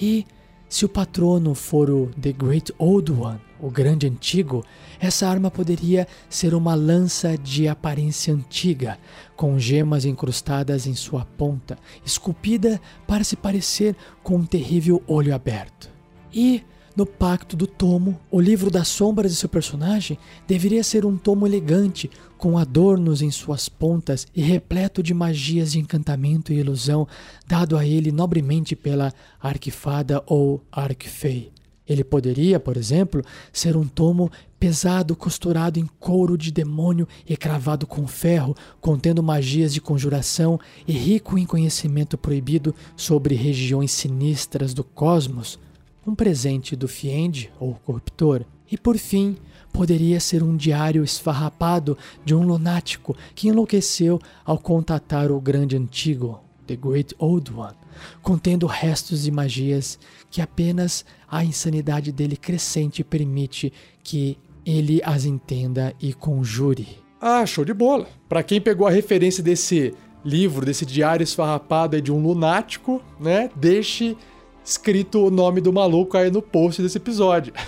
E, 0.00 0.26
se 0.68 0.84
o 0.84 0.88
patrono 0.88 1.54
for 1.54 1.90
o 1.90 2.10
The 2.20 2.32
Great 2.32 2.72
Old 2.78 3.12
One, 3.12 3.40
o 3.60 3.70
grande 3.70 4.06
antigo, 4.06 4.64
essa 5.00 5.28
arma 5.28 5.50
poderia 5.50 6.06
ser 6.28 6.54
uma 6.54 6.74
lança 6.74 7.36
de 7.38 7.66
aparência 7.66 8.34
antiga, 8.34 8.98
com 9.36 9.58
gemas 9.58 10.04
incrustadas 10.04 10.86
em 10.86 10.94
sua 10.94 11.24
ponta, 11.24 11.78
esculpida 12.04 12.80
para 13.06 13.24
se 13.24 13.36
parecer 13.36 13.96
com 14.22 14.36
um 14.36 14.44
terrível 14.44 15.02
olho 15.06 15.34
aberto. 15.34 15.90
E, 16.32 16.62
no 16.96 17.04
Pacto 17.04 17.56
do 17.56 17.66
Tomo, 17.66 18.20
o 18.30 18.40
livro 18.40 18.70
das 18.70 18.88
sombras 18.88 19.32
de 19.32 19.36
seu 19.36 19.48
personagem 19.48 20.18
deveria 20.46 20.84
ser 20.84 21.04
um 21.04 21.16
tomo 21.16 21.46
elegante, 21.46 22.10
com 22.38 22.56
adornos 22.56 23.22
em 23.22 23.30
suas 23.30 23.68
pontas 23.68 24.26
e 24.34 24.42
repleto 24.42 25.02
de 25.02 25.12
magias 25.12 25.72
de 25.72 25.80
encantamento 25.80 26.52
e 26.52 26.58
ilusão, 26.58 27.08
dado 27.46 27.76
a 27.76 27.84
ele 27.84 28.12
nobremente 28.12 28.76
pela 28.76 29.12
arquifada 29.40 30.22
ou 30.26 30.62
arquifei. 30.70 31.52
Ele 31.86 32.02
poderia, 32.02 32.58
por 32.58 32.76
exemplo, 32.76 33.22
ser 33.52 33.76
um 33.76 33.86
tomo 33.86 34.30
pesado 34.58 35.14
costurado 35.14 35.78
em 35.78 35.86
couro 36.00 36.38
de 36.38 36.50
demônio 36.50 37.06
e 37.28 37.36
cravado 37.36 37.86
com 37.86 38.06
ferro, 38.06 38.54
contendo 38.80 39.22
magias 39.22 39.74
de 39.74 39.80
conjuração 39.80 40.58
e 40.88 40.92
rico 40.92 41.36
em 41.36 41.44
conhecimento 41.44 42.16
proibido 42.16 42.74
sobre 42.96 43.34
regiões 43.34 43.92
sinistras 43.92 44.72
do 44.72 44.82
cosmos, 44.82 45.58
um 46.06 46.14
presente 46.14 46.76
do 46.76 46.86
Fiend 46.86 47.50
ou 47.58 47.74
corruptor, 47.74 48.44
e 48.70 48.76
por 48.76 48.96
fim, 48.98 49.36
poderia 49.72 50.20
ser 50.20 50.42
um 50.42 50.56
diário 50.56 51.02
esfarrapado 51.02 51.98
de 52.24 52.34
um 52.34 52.46
lunático 52.46 53.16
que 53.34 53.48
enlouqueceu 53.48 54.20
ao 54.44 54.58
contatar 54.58 55.30
o 55.30 55.40
grande 55.40 55.76
antigo, 55.76 56.40
The 56.66 56.76
Great 56.76 57.14
Old 57.18 57.52
One, 57.52 57.74
contendo 58.22 58.66
restos 58.66 59.24
de 59.24 59.30
magias 59.30 59.98
que 60.30 60.40
apenas 60.40 61.04
a 61.28 61.44
insanidade 61.44 62.12
dele 62.12 62.36
crescente 62.36 63.02
permite 63.02 63.72
que 64.02 64.38
ele 64.64 65.00
as 65.04 65.24
entenda 65.24 65.94
e 66.00 66.12
conjure. 66.12 66.98
Ah, 67.20 67.44
show 67.44 67.64
de 67.64 67.74
bola. 67.74 68.06
Para 68.28 68.42
quem 68.42 68.60
pegou 68.60 68.86
a 68.86 68.90
referência 68.90 69.42
desse 69.42 69.92
livro, 70.24 70.64
desse 70.64 70.86
diário 70.86 71.22
esfarrapado 71.22 72.00
de 72.00 72.10
um 72.10 72.22
lunático, 72.22 73.02
né? 73.20 73.50
Deixe 73.56 74.16
escrito 74.64 75.24
o 75.24 75.30
nome 75.30 75.60
do 75.60 75.72
maluco 75.72 76.16
aí 76.16 76.30
no 76.30 76.40
post 76.40 76.80
desse 76.80 76.96
episódio. 76.98 77.52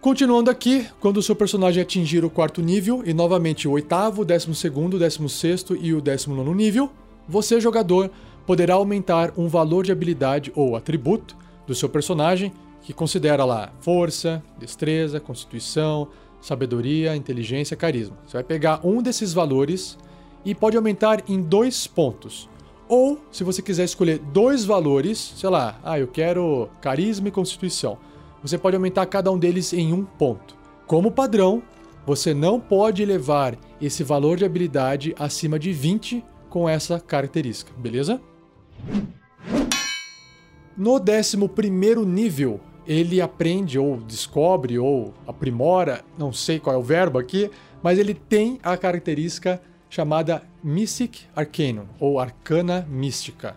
Continuando 0.00 0.50
aqui, 0.50 0.86
quando 1.00 1.18
o 1.18 1.22
seu 1.22 1.36
personagem 1.36 1.82
atingir 1.82 2.24
o 2.24 2.30
quarto 2.30 2.62
nível 2.62 3.02
e 3.04 3.12
novamente 3.12 3.68
o 3.68 3.72
oitavo, 3.72 4.24
décimo 4.24 4.54
segundo, 4.54 4.98
décimo 4.98 5.28
sexto 5.28 5.76
e 5.76 5.92
o 5.92 6.00
décimo 6.00 6.34
nono 6.34 6.54
nível, 6.54 6.90
você, 7.28 7.60
jogador, 7.60 8.10
poderá 8.46 8.74
aumentar 8.74 9.32
um 9.36 9.48
valor 9.48 9.84
de 9.84 9.92
habilidade 9.92 10.50
ou 10.54 10.74
atributo 10.76 11.36
do 11.66 11.74
seu 11.74 11.88
personagem 11.88 12.52
que 12.82 12.94
considera 12.94 13.44
lá 13.44 13.70
força, 13.80 14.42
destreza, 14.58 15.20
constituição, 15.20 16.08
sabedoria, 16.40 17.14
inteligência, 17.14 17.76
carisma. 17.76 18.16
Você 18.26 18.34
vai 18.34 18.44
pegar 18.44 18.80
um 18.82 19.02
desses 19.02 19.34
valores 19.34 19.98
e 20.44 20.54
pode 20.54 20.76
aumentar 20.76 21.22
em 21.28 21.42
dois 21.42 21.86
pontos. 21.86 22.48
Ou, 22.88 23.20
se 23.30 23.44
você 23.44 23.60
quiser 23.60 23.84
escolher 23.84 24.18
dois 24.18 24.64
valores, 24.64 25.34
sei 25.36 25.50
lá, 25.50 25.78
ah, 25.84 25.98
eu 25.98 26.08
quero 26.08 26.70
carisma 26.80 27.28
e 27.28 27.30
constituição, 27.30 27.98
você 28.42 28.56
pode 28.56 28.76
aumentar 28.76 29.04
cada 29.06 29.30
um 29.30 29.38
deles 29.38 29.74
em 29.74 29.92
um 29.92 30.04
ponto. 30.04 30.56
Como 30.86 31.10
padrão, 31.10 31.62
você 32.06 32.32
não 32.32 32.58
pode 32.58 33.02
elevar 33.02 33.58
esse 33.78 34.02
valor 34.02 34.38
de 34.38 34.44
habilidade 34.46 35.14
acima 35.18 35.58
de 35.58 35.70
20 35.70 36.24
com 36.48 36.66
essa 36.66 36.98
característica, 36.98 37.70
beleza? 37.76 38.18
No 40.74 40.94
11 40.94 41.36
nível, 42.06 42.58
ele 42.86 43.20
aprende 43.20 43.78
ou 43.78 43.98
descobre 43.98 44.78
ou 44.78 45.12
aprimora, 45.26 46.02
não 46.16 46.32
sei 46.32 46.58
qual 46.58 46.74
é 46.74 46.78
o 46.78 46.82
verbo 46.82 47.18
aqui, 47.18 47.50
mas 47.82 47.98
ele 47.98 48.14
tem 48.14 48.58
a 48.62 48.78
característica 48.78 49.60
chamada 49.90 50.42
Mystic 50.62 51.20
Arcanum 51.34 51.86
ou 51.98 52.18
Arcana 52.18 52.86
Mística. 52.88 53.56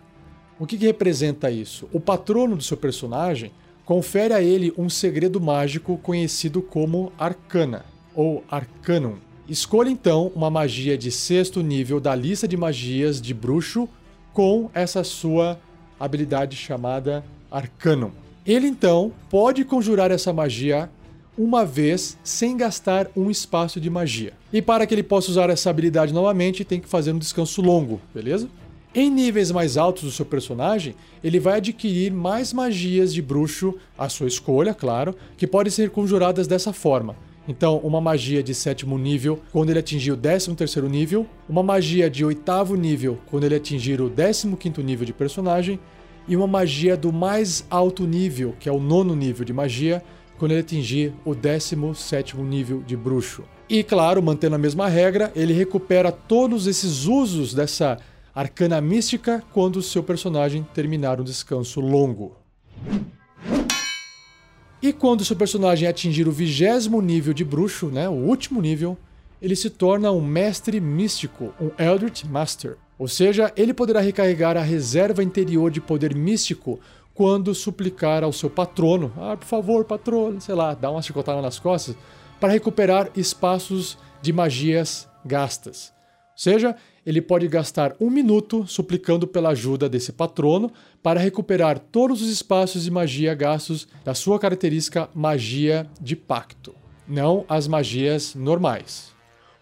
O 0.58 0.66
que, 0.66 0.78
que 0.78 0.86
representa 0.86 1.50
isso? 1.50 1.88
O 1.92 2.00
patrono 2.00 2.56
do 2.56 2.62
seu 2.62 2.76
personagem 2.76 3.52
confere 3.84 4.32
a 4.32 4.40
ele 4.40 4.72
um 4.78 4.88
segredo 4.88 5.40
mágico 5.40 5.98
conhecido 5.98 6.62
como 6.62 7.12
Arcana 7.18 7.84
ou 8.14 8.44
Arcanum. 8.48 9.16
Escolha 9.48 9.90
então 9.90 10.30
uma 10.34 10.50
magia 10.50 10.96
de 10.96 11.10
sexto 11.10 11.62
nível 11.62 11.98
da 11.98 12.14
lista 12.14 12.46
de 12.46 12.56
magias 12.56 13.20
de 13.20 13.34
bruxo 13.34 13.88
com 14.32 14.70
essa 14.72 15.02
sua 15.02 15.60
habilidade 15.98 16.56
chamada 16.56 17.24
Arcanum. 17.50 18.12
Ele 18.46 18.66
então 18.66 19.12
pode 19.28 19.64
conjurar 19.64 20.10
essa 20.10 20.32
magia 20.32 20.88
uma 21.36 21.64
vez 21.64 22.18
sem 22.22 22.56
gastar 22.56 23.08
um 23.16 23.30
espaço 23.30 23.80
de 23.80 23.88
magia. 23.88 24.32
E 24.52 24.60
para 24.60 24.86
que 24.86 24.94
ele 24.94 25.02
possa 25.02 25.30
usar 25.30 25.48
essa 25.50 25.70
habilidade 25.70 26.12
novamente, 26.12 26.64
tem 26.64 26.80
que 26.80 26.88
fazer 26.88 27.12
um 27.12 27.18
descanso 27.18 27.62
longo, 27.62 28.00
beleza? 28.14 28.48
Em 28.94 29.10
níveis 29.10 29.50
mais 29.50 29.78
altos 29.78 30.02
do 30.02 30.10
seu 30.10 30.26
personagem, 30.26 30.94
ele 31.24 31.40
vai 31.40 31.56
adquirir 31.56 32.12
mais 32.12 32.52
magias 32.52 33.14
de 33.14 33.22
bruxo, 33.22 33.74
à 33.96 34.08
sua 34.10 34.28
escolha, 34.28 34.74
claro, 34.74 35.16
que 35.36 35.46
podem 35.46 35.70
ser 35.70 35.88
conjuradas 35.88 36.46
dessa 36.46 36.74
forma. 36.74 37.16
Então, 37.48 37.78
uma 37.78 38.00
magia 38.00 38.42
de 38.42 38.54
sétimo 38.54 38.98
nível 38.98 39.40
quando 39.50 39.70
ele 39.70 39.78
atingir 39.78 40.12
o 40.12 40.16
décimo 40.16 40.54
terceiro 40.54 40.88
nível, 40.88 41.26
uma 41.48 41.62
magia 41.62 42.10
de 42.10 42.22
oitavo 42.24 42.76
nível 42.76 43.18
quando 43.30 43.44
ele 43.44 43.54
atingir 43.54 44.00
o 44.00 44.10
décimo 44.10 44.58
quinto 44.58 44.82
nível 44.82 45.06
de 45.06 45.12
personagem, 45.12 45.80
e 46.28 46.36
uma 46.36 46.46
magia 46.46 46.96
do 46.96 47.12
mais 47.12 47.66
alto 47.68 48.06
nível, 48.06 48.54
que 48.60 48.68
é 48.68 48.72
o 48.72 48.78
nono 48.78 49.16
nível 49.16 49.44
de 49.44 49.52
magia, 49.52 50.02
quando 50.42 50.50
ele 50.50 50.60
atingir 50.62 51.12
o 51.24 51.36
17 51.36 52.36
nível 52.38 52.82
de 52.82 52.96
bruxo. 52.96 53.44
E 53.68 53.84
claro, 53.84 54.20
mantendo 54.20 54.56
a 54.56 54.58
mesma 54.58 54.88
regra, 54.88 55.30
ele 55.36 55.52
recupera 55.52 56.10
todos 56.10 56.66
esses 56.66 57.04
usos 57.04 57.54
dessa 57.54 57.96
arcana 58.34 58.80
mística 58.80 59.40
quando 59.52 59.76
o 59.76 59.82
seu 59.82 60.02
personagem 60.02 60.66
terminar 60.74 61.20
um 61.20 61.22
descanso 61.22 61.80
longo. 61.80 62.34
E 64.82 64.92
quando 64.92 65.24
seu 65.24 65.36
personagem 65.36 65.86
atingir 65.86 66.26
o 66.26 66.32
vigésimo 66.32 67.00
nível 67.00 67.32
de 67.32 67.44
bruxo, 67.44 67.86
né, 67.86 68.08
o 68.08 68.12
último 68.12 68.60
nível, 68.60 68.98
ele 69.40 69.54
se 69.54 69.70
torna 69.70 70.10
um 70.10 70.20
mestre 70.20 70.80
místico, 70.80 71.54
um 71.60 71.70
Eldritch 71.80 72.24
Master. 72.24 72.76
Ou 72.98 73.06
seja, 73.06 73.52
ele 73.56 73.72
poderá 73.72 74.00
recarregar 74.00 74.56
a 74.56 74.62
reserva 74.62 75.22
interior 75.22 75.70
de 75.70 75.80
poder 75.80 76.16
místico 76.16 76.80
quando 77.14 77.54
suplicar 77.54 78.24
ao 78.24 78.32
seu 78.32 78.48
patrono, 78.48 79.12
ah, 79.16 79.36
por 79.36 79.46
favor, 79.46 79.84
patrono, 79.84 80.40
sei 80.40 80.54
lá, 80.54 80.74
dá 80.74 80.90
uma 80.90 81.02
chicotada 81.02 81.42
nas 81.42 81.58
costas, 81.58 81.96
para 82.40 82.52
recuperar 82.52 83.10
espaços 83.16 83.98
de 84.20 84.32
magias 84.32 85.08
gastas. 85.24 85.92
Ou 86.32 86.38
seja, 86.38 86.76
ele 87.04 87.20
pode 87.20 87.46
gastar 87.48 87.94
um 88.00 88.08
minuto 88.08 88.66
suplicando 88.66 89.26
pela 89.26 89.50
ajuda 89.50 89.88
desse 89.88 90.12
patrono 90.12 90.72
para 91.02 91.20
recuperar 91.20 91.78
todos 91.78 92.22
os 92.22 92.28
espaços 92.30 92.84
de 92.84 92.90
magia 92.90 93.34
gastos 93.34 93.86
da 94.04 94.14
sua 94.14 94.38
característica 94.38 95.08
magia 95.14 95.86
de 96.00 96.16
pacto, 96.16 96.74
não 97.06 97.44
as 97.48 97.66
magias 97.66 98.34
normais. 98.34 99.12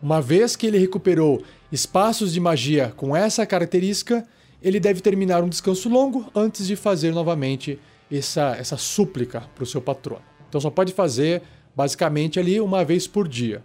Uma 0.03 0.21
vez 0.23 0.57
que 0.57 0.67
ele 0.67 0.79
recuperou 0.79 1.43
espaços 1.71 2.33
de 2.33 2.41
magia 2.41 2.93
com 2.97 3.15
essa 3.15 3.45
característica, 3.45 4.27
ele 4.63 4.81
deve 4.81 5.01
terminar 5.01 5.43
um 5.43 5.49
descanso 5.49 5.89
longo 5.89 6.27
antes 6.35 6.67
de 6.67 6.77
fazer 6.77 7.13
novamente 7.13 7.79
essa, 8.11 8.57
essa 8.59 8.77
súplica 8.77 9.43
para 9.55 9.65
o 9.65 9.67
seu 9.67 9.81
patrono. 9.81 10.23
Então 10.49 10.61
só 10.61 10.71
pode 10.71 10.93
fazer 10.93 11.43
basicamente 11.75 12.39
ali 12.39 12.61
uma 12.61 12.85
vez 12.85 13.07
por 13.07 13.29
dia. 13.29 13.63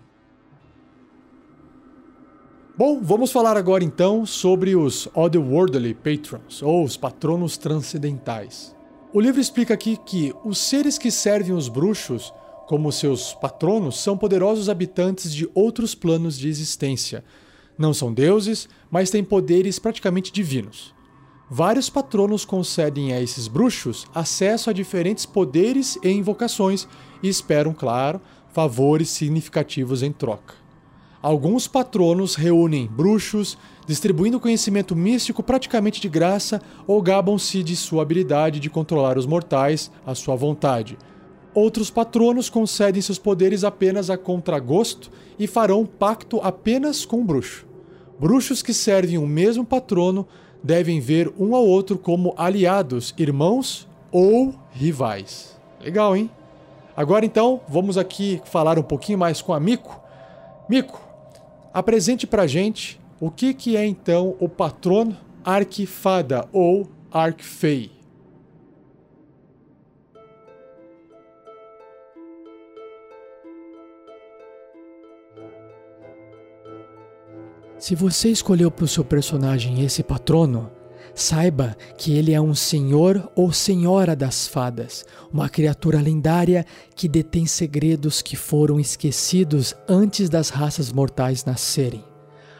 Bom, 2.77 2.99
vamos 3.01 3.31
falar 3.31 3.55
agora 3.55 3.83
então 3.83 4.25
sobre 4.25 4.75
os 4.75 5.07
Otherworldly 5.13 5.93
Patrons, 5.93 6.61
ou 6.61 6.83
os 6.83 6.97
patronos 6.97 7.57
transcendentais. 7.57 8.75
O 9.13 9.21
livro 9.21 9.39
explica 9.39 9.73
aqui 9.73 9.97
que 10.05 10.33
os 10.43 10.57
seres 10.57 10.97
que 10.97 11.09
servem 11.09 11.55
os 11.55 11.69
bruxos 11.69 12.33
como 12.67 12.91
seus 12.91 13.33
patronos 13.33 13.97
são 14.01 14.17
poderosos 14.17 14.67
habitantes 14.67 15.33
de 15.33 15.49
outros 15.53 15.95
planos 15.95 16.37
de 16.37 16.49
existência, 16.49 17.23
não 17.77 17.93
são 17.93 18.13
deuses, 18.13 18.67
mas 18.95 19.09
têm 19.09 19.25
poderes 19.25 19.77
praticamente 19.77 20.31
divinos. 20.31 20.95
Vários 21.49 21.89
patronos 21.89 22.45
concedem 22.45 23.11
a 23.11 23.21
esses 23.21 23.45
bruxos 23.45 24.07
acesso 24.15 24.69
a 24.69 24.73
diferentes 24.73 25.25
poderes 25.25 25.99
e 26.01 26.09
invocações 26.09 26.87
e 27.21 27.27
esperam, 27.27 27.73
claro, 27.73 28.21
favores 28.53 29.09
significativos 29.09 30.01
em 30.01 30.13
troca. 30.13 30.53
Alguns 31.21 31.67
patronos 31.67 32.35
reúnem 32.35 32.87
bruxos, 32.87 33.57
distribuindo 33.85 34.39
conhecimento 34.39 34.95
místico 34.95 35.43
praticamente 35.43 35.99
de 35.99 36.07
graça 36.07 36.61
ou 36.87 37.01
gabam-se 37.01 37.63
de 37.63 37.75
sua 37.75 38.01
habilidade 38.01 38.61
de 38.61 38.69
controlar 38.69 39.17
os 39.17 39.25
mortais 39.25 39.91
à 40.05 40.15
sua 40.15 40.37
vontade. 40.37 40.97
Outros 41.53 41.89
patronos 41.89 42.49
concedem 42.49 43.01
seus 43.01 43.19
poderes 43.19 43.65
apenas 43.65 44.09
a 44.09 44.17
contragosto 44.17 45.11
e 45.37 45.47
farão 45.47 45.81
um 45.81 45.85
pacto 45.85 46.39
apenas 46.41 47.03
com 47.03 47.19
o 47.19 47.25
bruxo. 47.25 47.74
Bruxos 48.19 48.61
que 48.61 48.73
servem 48.73 49.17
o 49.17 49.27
mesmo 49.27 49.65
patrono 49.65 50.27
devem 50.63 50.99
ver 50.99 51.31
um 51.37 51.55
ao 51.55 51.65
outro 51.65 51.97
como 51.97 52.33
aliados, 52.37 53.13
irmãos 53.17 53.87
ou 54.11 54.55
rivais. 54.71 55.59
Legal, 55.81 56.15
hein? 56.15 56.29
Agora 56.95 57.25
então, 57.25 57.59
vamos 57.67 57.97
aqui 57.97 58.41
falar 58.45 58.79
um 58.79 58.83
pouquinho 58.83 59.19
mais 59.19 59.41
com 59.41 59.53
a 59.53 59.59
Mico. 59.59 60.01
Mico, 60.69 60.99
apresente 61.73 62.25
pra 62.25 62.47
gente 62.47 62.99
o 63.19 63.29
que, 63.29 63.53
que 63.53 63.75
é 63.75 63.85
então 63.85 64.35
o 64.39 64.47
patrono 64.47 65.15
Arquifada 65.43 66.47
ou 66.51 66.87
Arcfei. 67.11 67.94
Se 77.85 77.93
você 77.93 78.29
escolheu 78.29 78.71
para 78.71 78.85
o 78.85 78.87
seu 78.87 79.05
personagem 79.05 79.85
esse 79.85 80.01
patrono, 80.01 80.71
saiba 81.13 81.77
que 81.95 82.17
ele 82.17 82.33
é 82.33 82.41
um 82.41 82.55
senhor 82.55 83.31
ou 83.35 83.53
senhora 83.53 84.15
das 84.15 84.47
fadas, 84.47 85.05
uma 85.31 85.47
criatura 85.47 86.01
lendária 86.01 86.65
que 86.95 87.07
detém 87.07 87.45
segredos 87.45 88.23
que 88.23 88.35
foram 88.35 88.79
esquecidos 88.79 89.75
antes 89.87 90.29
das 90.29 90.49
raças 90.49 90.91
mortais 90.91 91.45
nascerem. 91.45 92.03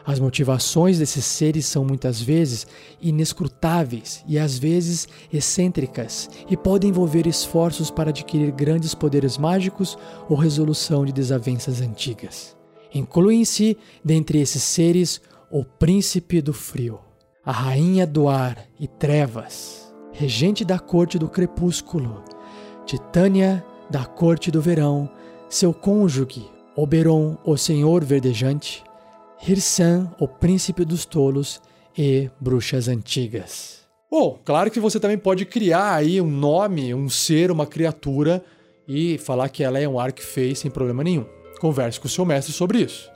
As 0.04 0.20
motivações 0.20 1.00
desses 1.00 1.24
seres 1.24 1.66
são 1.66 1.84
muitas 1.84 2.20
vezes 2.20 2.64
inescrutáveis 3.02 4.22
e 4.28 4.38
às 4.38 4.56
vezes 4.56 5.08
excêntricas 5.32 6.30
e 6.48 6.56
podem 6.56 6.90
envolver 6.90 7.26
esforços 7.26 7.90
para 7.90 8.10
adquirir 8.10 8.52
grandes 8.52 8.94
poderes 8.94 9.36
mágicos 9.36 9.98
ou 10.28 10.36
resolução 10.36 11.04
de 11.04 11.12
desavenças 11.12 11.80
antigas. 11.80 12.55
Incluem-se 12.96 13.76
dentre 14.02 14.40
esses 14.40 14.62
seres 14.62 15.20
o 15.50 15.62
príncipe 15.62 16.40
do 16.40 16.54
frio, 16.54 16.98
a 17.44 17.52
rainha 17.52 18.06
do 18.06 18.26
ar 18.26 18.66
e 18.80 18.88
trevas, 18.88 19.92
regente 20.12 20.64
da 20.64 20.78
corte 20.78 21.18
do 21.18 21.28
crepúsculo, 21.28 22.24
Titânia 22.86 23.62
da 23.90 24.06
corte 24.06 24.50
do 24.50 24.62
verão, 24.62 25.10
seu 25.48 25.74
cônjuge, 25.74 26.48
Oberon, 26.74 27.36
o 27.44 27.56
senhor 27.58 28.02
verdejante, 28.02 28.82
Hirsan, 29.46 30.10
o 30.18 30.26
príncipe 30.26 30.82
dos 30.82 31.04
tolos 31.04 31.60
e 31.96 32.30
bruxas 32.40 32.88
antigas. 32.88 33.80
Bom, 34.10 34.40
claro 34.42 34.70
que 34.70 34.80
você 34.80 34.98
também 34.98 35.18
pode 35.18 35.44
criar 35.44 35.96
aí 35.96 36.18
um 36.18 36.30
nome, 36.30 36.94
um 36.94 37.10
ser, 37.10 37.50
uma 37.50 37.66
criatura 37.66 38.42
e 38.88 39.18
falar 39.18 39.50
que 39.50 39.62
ela 39.62 39.78
é 39.78 39.86
um 39.86 40.00
Arcfey 40.00 40.54
sem 40.54 40.70
problema 40.70 41.04
nenhum. 41.04 41.35
Converse 41.60 41.98
com 41.98 42.08
seu 42.08 42.24
mestre 42.24 42.52
sobre 42.52 42.80
isso. 42.80 43.10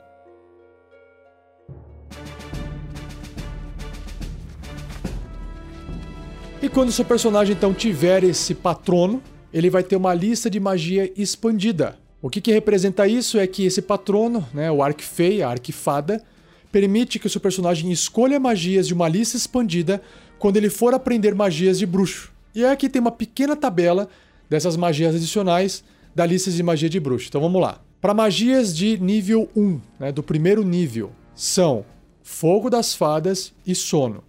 E 6.61 6.69
quando 6.69 6.91
seu 6.91 7.03
personagem 7.03 7.55
então 7.55 7.73
tiver 7.73 8.23
esse 8.23 8.53
patrono, 8.53 9.21
ele 9.51 9.69
vai 9.69 9.83
ter 9.83 9.95
uma 9.95 10.13
lista 10.13 10.49
de 10.49 10.59
magia 10.59 11.11
expandida. 11.17 11.97
O 12.21 12.29
que, 12.29 12.39
que 12.39 12.51
representa 12.51 13.07
isso 13.07 13.39
é 13.39 13.47
que 13.47 13.65
esse 13.65 13.81
patrono, 13.81 14.47
né, 14.53 14.71
o 14.71 14.83
Arcfey, 14.83 15.41
a 15.41 15.49
Arquifada, 15.49 16.23
permite 16.71 17.17
que 17.17 17.25
o 17.25 17.29
seu 17.29 17.41
personagem 17.41 17.91
escolha 17.91 18.39
magias 18.39 18.87
de 18.87 18.93
uma 18.93 19.09
lista 19.09 19.35
expandida 19.35 20.01
quando 20.37 20.57
ele 20.57 20.69
for 20.69 20.93
aprender 20.93 21.33
magias 21.33 21.79
de 21.79 21.85
bruxo. 21.87 22.31
E 22.53 22.63
aqui 22.63 22.87
tem 22.87 23.01
uma 23.01 23.11
pequena 23.11 23.55
tabela 23.55 24.07
dessas 24.47 24.77
magias 24.77 25.15
adicionais 25.15 25.83
da 26.13 26.25
lista 26.25 26.51
de 26.51 26.61
magia 26.61 26.89
de 26.89 26.99
bruxo. 26.99 27.27
Então 27.27 27.41
vamos 27.41 27.59
lá. 27.59 27.81
Para 28.01 28.15
magias 28.15 28.75
de 28.75 28.97
nível 28.97 29.47
1, 29.55 29.79
né, 29.99 30.11
do 30.11 30.23
primeiro 30.23 30.63
nível, 30.63 31.11
são 31.35 31.85
Fogo 32.23 32.67
das 32.67 32.95
Fadas 32.95 33.53
e 33.65 33.75
Sono. 33.75 34.23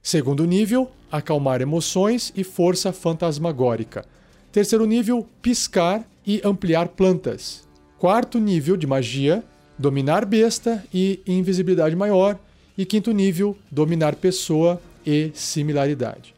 Segundo 0.00 0.44
nível, 0.44 0.88
Acalmar 1.10 1.60
Emoções 1.60 2.32
e 2.36 2.44
Força 2.44 2.92
Fantasmagórica. 2.92 4.04
Terceiro 4.52 4.86
nível, 4.86 5.26
Piscar 5.42 6.04
e 6.24 6.40
Ampliar 6.44 6.86
Plantas. 6.90 7.66
Quarto 7.98 8.38
nível 8.38 8.76
de 8.76 8.86
magia, 8.86 9.42
Dominar 9.76 10.24
Besta 10.24 10.84
e 10.94 11.20
Invisibilidade 11.26 11.96
Maior. 11.96 12.38
E 12.78 12.86
quinto 12.86 13.10
nível, 13.10 13.56
Dominar 13.68 14.14
Pessoa 14.14 14.80
e 15.04 15.32
Similaridade. 15.34 16.32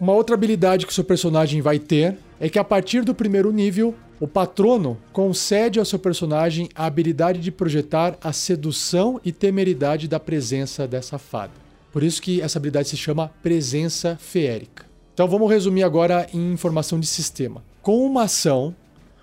Uma 0.00 0.14
outra 0.14 0.34
habilidade 0.34 0.86
que 0.86 0.92
o 0.92 0.94
seu 0.94 1.04
personagem 1.04 1.60
vai 1.60 1.78
ter 1.78 2.16
é 2.40 2.48
que 2.48 2.58
a 2.58 2.64
partir 2.64 3.04
do 3.04 3.14
primeiro 3.14 3.52
nível, 3.52 3.94
o 4.18 4.26
patrono 4.26 4.96
concede 5.12 5.78
ao 5.78 5.84
seu 5.84 5.98
personagem 5.98 6.70
a 6.74 6.86
habilidade 6.86 7.38
de 7.38 7.52
projetar 7.52 8.16
a 8.24 8.32
sedução 8.32 9.20
e 9.22 9.30
temeridade 9.30 10.08
da 10.08 10.18
presença 10.18 10.88
dessa 10.88 11.18
fada. 11.18 11.52
Por 11.92 12.02
isso 12.02 12.22
que 12.22 12.40
essa 12.40 12.58
habilidade 12.58 12.88
se 12.88 12.96
chama 12.96 13.30
presença 13.42 14.16
feérica. 14.18 14.86
Então 15.12 15.28
vamos 15.28 15.50
resumir 15.50 15.82
agora 15.82 16.26
em 16.32 16.50
informação 16.50 16.98
de 16.98 17.06
sistema. 17.06 17.62
Com 17.82 17.98
uma 18.06 18.22
ação, 18.22 18.74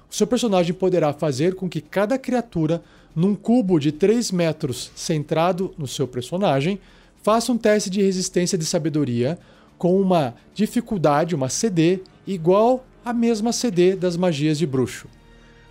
o 0.07 0.13
seu 0.13 0.27
personagem 0.27 0.75
poderá 0.75 1.11
fazer 1.11 1.55
com 1.55 1.67
que 1.67 1.81
cada 1.81 2.19
criatura 2.19 2.83
num 3.15 3.33
cubo 3.33 3.79
de 3.79 3.91
3 3.91 4.31
metros 4.31 4.91
centrado 4.95 5.73
no 5.75 5.87
seu 5.87 6.07
personagem 6.07 6.79
faça 7.23 7.51
um 7.51 7.57
teste 7.57 7.89
de 7.89 7.99
resistência 7.99 8.59
de 8.59 8.63
sabedoria 8.63 9.39
com 9.77 9.99
uma 9.99 10.35
dificuldade, 10.53 11.35
uma 11.35 11.49
CD, 11.49 12.01
igual 12.25 12.85
à 13.05 13.13
mesma 13.13 13.53
CD 13.53 13.95
das 13.95 14.17
magias 14.17 14.57
de 14.57 14.65
bruxo. 14.65 15.07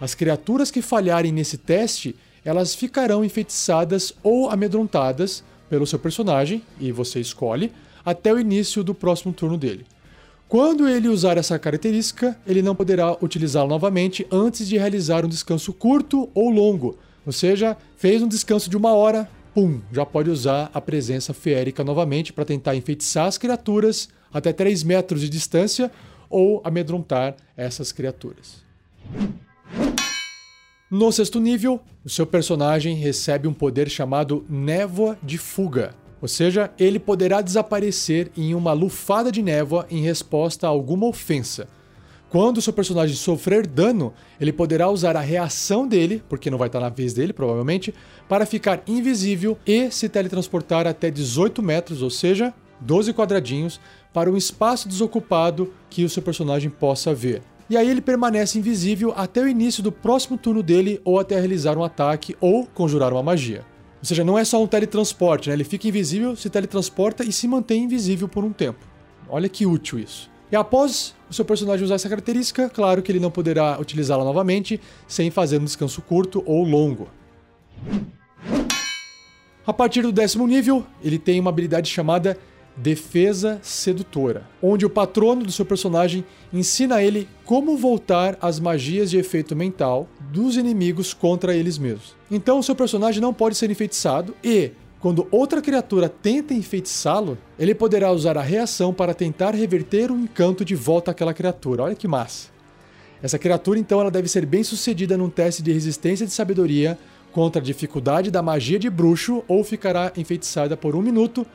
As 0.01 0.15
criaturas 0.15 0.71
que 0.71 0.83
falharem 0.83 1.33
nesse 1.33 1.57
teste, 1.57 2.15
elas 2.45 2.75
ficarão 2.75 3.25
enfeitiçadas 3.25 4.13
ou 4.23 4.51
amedrontadas 4.51 5.43
pelo 5.69 5.87
seu 5.87 5.99
personagem, 5.99 6.63
e 6.79 6.93
você 6.93 7.21
escolhe, 7.21 7.73
até 8.05 8.33
o 8.33 8.39
início 8.39 8.85
do 8.85 8.95
próximo 8.95 9.33
turno 9.33 9.59
dele. 9.59 9.85
Quando 10.49 10.89
ele 10.89 11.09
usar 11.09 11.37
essa 11.37 11.59
característica, 11.59 12.39
ele 12.47 12.63
não 12.63 12.75
poderá 12.75 13.17
utilizá-la 13.21 13.69
novamente 13.69 14.25
antes 14.31 14.69
de 14.69 14.79
realizar 14.79 15.25
um 15.25 15.29
descanso 15.29 15.73
curto 15.73 16.29
ou 16.33 16.51
longo. 16.51 16.97
Ou 17.27 17.33
seja, 17.33 17.77
fez 17.97 18.23
um 18.23 18.29
descanso 18.29 18.71
de 18.71 18.77
uma 18.77 18.93
hora, 18.93 19.29
pum, 19.57 19.81
já 19.91 20.05
pode 20.05 20.29
usar 20.29 20.71
a 20.75 20.83
presença 20.83 21.33
feérica 21.33 21.83
novamente 21.83 22.31
para 22.31 22.45
tentar 22.45 22.77
enfeitiçar 22.77 23.25
as 23.25 23.39
criaturas 23.39 24.07
até 24.31 24.53
3 24.53 24.83
metros 24.83 25.23
de 25.23 25.31
distância 25.31 25.91
ou 26.29 26.61
amedrontar 26.63 27.35
essas 27.57 27.91
criaturas. 27.91 28.63
No 30.91 31.11
sexto 31.11 31.41
nível, 31.41 31.81
o 32.05 32.11
seu 32.11 32.27
personagem 32.27 32.97
recebe 32.97 33.49
um 33.49 33.55
poder 33.55 33.89
chamado 33.89 34.45
Névoa 34.47 35.19
de 35.23 35.39
Fuga. 35.39 35.95
Ou 36.21 36.29
seja, 36.29 36.71
ele 36.79 36.99
poderá 36.99 37.41
desaparecer 37.41 38.31
em 38.37 38.55
uma 38.55 38.75
lufada 38.75 39.33
de 39.33 39.41
névoa 39.41 39.87
em 39.91 40.03
resposta 40.03 40.67
a 40.67 40.71
alguma 40.71 41.07
ofensa. 41.07 41.67
Quando 42.37 42.59
o 42.59 42.61
seu 42.61 42.71
personagem 42.75 43.17
sofrer 43.17 43.67
dano, 43.67 44.13
ele 44.39 44.53
poderá 44.53 44.91
usar 44.91 45.17
a 45.17 45.23
reação 45.23 45.89
dele, 45.89 46.23
porque 46.29 46.51
não 46.51 46.59
vai 46.59 46.69
estar 46.69 46.81
na 46.81 46.91
vez 46.91 47.15
dele, 47.15 47.33
provavelmente, 47.33 47.95
para 48.29 48.45
ficar 48.45 48.83
invisível 48.87 49.57
e 49.67 49.91
se 49.91 50.07
teletransportar 50.07 50.87
até 50.87 51.11
18 51.11 51.63
metros, 51.63 52.03
ou 52.03 52.11
seja, 52.11 52.53
12 52.79 53.15
quadradinhos, 53.15 53.81
para 54.13 54.31
um 54.31 54.37
espaço 54.37 54.87
desocupado 54.87 55.73
que 55.89 56.05
o 56.05 56.11
seu 56.11 56.23
personagem 56.23 56.69
possa 56.69 57.15
ver. 57.15 57.41
E 57.71 57.77
aí 57.79 57.89
ele 57.89 58.03
permanece 58.03 58.59
invisível 58.59 59.15
até 59.17 59.41
o 59.41 59.49
início 59.49 59.83
do 59.83 59.91
próximo 59.91 60.37
turno 60.37 60.63
dele 60.63 61.01
ou 61.07 61.19
até 61.19 61.41
realizar 61.41 61.79
um 61.79 61.85
ataque 61.85 62.37
ou 62.39 62.67
conjurar 62.67 63.15
uma 63.15 63.23
magia. 63.23 63.65
Ou 63.99 64.05
seja, 64.05 64.23
não 64.23 64.39
é 64.39 64.45
só 64.45 64.63
um 64.63 64.67
teletransporte, 64.67 65.49
né? 65.49 65.55
ele 65.55 65.65
fica 65.65 65.89
invisível, 65.89 66.37
se 66.37 66.51
teletransporta 66.51 67.25
e 67.25 67.33
se 67.33 67.49
mantém 67.49 67.85
invisível 67.85 68.29
por 68.29 68.45
um 68.45 68.53
tempo. 68.53 68.87
Olha 69.27 69.49
que 69.49 69.65
útil 69.65 69.99
isso. 69.99 70.36
E 70.51 70.55
após 70.57 71.15
o 71.29 71.35
seu 71.35 71.45
personagem 71.45 71.85
usar 71.85 71.97
essa 71.97 72.09
característica, 72.09 72.69
claro 72.69 73.03
que 73.03 73.11
ele 73.11 73.19
não 73.19 73.31
poderá 73.31 73.79
utilizá-la 73.81 74.25
novamente 74.25 74.81
sem 75.09 75.31
fazer 75.31 75.61
um 75.61 75.65
descanso 75.65 76.01
curto 76.03 76.43
ou 76.47 76.65
longo. 76.65 77.09
A 79.67 79.73
partir 79.73 80.03
do 80.03 80.13
décimo 80.13 80.47
nível, 80.47 80.87
ele 81.03 81.19
tem 81.19 81.41
uma 81.41 81.51
habilidade 81.51 81.91
chamada 81.91 82.39
Defesa 82.77 83.59
Sedutora, 83.63 84.47
onde 84.63 84.87
o 84.87 84.91
patrono 84.91 85.43
do 85.43 85.51
seu 85.51 85.65
personagem 85.65 86.25
ensina 86.53 86.97
a 86.97 87.03
ele 87.03 87.27
como 87.45 87.77
voltar 87.77 88.39
as 88.41 88.61
magias 88.61 89.11
de 89.11 89.19
efeito 89.19 89.57
mental 89.57 90.07
dos 90.31 90.57
inimigos 90.57 91.13
contra 91.13 91.57
eles 91.57 91.79
mesmos. 91.79 92.15
Então, 92.31 92.59
o 92.59 92.63
seu 92.63 92.77
personagem 92.77 93.21
não 93.21 93.35
pode 93.35 93.57
ser 93.57 93.71
enfeitiçado 93.71 94.37
e, 94.45 94.71
quando 95.07 95.29
outra 95.31 95.63
criatura 95.63 96.09
tenta 96.09 96.53
enfeitiçá-lo, 96.53 97.39
ele 97.57 97.77
poderá 97.77 98.11
usar 98.11 98.37
a 98.37 98.43
reação 98.43 98.93
para 98.93 99.15
tentar 99.15 99.55
reverter 99.55 100.11
o 100.11 100.19
encanto 100.19 100.65
de 100.65 100.75
volta 100.75 101.13
àquela 101.13 101.33
criatura. 101.33 101.85
Olha 101.85 101.95
que 101.95 102.09
massa! 102.09 102.49
Essa 103.23 103.39
criatura, 103.39 103.79
então, 103.79 104.01
ela 104.01 104.11
deve 104.11 104.27
ser 104.27 104.45
bem 104.45 104.65
sucedida 104.65 105.17
num 105.17 105.31
teste 105.31 105.63
de 105.63 105.71
resistência 105.71 106.27
de 106.27 106.33
sabedoria 106.33 106.99
contra 107.31 107.63
a 107.63 107.65
dificuldade 107.65 108.33
da 108.33 108.43
magia 108.43 108.81
de 108.81 108.91
bruxo 108.91 109.45
ou 109.47 109.63
ficará 109.63 110.11
enfeitiçada 110.17 110.77
por 110.77 110.97
um 110.97 111.03
minuto 111.03 111.47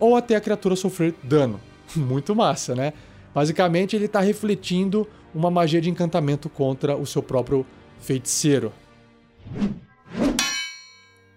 ou 0.00 0.16
até 0.16 0.34
a 0.34 0.40
criatura 0.40 0.74
sofrer 0.74 1.14
dano. 1.22 1.60
Muito 1.94 2.34
massa, 2.34 2.74
né? 2.74 2.92
Basicamente, 3.32 3.94
ele 3.94 4.06
está 4.06 4.18
refletindo 4.18 5.06
uma 5.32 5.48
magia 5.48 5.80
de 5.80 5.88
encantamento 5.88 6.48
contra 6.48 6.96
o 6.96 7.06
seu 7.06 7.22
próprio 7.22 7.64
feiticeiro. 8.00 8.72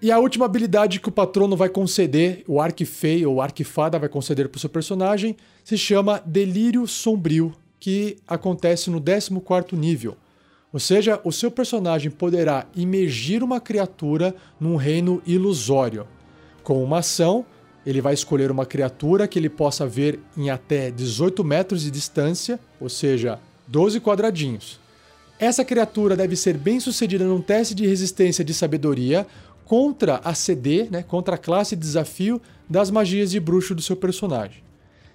E 0.01 0.13
a 0.13 0.17
última 0.17 0.45
habilidade 0.45 1.01
que 1.01 1.09
o 1.09 1.11
patrono 1.11 1.57
vai 1.57 1.67
conceder, 1.67 2.43
o 2.47 2.61
Arquifei 2.61 3.25
ou 3.25 3.41
Arquifada 3.41 3.99
vai 3.99 4.07
conceder 4.07 4.47
para 4.47 4.55
o 4.55 4.59
seu 4.59 4.69
personagem, 4.69 5.35
se 5.61 5.77
chama 5.77 6.23
Delírio 6.25 6.87
Sombrio, 6.87 7.53
que 7.81 8.17
acontece 8.25 8.89
no 8.89 9.01
14 9.01 9.75
nível. 9.75 10.15
Ou 10.71 10.79
seja, 10.79 11.19
o 11.25 11.33
seu 11.33 11.51
personagem 11.51 12.09
poderá 12.09 12.65
imergir 12.73 13.43
uma 13.43 13.59
criatura 13.59 14.33
num 14.57 14.77
reino 14.77 15.21
ilusório. 15.27 16.07
Com 16.63 16.81
uma 16.81 16.99
ação, 16.99 17.45
ele 17.85 17.99
vai 17.99 18.13
escolher 18.13 18.51
uma 18.51 18.65
criatura 18.65 19.27
que 19.27 19.37
ele 19.37 19.49
possa 19.49 19.85
ver 19.85 20.19
em 20.37 20.49
até 20.49 20.91
18 20.91 21.43
metros 21.43 21.81
de 21.81 21.91
distância, 21.91 22.57
ou 22.79 22.87
seja, 22.87 23.37
12 23.67 23.99
quadradinhos. 23.99 24.79
Essa 25.39 25.63
criatura 25.63 26.17
deve 26.17 26.35
ser 26.35 26.57
bem 26.57 26.81
sucedida 26.81 27.23
num 27.23 27.41
teste 27.41 27.73
de 27.73 27.87
resistência 27.87 28.43
de 28.43 28.53
sabedoria 28.53 29.25
contra 29.69 30.19
a 30.23 30.33
CD, 30.33 30.87
né, 30.89 31.03
contra 31.03 31.35
a 31.35 31.37
classe 31.37 31.75
de 31.75 31.81
desafio 31.83 32.41
das 32.67 32.89
magias 32.89 33.29
de 33.29 33.39
bruxo 33.39 33.75
do 33.75 33.83
seu 33.83 33.95
personagem. 33.95 34.63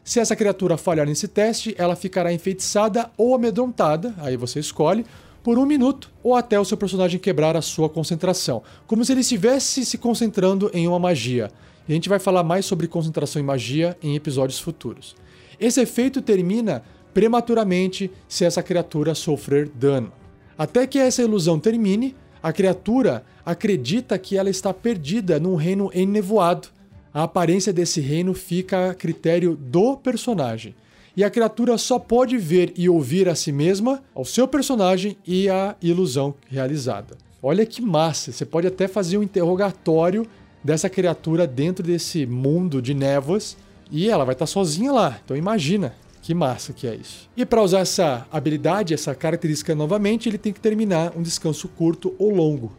Se 0.05 0.21
essa 0.21 0.37
criatura 0.37 0.77
falhar 0.77 1.09
nesse 1.09 1.27
teste, 1.27 1.75
ela 1.77 1.97
ficará 1.97 2.33
enfeitiçada 2.33 3.11
ou 3.19 3.35
amedrontada, 3.35 4.15
aí 4.17 4.37
você 4.37 4.61
escolhe, 4.61 5.05
por 5.43 5.59
um 5.59 5.67
minuto 5.67 6.09
ou 6.23 6.37
até 6.37 6.59
o 6.59 6.65
seu 6.65 6.77
personagem 6.77 7.19
quebrar 7.19 7.57
a 7.57 7.61
sua 7.61 7.89
concentração, 7.89 8.63
como 8.87 9.05
se 9.05 9.11
ele 9.11 9.23
estivesse 9.23 9.85
se 9.85 9.99
concentrando 9.99 10.71
em 10.73 10.87
uma 10.87 11.01
magia. 11.01 11.51
E 11.89 11.93
a 11.93 11.95
gente 11.97 12.09
vai 12.09 12.21
falar 12.21 12.45
mais 12.45 12.65
sobre 12.65 12.87
concentração 12.87 13.43
em 13.43 13.45
magia 13.45 13.99
em 14.01 14.15
episódios 14.15 14.61
futuros. 14.61 15.17
Esse 15.59 15.81
efeito 15.81 16.23
termina 16.23 16.85
prematuramente 17.13 18.09
se 18.29 18.45
essa 18.45 18.63
criatura 18.63 19.17
sofrer 19.17 19.69
dano. 19.69 20.13
Até 20.57 20.87
que 20.87 21.01
essa 21.01 21.23
ilusão 21.23 21.59
termine, 21.59 22.15
a 22.45 22.53
criatura 22.53 23.25
acredita 23.43 24.19
que 24.19 24.37
ela 24.37 24.51
está 24.51 24.75
perdida 24.75 25.41
num 25.41 25.55
reino 25.55 25.91
enevoado. 25.95 26.69
A 27.11 27.23
aparência 27.23 27.73
desse 27.73 28.03
reino 28.03 28.35
fica 28.35 28.91
a 28.91 28.95
critério 28.95 29.57
do 29.57 29.97
personagem. 29.97 30.75
E 31.17 31.25
a 31.25 31.31
criatura 31.31 31.79
só 31.79 31.99
pode 31.99 32.37
ver 32.37 32.75
e 32.77 32.87
ouvir 32.87 33.31
a 33.31 33.35
si 33.35 33.51
mesma, 33.51 34.03
ao 34.15 34.27
seu 34.27 34.47
personagem 34.47 35.17
e 35.27 35.49
a 35.49 35.75
ilusão 35.81 36.35
realizada. 36.47 37.17
Olha 37.43 37.65
que 37.65 37.81
massa! 37.81 38.31
Você 38.31 38.45
pode 38.45 38.67
até 38.67 38.87
fazer 38.87 39.17
um 39.17 39.23
interrogatório 39.23 40.27
dessa 40.63 40.91
criatura 40.91 41.47
dentro 41.47 41.83
desse 41.83 42.27
mundo 42.27 42.83
de 42.83 42.93
névoas 42.93 43.57
e 43.91 44.11
ela 44.11 44.25
vai 44.27 44.35
estar 44.35 44.47
sozinha 44.47 44.93
lá. 44.93 45.19
Então 45.25 45.35
imagina 45.35 45.95
que 46.25 46.33
massa 46.33 46.73
que 46.73 46.87
é 46.87 46.95
isso. 46.95 47.29
E 47.37 47.45
para 47.45 47.61
usar 47.61 47.81
essa 47.81 48.27
habilidade, 48.33 48.95
essa 48.95 49.15
característica 49.15 49.75
novamente, 49.75 50.27
ele 50.27 50.39
tem 50.39 50.55
que 50.55 50.61
terminar 50.61 51.13
um 51.15 51.21
descanso 51.21 51.69
curto 51.69 52.15
ou 52.19 52.35
longo. 52.35 52.73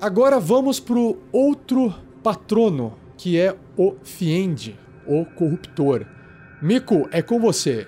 Agora 0.00 0.40
vamos 0.40 0.80
para 0.80 0.98
o 0.98 1.18
outro 1.30 1.94
patrono, 2.22 2.94
que 3.18 3.38
é 3.38 3.54
o 3.76 3.94
Fiend, 4.02 4.74
o 5.06 5.26
corruptor. 5.26 6.06
Mico, 6.62 7.06
é 7.12 7.20
com 7.20 7.38
você. 7.38 7.86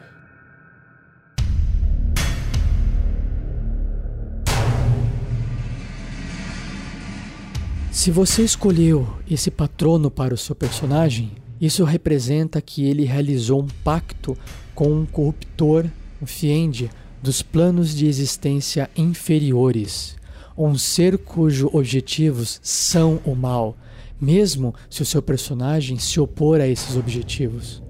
Se 7.91 8.11
você 8.11 8.43
escolheu 8.43 9.09
esse 9.31 9.51
patrono 9.51 10.11
para 10.11 10.35
o 10.35 10.37
seu 10.37 10.55
personagem, 10.55 11.43
isso 11.61 11.85
representa 11.85 12.61
que 12.61 12.85
ele 12.85 13.05
realizou 13.05 13.63
um 13.63 13.69
pacto 13.83 14.37
com 14.75 14.91
um 14.93 15.07
corruptor, 15.07 15.87
um 16.21 16.27
fiend, 16.27 16.91
dos 17.23 17.43
planos 17.43 17.95
de 17.95 18.07
existência 18.07 18.91
inferiores, 18.97 20.17
um 20.59 20.77
ser 20.77 21.17
cujos 21.17 21.73
objetivos 21.73 22.61
são 22.63 23.21
o 23.25 23.35
mal, 23.35 23.77
mesmo 24.21 24.75
se 24.91 25.03
o 25.03 25.07
seu 25.07 25.23
personagem 25.23 25.99
se 25.99 26.21
opor 26.21 26.61
a 26.61 26.67
esses 26.67 26.97
objetivos. 26.97 27.83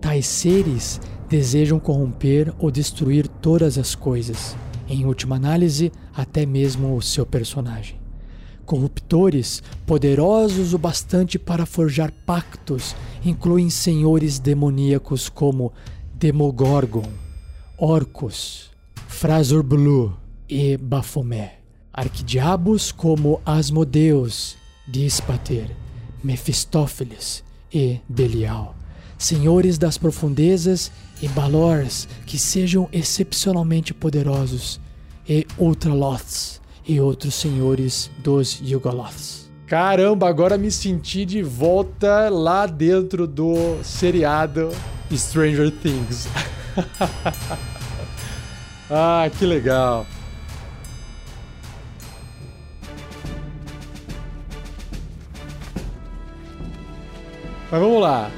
Tais 0.00 0.26
seres 0.26 1.00
desejam 1.28 1.78
corromper 1.78 2.52
ou 2.58 2.70
destruir 2.70 3.28
todas 3.28 3.78
as 3.78 3.94
coisas, 3.94 4.56
em 4.88 5.04
última 5.04 5.36
análise, 5.36 5.92
até 6.14 6.44
mesmo 6.44 6.96
o 6.96 7.02
seu 7.02 7.24
personagem 7.24 8.05
corruptores, 8.66 9.62
poderosos 9.86 10.74
o 10.74 10.78
bastante 10.78 11.38
para 11.38 11.64
forjar 11.64 12.12
pactos, 12.26 12.94
incluem 13.24 13.70
senhores 13.70 14.38
demoníacos 14.38 15.30
como 15.30 15.72
Demogorgon, 16.12 17.08
Orcus, 17.78 18.70
Frasor 19.06 19.62
Blue 19.62 20.14
e 20.48 20.76
Baphomet. 20.76 21.52
Arquidiabos 21.92 22.92
como 22.92 23.40
Asmodeus, 23.46 24.56
Díspater, 24.86 25.74
Mefistófeles 26.22 27.42
e 27.72 28.00
Belial. 28.06 28.74
Senhores 29.16 29.78
das 29.78 29.96
profundezas 29.96 30.92
e 31.22 31.28
Balors 31.28 32.06
que 32.26 32.38
sejam 32.38 32.86
excepcionalmente 32.92 33.94
poderosos, 33.94 34.78
e 35.28 35.46
Ultraloths, 35.58 36.60
e 36.86 37.00
outros 37.00 37.34
senhores 37.34 38.10
dos 38.18 38.60
Yugoloths. 38.60 39.50
Caramba, 39.66 40.28
agora 40.28 40.56
me 40.56 40.70
senti 40.70 41.24
de 41.24 41.42
volta 41.42 42.28
lá 42.28 42.66
dentro 42.66 43.26
do 43.26 43.82
seriado 43.82 44.70
Stranger 45.12 45.72
Things. 45.72 46.28
ah, 48.88 49.28
que 49.36 49.44
legal. 49.44 50.06
Mas 57.70 57.80
vamos 57.80 58.00
lá. 58.00 58.30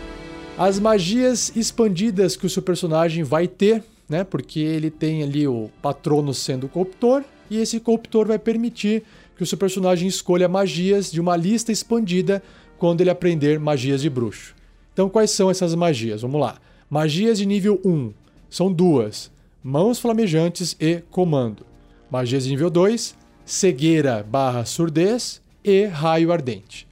As 0.56 0.80
magias 0.80 1.54
expandidas 1.54 2.36
que 2.36 2.46
o 2.46 2.50
seu 2.50 2.62
personagem 2.62 3.22
vai 3.22 3.46
ter, 3.46 3.84
né? 4.08 4.24
Porque 4.24 4.60
ele 4.60 4.90
tem 4.90 5.22
ali 5.22 5.46
o 5.46 5.70
patrono 5.82 6.32
sendo 6.32 6.64
o 6.64 6.68
corruptor 6.68 7.22
e 7.50 7.58
esse 7.58 7.80
corruptor 7.80 8.26
vai 8.26 8.38
permitir 8.38 9.02
que 9.36 9.42
o 9.42 9.46
seu 9.46 9.56
personagem 9.56 10.08
escolha 10.08 10.48
magias 10.48 11.10
de 11.10 11.20
uma 11.20 11.36
lista 11.36 11.72
expandida 11.72 12.42
quando 12.76 13.00
ele 13.00 13.10
aprender 13.10 13.58
magias 13.58 14.02
de 14.02 14.10
bruxo. 14.10 14.54
Então, 14.92 15.08
quais 15.08 15.30
são 15.30 15.50
essas 15.50 15.74
magias? 15.74 16.22
Vamos 16.22 16.40
lá. 16.40 16.58
Magias 16.90 17.38
de 17.38 17.46
nível 17.46 17.80
1 17.84 18.12
são 18.50 18.72
duas: 18.72 19.30
Mãos 19.62 19.98
Flamejantes 19.98 20.76
e 20.80 21.02
Comando. 21.10 21.64
Magias 22.10 22.44
de 22.44 22.50
nível 22.50 22.70
2, 22.70 23.14
Cegueira 23.44 24.26
barra 24.28 24.64
Surdez 24.64 25.40
e 25.64 25.84
Raio 25.84 26.32
Ardente. 26.32 26.88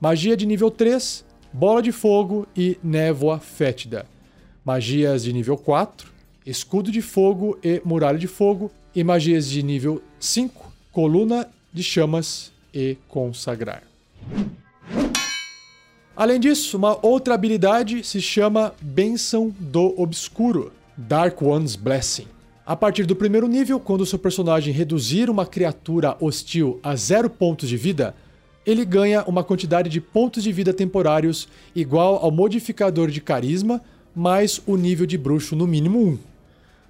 Magia 0.00 0.36
de 0.36 0.44
nível 0.44 0.70
3, 0.70 1.24
Bola 1.52 1.80
de 1.80 1.92
Fogo 1.92 2.46
e 2.54 2.78
Névoa 2.82 3.38
Fétida. 3.38 4.04
Magias 4.64 5.24
de 5.24 5.32
nível 5.32 5.56
4, 5.56 6.12
Escudo 6.46 6.92
de 6.92 7.02
Fogo 7.02 7.58
e 7.60 7.82
Muralha 7.84 8.16
de 8.16 8.28
Fogo 8.28 8.70
e 8.94 9.02
magias 9.02 9.50
de 9.50 9.64
nível 9.64 10.00
5, 10.20 10.72
coluna 10.92 11.48
de 11.72 11.82
chamas 11.82 12.52
e 12.72 12.96
consagrar. 13.08 13.82
Além 16.16 16.38
disso, 16.38 16.76
uma 16.76 17.04
outra 17.04 17.34
habilidade 17.34 18.06
se 18.06 18.20
chama 18.20 18.72
Bênção 18.80 19.52
do 19.58 19.92
Obscuro, 20.00 20.72
Dark 20.96 21.42
One's 21.42 21.74
Blessing. 21.74 22.28
A 22.64 22.76
partir 22.76 23.06
do 23.06 23.16
primeiro 23.16 23.48
nível, 23.48 23.80
quando 23.80 24.06
seu 24.06 24.18
personagem 24.18 24.72
reduzir 24.72 25.28
uma 25.28 25.44
criatura 25.44 26.16
hostil 26.20 26.78
a 26.80 26.94
zero 26.94 27.28
pontos 27.28 27.68
de 27.68 27.76
vida, 27.76 28.14
ele 28.64 28.84
ganha 28.84 29.24
uma 29.24 29.42
quantidade 29.42 29.90
de 29.90 30.00
pontos 30.00 30.44
de 30.44 30.52
vida 30.52 30.72
temporários 30.72 31.48
igual 31.74 32.16
ao 32.16 32.30
modificador 32.30 33.10
de 33.10 33.20
carisma 33.20 33.82
mais 34.14 34.62
o 34.64 34.76
nível 34.76 35.06
de 35.06 35.18
bruxo 35.18 35.56
no 35.56 35.66
mínimo 35.66 36.00
1. 36.00 36.35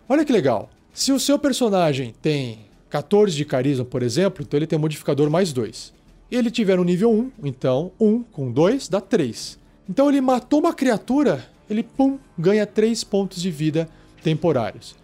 Olha 0.08 0.24
que 0.24 0.32
legal! 0.32 0.70
Se 0.94 1.10
o 1.10 1.18
seu 1.18 1.36
personagem 1.36 2.14
tem 2.22 2.60
14 2.88 3.34
de 3.34 3.44
carisma, 3.44 3.84
por 3.84 4.04
exemplo, 4.04 4.44
então 4.44 4.56
ele 4.56 4.66
tem 4.66 4.78
um 4.78 4.82
modificador 4.82 5.28
mais 5.28 5.52
2. 5.52 5.92
E 6.30 6.36
ele 6.36 6.48
tiver 6.48 6.76
no 6.76 6.84
nível 6.84 7.12
1, 7.12 7.32
então 7.42 7.90
1 7.98 8.22
com 8.22 8.52
2 8.52 8.88
dá 8.88 9.00
3. 9.00 9.58
Então 9.90 10.08
ele 10.08 10.20
matou 10.20 10.60
uma 10.60 10.72
criatura, 10.72 11.44
ele 11.68 11.82
pum, 11.82 12.20
ganha 12.38 12.64
3 12.64 13.02
pontos 13.02 13.42
de 13.42 13.50
vida 13.50 13.88
temporários. 14.22 14.94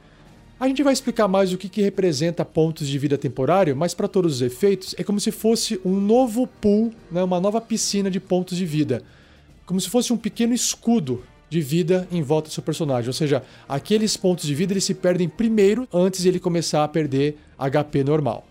A 0.61 0.69
gente 0.69 0.85
vai 0.85 0.93
explicar 0.93 1.27
mais 1.27 1.53
o 1.53 1.59
que, 1.59 1.69
que 1.69 1.83
representa 1.83 2.45
pontos 2.45 2.87
de 2.87 2.97
vida 2.97 3.19
temporário, 3.19 3.75
mas 3.75 3.95
para 3.95 4.07
todos 4.07 4.37
os 4.37 4.43
efeitos 4.43 4.95
é 4.97 5.03
como 5.03 5.19
se 5.19 5.33
fosse 5.33 5.81
um 5.85 6.01
novo 6.01 6.47
pool, 6.47 6.93
né, 7.11 7.25
uma 7.25 7.41
nova 7.41 7.61
piscina 7.61 8.09
de 8.09 8.21
pontos 8.21 8.57
de 8.57 8.65
vida. 8.65 9.03
Como 9.67 9.81
se 9.81 9.91
fosse 9.91 10.13
um 10.13 10.17
pequeno 10.17 10.55
escudo 10.55 11.25
de 11.53 11.61
vida 11.61 12.09
em 12.11 12.23
volta 12.23 12.49
do 12.49 12.53
seu 12.53 12.63
personagem. 12.63 13.09
Ou 13.09 13.13
seja, 13.13 13.43
aqueles 13.69 14.17
pontos 14.17 14.47
de 14.47 14.55
vida 14.55 14.73
eles 14.73 14.85
se 14.85 14.95
perdem 14.95 15.29
primeiro 15.29 15.87
antes 15.93 16.23
de 16.23 16.29
ele 16.29 16.41
começar 16.41 16.83
a 16.83 16.89
perder 16.89 17.37
HP 17.59 18.03
normal. 18.03 18.47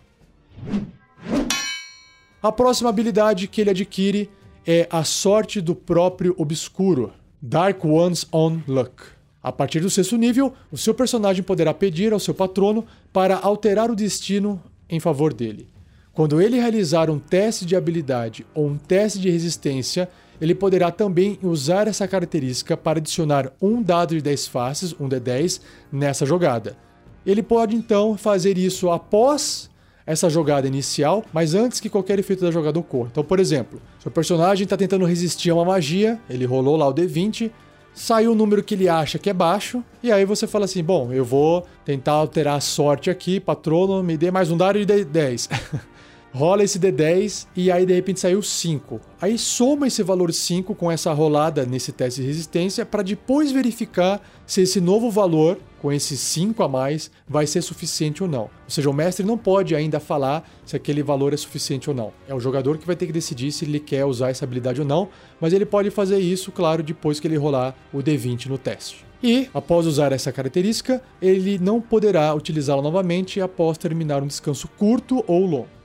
A 2.44 2.52
próxima 2.52 2.90
habilidade 2.90 3.48
que 3.48 3.60
ele 3.60 3.72
adquire 3.72 4.30
é 4.66 4.88
a 4.92 5.04
sorte 5.04 5.60
do 5.60 5.74
próprio 5.74 6.36
obscuro, 6.38 7.12
Dark 7.42 7.84
One's 7.84 8.28
Own 8.32 8.62
Luck. 8.68 9.04
A 9.42 9.52
partir 9.52 9.80
do 9.80 9.90
sexto 9.90 10.16
nível, 10.16 10.54
o 10.72 10.78
seu 10.78 10.94
personagem 10.94 11.42
poderá 11.42 11.74
pedir 11.74 12.14
ao 12.14 12.20
seu 12.20 12.36
patrono 12.36 12.86
para 13.12 13.36
alterar 13.36 13.90
o 13.90 13.96
destino 13.96 14.62
em 14.88 15.00
favor 15.00 15.34
dele. 15.34 15.68
Quando 16.14 16.40
ele 16.40 16.60
realizar 16.60 17.10
um 17.10 17.18
teste 17.18 17.66
de 17.66 17.76
habilidade 17.76 18.46
ou 18.54 18.68
um 18.68 18.78
teste 18.78 19.18
de 19.18 19.32
resistência, 19.32 20.08
ele 20.42 20.56
poderá 20.56 20.90
também 20.90 21.38
usar 21.44 21.88
essa 21.88 22.08
característica 22.08 22.76
para 22.76 22.98
adicionar 22.98 23.54
um 23.62 23.82
dado 23.82 24.16
de 24.16 24.22
10 24.22 24.48
faces, 24.48 24.96
um 25.00 25.08
D10, 25.08 25.62
nessa 25.92 26.26
jogada. 26.26 26.76
Ele 27.24 27.44
pode 27.44 27.76
então 27.76 28.18
fazer 28.18 28.58
isso 28.58 28.90
após 28.90 29.70
essa 30.04 30.28
jogada 30.32 30.68
inicial, 30.68 31.24
mas 31.32 31.54
antes 31.54 31.80
que 31.80 31.90
qualquer 31.90 32.18
efeito 32.18 32.44
da 32.44 32.50
jogada 32.50 32.80
ocorra. 32.80 33.10
Então, 33.12 33.24
por 33.24 33.40
exemplo, 33.40 33.80
seu 34.00 34.10
personagem 34.10 34.64
está 34.64 34.76
tentando 34.76 35.06
resistir 35.06 35.52
a 35.52 35.56
uma 35.56 35.66
magia, 35.66 36.20
ele 36.28 36.44
rolou 36.44 36.76
lá 36.76 36.88
o 36.88 36.94
D20, 36.94 37.52
saiu 37.94 38.32
o 38.32 38.36
número 38.36 38.64
que 38.64 38.74
ele 38.74 38.90
acha 38.90 39.20
que 39.20 39.30
é 39.30 39.34
baixo, 39.34 39.84
e 40.02 40.12
aí 40.12 40.26
você 40.26 40.48
fala 40.48 40.66
assim: 40.66 40.84
bom, 40.84 41.14
eu 41.14 41.24
vou 41.24 41.68
tentar 41.86 42.14
alterar 42.14 42.56
a 42.56 42.62
sorte 42.62 43.12
aqui, 43.12 43.40
patrono, 43.40 44.02
me 44.02 44.18
dê 44.18 44.32
mais 44.32 44.50
um 44.50 44.58
dado 44.58 44.84
de 44.84 45.06
10. 45.06 45.50
rola 46.34 46.64
esse 46.64 46.80
D10 46.80 47.48
e 47.56 47.72
aí 47.72 47.86
de 47.86 47.94
repente 47.94 48.20
saiu 48.20 48.42
5. 48.42 49.00
Aí 49.22 49.38
soma 49.38 49.88
esse 49.88 50.02
valor 50.02 50.34
5 50.34 50.74
com 50.76 50.92
essa 50.92 51.12
rolada 51.14 51.66
nesse 51.66 51.92
teste 51.92 52.22
de 52.22 52.28
resistência 52.28 52.86
para 52.86 53.04
depois 53.04 53.52
verificar 53.52 54.22
se 54.46 54.62
esse 54.62 54.82
novo 54.82 55.12
valor, 55.12 55.58
com 55.82 55.92
esses 55.92 56.20
5 56.20 56.64
a 56.64 56.68
mais, 56.68 57.12
vai 57.28 57.46
ser 57.46 57.62
suficiente 57.62 58.24
ou 58.24 58.30
não. 58.30 58.44
Ou 58.44 58.50
seja, 58.70 58.90
o 58.90 58.94
mestre 58.94 59.26
não 59.26 59.38
pode 59.38 59.76
ainda 59.76 60.00
falar 60.00 60.50
se 60.66 60.76
aquele 60.76 61.04
valor 61.04 61.34
é 61.34 61.38
suficiente 61.38 61.90
ou 61.90 61.96
não. 61.96 62.14
É 62.28 62.34
o 62.34 62.40
jogador 62.40 62.78
que 62.78 62.88
vai 62.88 62.96
ter 62.96 63.06
que 63.06 63.14
decidir 63.14 63.52
se 63.52 63.66
ele 63.66 63.80
quer 63.80 64.06
usar 64.06 64.30
essa 64.30 64.46
habilidade 64.46 64.82
ou 64.82 64.88
não, 64.88 65.10
mas 65.40 65.54
ele 65.54 65.66
pode 65.66 65.90
fazer 65.90 66.20
isso, 66.20 66.52
claro, 66.52 66.82
depois 66.82 67.20
que 67.20 67.28
ele 67.28 67.38
rolar 67.38 67.76
o 67.94 68.00
D20 68.00 68.48
no 68.48 68.58
teste. 68.58 69.06
E, 69.24 69.48
após 69.54 69.86
usar 69.86 70.12
essa 70.12 70.32
característica, 70.32 71.02
ele 71.22 71.60
não 71.60 71.80
poderá 71.80 72.34
utilizá-la 72.34 72.82
novamente 72.82 73.40
após 73.40 73.78
terminar 73.78 74.24
um 74.24 74.28
descanso 74.28 74.68
curto 74.78 75.24
ou 75.28 75.46
longo. 75.46 75.81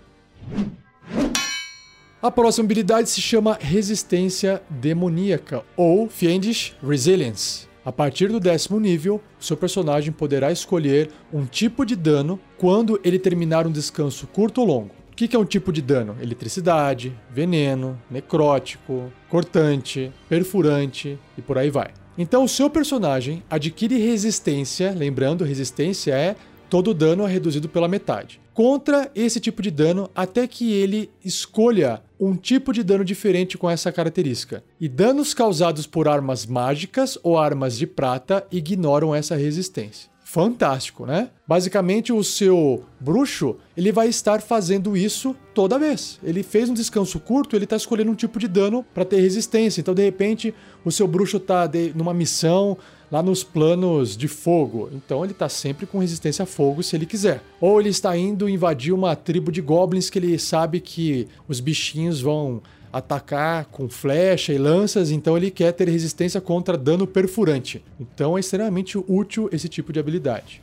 A 2.23 2.31
próxima 2.31 2.65
habilidade 2.65 3.09
se 3.09 3.21
chama 3.21 3.59
Resistência 3.61 4.63
Demoníaca 4.69 5.63
ou 5.77 6.09
Fiendish 6.09 6.75
Resilience. 6.83 7.69
A 7.85 7.93
partir 7.93 8.29
do 8.29 8.41
décimo 8.41 8.81
nível, 8.81 9.23
seu 9.39 9.57
personagem 9.57 10.11
poderá 10.11 10.51
escolher 10.51 11.09
um 11.33 11.47
tipo 11.47 11.87
de 11.87 11.95
dano 11.95 12.41
quando 12.59 13.01
ele 13.05 13.17
terminar 13.17 13.65
um 13.65 13.71
descanso 13.71 14.27
curto 14.27 14.61
ou 14.61 14.67
longo. 14.67 14.95
O 15.13 15.15
que 15.15 15.37
é 15.37 15.39
um 15.39 15.45
tipo 15.45 15.73
de 15.73 15.81
dano? 15.81 16.17
Eletricidade, 16.21 17.17
veneno, 17.31 17.97
necrótico, 18.11 19.13
cortante, 19.29 20.13
perfurante 20.29 21.17
e 21.39 21.43
por 21.43 21.57
aí 21.59 21.71
vai. 21.71 21.91
Então, 22.19 22.43
o 22.43 22.49
seu 22.49 22.69
personagem 22.69 23.43
adquire 23.49 23.99
resistência, 23.99 24.91
lembrando, 24.91 25.45
resistência 25.45 26.13
é 26.13 26.35
todo 26.77 26.93
dano 26.93 27.27
é 27.27 27.31
reduzido 27.33 27.70
pela 27.70 27.89
metade. 27.89 28.39
Contra 28.53 29.11
esse 29.14 29.41
tipo 29.41 29.62
de 29.62 29.70
dano, 29.70 30.11
até 30.14 30.47
que 30.47 30.74
ele 30.74 31.09
escolha 31.24 32.03
um 32.20 32.37
tipo 32.37 32.70
de 32.70 32.83
dano 32.83 33.03
diferente 33.03 33.57
com 33.57 33.70
essa 33.70 33.91
característica. 33.91 34.62
E 34.79 34.87
danos 34.87 35.33
causados 35.33 35.87
por 35.87 36.07
armas 36.07 36.45
mágicas 36.45 37.18
ou 37.22 37.39
armas 37.39 37.79
de 37.79 37.87
prata 37.87 38.47
ignoram 38.53 39.14
essa 39.14 39.35
resistência. 39.37 40.11
Fantástico, 40.22 41.07
né? 41.07 41.31
Basicamente, 41.49 42.12
o 42.12 42.22
seu 42.22 42.85
bruxo 43.01 43.57
ele 43.74 43.91
vai 43.91 44.09
estar 44.09 44.43
fazendo 44.43 44.95
isso 44.95 45.35
toda 45.55 45.79
vez. 45.79 46.18
Ele 46.22 46.43
fez 46.43 46.68
um 46.68 46.74
descanso 46.74 47.18
curto, 47.18 47.57
ele 47.57 47.64
está 47.64 47.77
escolhendo 47.77 48.11
um 48.11 48.14
tipo 48.14 48.39
de 48.39 48.49
dano 48.49 48.85
para 48.93 49.07
ter 49.07 49.18
resistência. 49.20 49.81
Então, 49.81 49.95
de 49.95 50.03
repente, 50.03 50.53
o 50.85 50.93
seu 50.93 51.09
bruxo 51.09 51.39
está 51.39 51.70
numa 51.95 52.12
missão 52.12 52.77
lá 53.11 53.23
nos 53.23 53.45
planos 53.45 54.17
de 54.17 54.29
fogo. 54.29 54.91
Então 54.93 55.25
ele 55.25 55.33
está 55.33 55.49
sempre 55.49 55.87
com 55.87 55.99
resistência 55.99 56.43
a 56.43 56.47
fogo 56.47 56.83
se 56.83 56.97
ele 56.97 57.07
quiser. 57.07 57.43
Ou 57.61 57.81
ele 57.81 57.91
está 57.91 58.17
indo 58.17 58.49
invadir 58.49 58.93
uma 58.93 59.15
tribo 59.15 59.51
de 59.53 59.61
goblins 59.61 60.11
que 60.11 60.19
ele 60.19 60.39
sabe 60.39 60.81
que 60.81 61.29
os 61.49 61.61
bichinhos 61.61 62.21
vão 62.21 62.63
atacar 62.93 63.67
com 63.67 63.89
flecha 63.89 64.53
e 64.53 64.59
lanças, 64.59 65.11
então 65.11 65.37
ele 65.37 65.51
quer 65.51 65.73
ter 65.73 65.89
resistência 65.89 66.41
contra 66.41 66.79
dano 66.79 67.07
perfurante. 67.07 67.85
Então 68.01 68.37
é 68.37 68.41
extremamente 68.41 68.97
útil 68.97 69.49
esse 69.53 69.69
tipo 69.69 69.93
de 69.93 70.01
habilidade. 70.01 70.63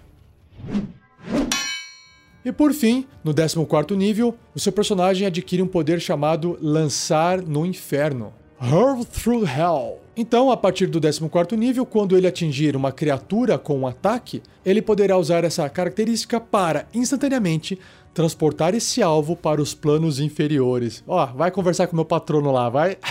E 2.46 2.52
por 2.52 2.74
fim, 2.74 3.06
no 3.24 3.34
14 3.34 3.96
nível, 3.96 4.36
o 4.54 4.60
seu 4.60 4.72
personagem 4.72 5.26
adquire 5.26 5.62
um 5.62 5.68
poder 5.68 6.02
chamado 6.02 6.58
Lançar 6.62 7.42
no 7.42 7.66
Inferno. 7.66 8.34
Hurl 8.60 9.06
Through 9.06 9.46
Hell. 9.46 10.03
Então, 10.16 10.52
a 10.52 10.58
partir 10.58 10.86
do 10.88 11.02
14 11.02 11.58
nível, 11.58 11.86
quando 11.86 12.16
ele 12.16 12.28
atingir 12.28 12.76
uma 12.76 12.92
criatura 12.92 13.58
com 13.58 13.80
um 13.80 13.88
ataque, 13.88 14.44
ele 14.64 14.82
poderá 14.82 15.18
usar 15.18 15.44
essa 15.44 15.68
característica 15.68 16.40
para, 16.40 16.88
instantaneamente, 16.94 17.80
transportar 18.14 18.76
esse 18.76 19.02
alvo 19.02 19.36
para 19.36 19.60
os 19.60 19.74
planos 19.74 20.20
inferiores. 20.20 21.04
Ó, 21.08 21.26
vai 21.26 21.50
conversar 21.50 21.88
com 21.88 21.96
meu 21.96 22.06
patrono 22.06 22.52
lá, 22.52 22.70
vai. 22.70 22.98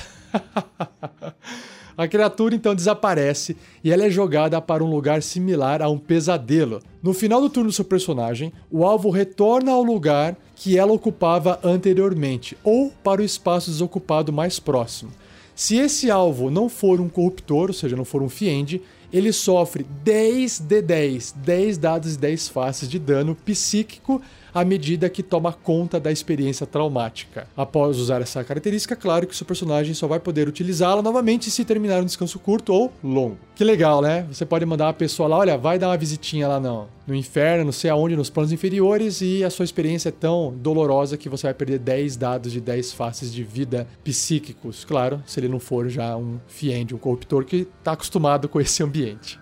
A 1.97 2.09
criatura 2.09 2.55
então 2.55 2.75
desaparece 2.75 3.57
e 3.85 3.93
ela 3.93 4.05
é 4.05 4.11
jogada 4.11 4.61
para 4.63 4.83
um 4.83 4.91
lugar 4.91 5.23
similar 5.23 5.83
a 5.83 5.91
um 5.91 5.99
pesadelo. 5.99 6.81
No 7.03 7.13
final 7.13 7.41
do 7.41 7.51
turno 7.51 7.69
do 7.69 7.75
seu 7.75 7.85
personagem, 7.85 8.51
o 8.71 8.87
alvo 8.87 9.11
retorna 9.11 9.73
ao 9.73 9.83
lugar 9.83 10.35
que 10.57 10.79
ela 10.79 10.93
ocupava 10.93 11.61
anteriormente 11.63 12.57
ou 12.65 12.91
para 13.05 13.21
o 13.21 13.25
espaço 13.25 13.71
desocupado 13.71 14.33
mais 14.33 14.59
próximo. 14.59 15.13
Se 15.55 15.77
esse 15.77 16.11
alvo 16.11 16.51
não 16.51 16.69
for 16.69 17.01
um 17.01 17.09
corruptor, 17.09 17.69
ou 17.69 17.75
seja, 17.75 17.97
não 17.97 18.05
for 18.05 18.23
um 18.23 18.29
fiend, 18.29 18.81
ele 19.13 19.33
sofre 19.33 19.85
10 20.03 20.61
de 20.61 20.81
10, 20.81 21.35
10 21.37 21.79
dados 21.79 22.15
e 22.15 22.19
10 22.19 22.49
faces 22.49 22.89
de 22.89 22.99
dano 22.99 23.35
psíquico 23.35 24.23
à 24.55 24.65
medida 24.65 25.09
que 25.09 25.23
toma 25.23 25.53
conta 25.53 25.99
da 25.99 26.11
experiência 26.11 26.67
traumática. 26.67 27.47
Após 27.57 27.99
usar 27.99 28.21
essa 28.21 28.43
característica, 28.45 28.97
claro 28.97 29.27
que 29.27 29.35
o 29.35 29.37
seu 29.37 29.47
personagem 29.47 29.95
só 29.95 30.07
vai 30.07 30.21
poder 30.21 30.49
utilizá-la 30.49 31.03
novamente 31.03 31.51
se 31.51 31.65
terminar 31.65 32.03
um 32.03 32.07
descanso 32.07 32.39
curto 32.39 32.73
ou 32.73 32.93
longo. 33.03 33.39
Que 33.55 33.65
legal, 33.65 34.03
né? 34.03 34.27
Você 34.31 34.45
pode 34.45 34.65
mandar 34.65 34.87
uma 34.87 34.93
pessoa 34.93 35.29
lá, 35.29 35.39
olha, 35.39 35.59
vai 35.59 35.79
dar 35.79 35.89
uma 35.89 35.97
visitinha 35.97 36.49
lá 36.49 36.59
no, 36.59 36.87
no 37.07 37.15
inferno, 37.15 37.65
não 37.65 37.73
sei 37.73 37.91
aonde, 37.91 38.17
nos 38.17 38.31
planos 38.31 38.53
inferiores, 38.53 39.21
e 39.21 39.45
a 39.45 39.51
sua 39.51 39.65
experiência 39.65 40.09
é 40.09 40.13
tão 40.13 40.55
dolorosa 40.57 41.17
que 41.17 41.29
você 41.29 41.47
vai 41.47 41.55
perder 41.55 41.79
10 41.79 42.17
dados 42.17 42.53
de 42.53 42.61
10 42.61 42.93
faces 42.93 43.33
de 43.33 43.43
vida 43.43 43.87
psíquicos. 44.05 44.85
Claro, 44.85 45.23
se 45.27 45.39
ele 45.41 45.49
não 45.49 45.61
for 45.61 45.89
já 45.89 46.17
um 46.17 46.39
fiend, 46.47 46.95
um 46.95 46.99
corruptor 46.99 47.45
que 47.45 47.69
está 47.79 47.93
acostumado 47.93 48.49
com 48.49 48.61
esse 48.61 48.83
ambiente. 48.83 49.42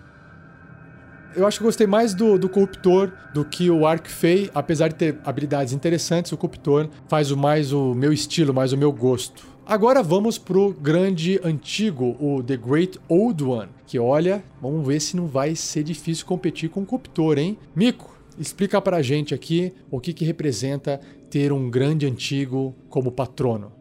Eu 1.33 1.47
acho 1.47 1.59
que 1.59 1.63
eu 1.63 1.67
gostei 1.67 1.87
mais 1.87 2.13
do, 2.13 2.37
do 2.37 2.49
Corruptor 2.49 3.11
do 3.33 3.45
que 3.45 3.69
o 3.69 3.85
Arcfey, 3.85 4.51
apesar 4.53 4.89
de 4.89 4.95
ter 4.95 5.17
habilidades 5.23 5.71
interessantes, 5.71 6.31
o 6.31 6.37
Corruptor 6.37 6.89
faz 7.07 7.31
o 7.31 7.37
mais 7.37 7.71
o 7.71 7.93
meu 7.93 8.11
estilo, 8.11 8.53
mais 8.53 8.73
o 8.73 8.77
meu 8.77 8.91
gosto. 8.91 9.45
Agora 9.65 10.03
vamos 10.03 10.37
pro 10.37 10.73
grande 10.73 11.39
antigo, 11.43 12.17
o 12.19 12.43
The 12.43 12.57
Great 12.57 12.99
Old 13.07 13.43
One, 13.43 13.69
que 13.87 13.97
olha, 13.97 14.43
vamos 14.61 14.85
ver 14.85 14.99
se 14.99 15.15
não 15.15 15.27
vai 15.27 15.55
ser 15.55 15.83
difícil 15.83 16.25
competir 16.25 16.69
com 16.69 16.81
o 16.81 16.85
Corruptor, 16.85 17.37
hein? 17.37 17.57
Mico, 17.73 18.13
explica 18.37 18.81
pra 18.81 19.01
gente 19.01 19.33
aqui 19.33 19.73
o 19.89 20.01
que, 20.01 20.11
que 20.11 20.25
representa 20.25 20.99
ter 21.29 21.53
um 21.53 21.69
grande 21.69 22.05
antigo 22.05 22.75
como 22.89 23.09
patrono. 23.09 23.71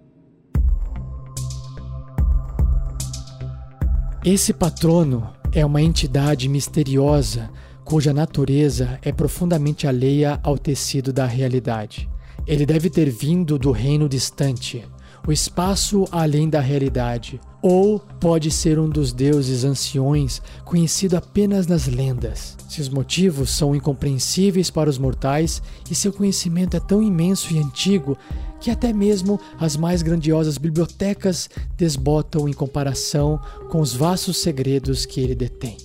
Esse 4.24 4.52
patrono 4.52 5.39
é 5.52 5.66
uma 5.66 5.82
entidade 5.82 6.48
misteriosa 6.48 7.50
cuja 7.84 8.12
natureza 8.12 8.98
é 9.02 9.10
profundamente 9.10 9.86
alheia 9.86 10.38
ao 10.44 10.56
tecido 10.56 11.12
da 11.12 11.26
realidade. 11.26 12.08
Ele 12.46 12.64
deve 12.64 12.88
ter 12.88 13.10
vindo 13.10 13.58
do 13.58 13.72
reino 13.72 14.08
distante, 14.08 14.84
o 15.26 15.32
espaço 15.32 16.06
além 16.12 16.48
da 16.48 16.60
realidade, 16.60 17.40
ou 17.60 17.98
pode 17.98 18.50
ser 18.50 18.78
um 18.78 18.88
dos 18.88 19.12
deuses 19.12 19.64
anciões 19.64 20.40
conhecido 20.64 21.16
apenas 21.16 21.66
nas 21.66 21.86
lendas. 21.86 22.56
Seus 22.68 22.88
motivos 22.88 23.50
são 23.50 23.74
incompreensíveis 23.74 24.70
para 24.70 24.88
os 24.88 24.98
mortais 24.98 25.60
e 25.90 25.94
seu 25.94 26.12
conhecimento 26.12 26.76
é 26.76 26.80
tão 26.80 27.02
imenso 27.02 27.52
e 27.52 27.58
antigo 27.58 28.16
que 28.60 28.70
até 28.70 28.92
mesmo 28.92 29.40
as 29.58 29.76
mais 29.76 30.02
grandiosas 30.02 30.58
bibliotecas 30.58 31.48
desbotam 31.76 32.48
em 32.48 32.52
comparação 32.52 33.40
com 33.70 33.80
os 33.80 33.94
vastos 33.94 34.38
segredos 34.38 35.06
que 35.06 35.20
ele 35.20 35.34
detém. 35.34 35.76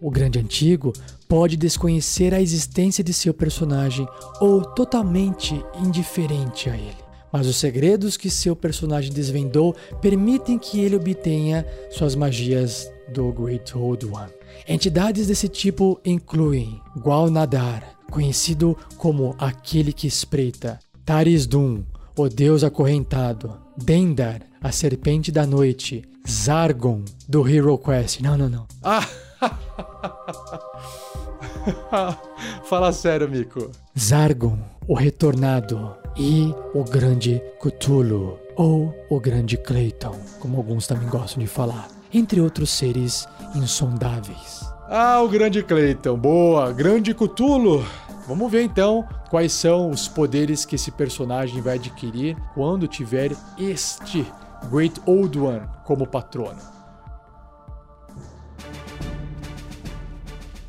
O 0.00 0.10
grande 0.10 0.38
antigo 0.38 0.92
pode 1.28 1.56
desconhecer 1.56 2.34
a 2.34 2.40
existência 2.40 3.02
de 3.02 3.12
seu 3.12 3.32
personagem 3.32 4.06
ou 4.40 4.62
totalmente 4.62 5.64
indiferente 5.82 6.68
a 6.68 6.76
ele 6.76 7.06
mas 7.32 7.46
os 7.46 7.56
segredos 7.56 8.16
que 8.16 8.30
seu 8.30 8.56
personagem 8.56 9.12
desvendou 9.12 9.76
permitem 10.00 10.58
que 10.58 10.80
ele 10.80 10.96
obtenha 10.96 11.66
suas 11.90 12.14
magias 12.14 12.90
do 13.12 13.30
Great 13.32 13.76
Old 13.76 14.06
One. 14.06 14.32
Entidades 14.66 15.26
desse 15.26 15.48
tipo 15.48 16.00
incluem 16.02 16.80
Gualnadar, 16.98 17.98
conhecido 18.10 18.76
como 18.96 19.34
aquele 19.38 19.92
que 19.92 20.06
espreita, 20.06 20.78
Tarisdun, 21.04 21.84
o 22.16 22.28
deus 22.28 22.64
acorrentado, 22.64 23.56
Dendar, 23.76 24.40
a 24.62 24.72
serpente 24.72 25.30
da 25.30 25.46
noite, 25.46 26.02
Zargon, 26.26 27.02
do 27.28 27.46
Hero 27.46 27.76
Quest. 27.76 28.20
Não, 28.20 28.38
não, 28.38 28.48
não. 28.48 28.66
Ah! 28.82 29.06
Fala 32.64 32.92
sério, 32.92 33.28
Mico. 33.28 33.70
Zargon, 33.98 34.58
o 34.88 34.94
retornado, 34.94 35.94
e 36.16 36.54
o 36.72 36.82
grande 36.82 37.42
Cthulhu, 37.60 38.38
ou 38.56 38.94
o 39.10 39.20
grande 39.20 39.58
Clayton, 39.58 40.18
como 40.40 40.56
alguns 40.56 40.86
também 40.86 41.08
gostam 41.08 41.42
de 41.42 41.46
falar, 41.46 41.88
entre 42.12 42.40
outros 42.40 42.70
seres 42.70 43.28
insondáveis. 43.54 44.64
Ah, 44.88 45.20
o 45.20 45.28
grande 45.28 45.62
Clayton, 45.62 46.16
boa, 46.16 46.72
grande 46.72 47.12
Cthulhu. 47.12 47.84
Vamos 48.26 48.50
ver 48.50 48.62
então 48.62 49.08
quais 49.30 49.52
são 49.52 49.88
os 49.88 50.08
poderes 50.08 50.64
que 50.64 50.74
esse 50.74 50.90
personagem 50.90 51.60
vai 51.60 51.76
adquirir 51.76 52.36
quando 52.54 52.88
tiver 52.88 53.30
este 53.56 54.26
Great 54.68 55.00
Old 55.06 55.38
One 55.38 55.62
como 55.84 56.04
patrono. 56.04 56.58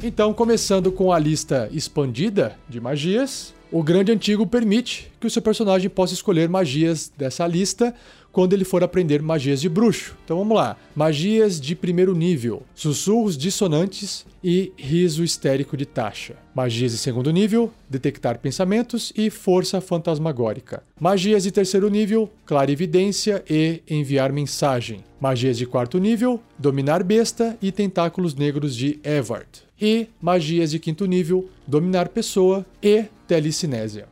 Então, 0.04 0.32
começando 0.36 0.92
com 0.92 1.12
a 1.12 1.18
lista 1.18 1.68
expandida 1.72 2.56
de 2.70 2.80
magias, 2.80 3.56
o 3.72 3.82
Grande 3.82 4.12
Antigo 4.12 4.46
permite 4.46 5.12
que 5.20 5.26
o 5.26 5.30
seu 5.30 5.42
personagem 5.42 5.90
possa 5.90 6.14
escolher 6.14 6.48
magias 6.48 7.12
dessa 7.18 7.48
lista 7.48 7.96
quando 8.38 8.54
ele 8.54 8.64
for 8.64 8.84
aprender 8.84 9.20
magias 9.20 9.60
de 9.60 9.68
bruxo. 9.68 10.16
Então 10.24 10.38
vamos 10.38 10.56
lá: 10.56 10.78
magias 10.96 11.60
de 11.60 11.76
primeiro 11.76 12.16
nível, 12.16 12.62
sussurros 12.76 13.36
dissonantes 13.36 14.28
e 14.44 14.72
riso 14.78 15.24
histérico 15.24 15.76
de 15.76 15.88
taxa. 15.88 16.36
Magias 16.54 16.92
de 16.92 17.00
segundo 17.00 17.32
nível, 17.32 17.74
detectar 17.90 18.38
pensamentos 18.38 19.12
e 19.18 19.32
força 19.32 19.82
fantasmagórica. 19.82 20.84
Magias 21.00 21.42
de 21.42 21.52
terceiro 21.52 21.90
nível, 21.90 22.30
clarividência 22.46 23.44
e 23.50 23.82
enviar 23.90 24.32
mensagem. 24.32 25.04
Magias 25.20 25.58
de 25.58 25.66
quarto 25.66 25.98
nível, 25.98 26.40
dominar 26.60 27.02
besta 27.02 27.58
e 27.60 27.72
tentáculos 27.72 28.36
negros 28.36 28.76
de 28.76 29.00
Evart 29.04 29.62
e 29.82 30.10
magias 30.22 30.70
de 30.70 30.78
quinto 30.78 31.08
nível, 31.08 31.50
dominar 31.66 32.10
pessoa 32.10 32.64
e 32.84 33.06
telecinésia. 33.28 34.08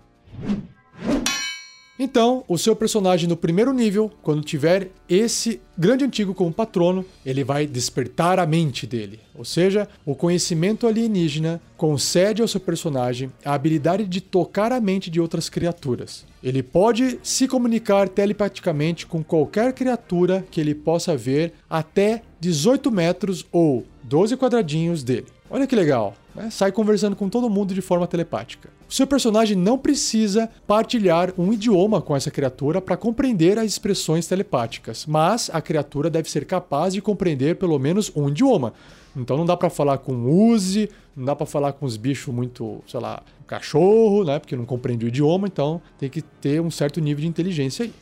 Então, 1.97 2.43
o 2.47 2.57
seu 2.57 2.75
personagem 2.75 3.27
no 3.27 3.37
primeiro 3.37 3.71
nível, 3.71 4.11
quando 4.21 4.43
tiver 4.43 4.89
esse 5.07 5.61
grande 5.77 6.03
antigo 6.03 6.33
como 6.33 6.51
patrono, 6.51 7.05
ele 7.25 7.41
vai 7.41 7.65
despertar 7.65 8.37
a 8.37 8.45
mente 8.45 8.85
dele. 8.85 9.21
Ou 9.33 9.45
seja, 9.45 9.87
o 10.05 10.13
conhecimento 10.13 10.87
alienígena 10.87 11.61
concede 11.77 12.41
ao 12.41 12.49
seu 12.49 12.59
personagem 12.59 13.31
a 13.45 13.53
habilidade 13.53 14.05
de 14.05 14.19
tocar 14.19 14.73
a 14.73 14.81
mente 14.81 15.09
de 15.09 15.21
outras 15.21 15.47
criaturas. 15.47 16.25
Ele 16.43 16.61
pode 16.61 17.17
se 17.23 17.47
comunicar 17.47 18.09
telepaticamente 18.09 19.07
com 19.07 19.23
qualquer 19.23 19.71
criatura 19.71 20.45
que 20.51 20.59
ele 20.59 20.75
possa 20.75 21.15
ver 21.15 21.53
até 21.69 22.23
18 22.41 22.91
metros 22.91 23.45
ou 23.53 23.85
12 24.03 24.35
quadradinhos 24.35 25.01
dele. 25.01 25.34
Olha 25.49 25.67
que 25.67 25.75
legal, 25.75 26.15
né? 26.33 26.49
sai 26.49 26.71
conversando 26.71 27.15
com 27.15 27.29
todo 27.29 27.49
mundo 27.49 27.73
de 27.73 27.81
forma 27.81 28.07
telepática. 28.07 28.69
O 28.89 28.93
seu 28.93 29.05
personagem 29.05 29.55
não 29.55 29.77
precisa 29.77 30.49
partilhar 30.65 31.33
um 31.37 31.53
idioma 31.53 32.01
com 32.01 32.15
essa 32.15 32.31
criatura 32.31 32.81
para 32.81 32.97
compreender 32.97 33.59
as 33.59 33.65
expressões 33.65 34.27
telepáticas, 34.27 35.05
mas 35.05 35.51
a 35.53 35.61
criatura 35.61 36.09
deve 36.09 36.29
ser 36.29 36.45
capaz 36.45 36.93
de 36.93 37.01
compreender 37.01 37.57
pelo 37.57 37.77
menos 37.77 38.11
um 38.15 38.27
idioma. 38.27 38.73
Então 39.15 39.37
não 39.37 39.45
dá 39.45 39.55
para 39.55 39.69
falar 39.69 39.99
com 39.99 40.25
Uzi, 40.25 40.89
não 41.15 41.25
dá 41.25 41.35
para 41.35 41.45
falar 41.45 41.73
com 41.73 41.85
os 41.85 41.95
bichos 41.95 42.33
muito, 42.33 42.83
sei 42.87 42.99
lá, 42.99 43.21
cachorro, 43.47 44.23
né? 44.23 44.39
Porque 44.39 44.55
não 44.55 44.65
compreende 44.65 45.05
o 45.05 45.07
idioma, 45.07 45.47
então 45.47 45.81
tem 45.97 46.09
que 46.09 46.21
ter 46.21 46.59
um 46.59 46.71
certo 46.71 46.99
nível 46.99 47.21
de 47.21 47.27
inteligência 47.27 47.85
aí. 47.85 47.93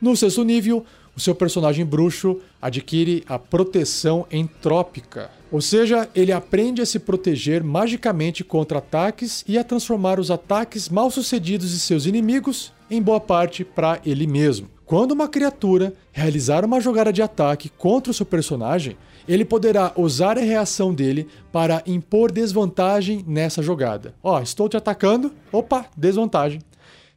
No 0.00 0.16
sexto 0.16 0.44
nível, 0.44 0.84
o 1.18 1.20
seu 1.20 1.34
personagem 1.34 1.84
bruxo 1.84 2.38
adquire 2.62 3.24
a 3.28 3.40
proteção 3.40 4.24
entrópica, 4.30 5.28
ou 5.50 5.60
seja, 5.60 6.08
ele 6.14 6.30
aprende 6.30 6.80
a 6.80 6.86
se 6.86 7.00
proteger 7.00 7.64
magicamente 7.64 8.44
contra 8.44 8.78
ataques 8.78 9.44
e 9.48 9.58
a 9.58 9.64
transformar 9.64 10.20
os 10.20 10.30
ataques 10.30 10.88
mal 10.88 11.10
sucedidos 11.10 11.70
de 11.70 11.80
seus 11.80 12.06
inimigos 12.06 12.72
em 12.88 13.02
boa 13.02 13.18
parte 13.18 13.64
para 13.64 14.00
ele 14.06 14.28
mesmo. 14.28 14.68
Quando 14.86 15.10
uma 15.10 15.26
criatura 15.26 15.92
realizar 16.12 16.64
uma 16.64 16.80
jogada 16.80 17.12
de 17.12 17.20
ataque 17.20 17.68
contra 17.68 18.12
o 18.12 18.14
seu 18.14 18.24
personagem, 18.24 18.96
ele 19.26 19.44
poderá 19.44 19.92
usar 19.96 20.38
a 20.38 20.42
reação 20.42 20.94
dele 20.94 21.26
para 21.50 21.82
impor 21.84 22.30
desvantagem 22.30 23.24
nessa 23.26 23.60
jogada. 23.60 24.14
Ó, 24.22 24.40
estou 24.40 24.68
te 24.68 24.76
atacando, 24.76 25.32
opa, 25.50 25.84
desvantagem. 25.96 26.60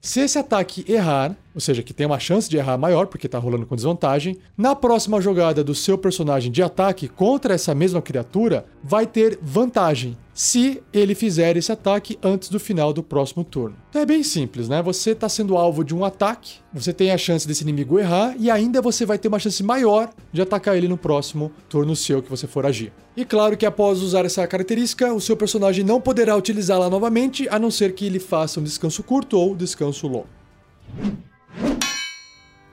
Se 0.03 0.19
esse 0.19 0.39
ataque 0.39 0.83
errar, 0.91 1.37
ou 1.53 1.61
seja, 1.61 1.83
que 1.83 1.93
tem 1.93 2.07
uma 2.07 2.17
chance 2.17 2.49
de 2.49 2.57
errar 2.57 2.75
maior 2.75 3.05
porque 3.05 3.27
está 3.27 3.37
rolando 3.37 3.67
com 3.67 3.75
desvantagem, 3.75 4.39
na 4.57 4.75
próxima 4.75 5.21
jogada 5.21 5.63
do 5.63 5.75
seu 5.75 5.95
personagem 5.95 6.51
de 6.51 6.63
ataque 6.63 7.07
contra 7.07 7.53
essa 7.53 7.75
mesma 7.75 8.01
criatura, 8.01 8.65
vai 8.83 9.05
ter 9.05 9.37
vantagem 9.43 10.17
se 10.33 10.81
ele 10.91 11.13
fizer 11.13 11.55
esse 11.55 11.71
ataque 11.71 12.17
antes 12.23 12.49
do 12.49 12.59
final 12.59 12.91
do 12.91 13.03
próximo 13.03 13.43
turno. 13.43 13.75
Então 13.91 14.01
é 14.01 14.05
bem 14.05 14.23
simples, 14.23 14.67
né? 14.67 14.81
Você 14.81 15.11
está 15.11 15.29
sendo 15.29 15.55
alvo 15.55 15.83
de 15.83 15.93
um 15.93 16.03
ataque, 16.03 16.55
você 16.73 16.91
tem 16.91 17.11
a 17.11 17.17
chance 17.17 17.47
desse 17.47 17.61
inimigo 17.61 17.99
errar 17.99 18.33
e 18.39 18.49
ainda 18.49 18.81
você 18.81 19.05
vai 19.05 19.19
ter 19.19 19.27
uma 19.27 19.37
chance 19.37 19.61
maior 19.61 20.09
de 20.33 20.41
atacar 20.41 20.75
ele 20.75 20.87
no 20.87 20.97
próximo 20.97 21.51
turno 21.69 21.95
seu 21.95 22.23
que 22.23 22.29
você 22.29 22.47
for 22.47 22.65
agir. 22.65 22.91
E 23.21 23.25
claro 23.25 23.55
que 23.55 23.67
após 23.67 24.01
usar 24.01 24.25
essa 24.25 24.47
característica, 24.47 25.13
o 25.13 25.21
seu 25.21 25.37
personagem 25.37 25.85
não 25.85 26.01
poderá 26.01 26.35
utilizá-la 26.35 26.89
novamente, 26.89 27.47
a 27.49 27.59
não 27.59 27.69
ser 27.69 27.93
que 27.93 28.03
ele 28.03 28.17
faça 28.17 28.59
um 28.59 28.63
descanso 28.63 29.03
curto 29.03 29.37
ou 29.37 29.55
descanso 29.55 30.07
longo. 30.07 30.25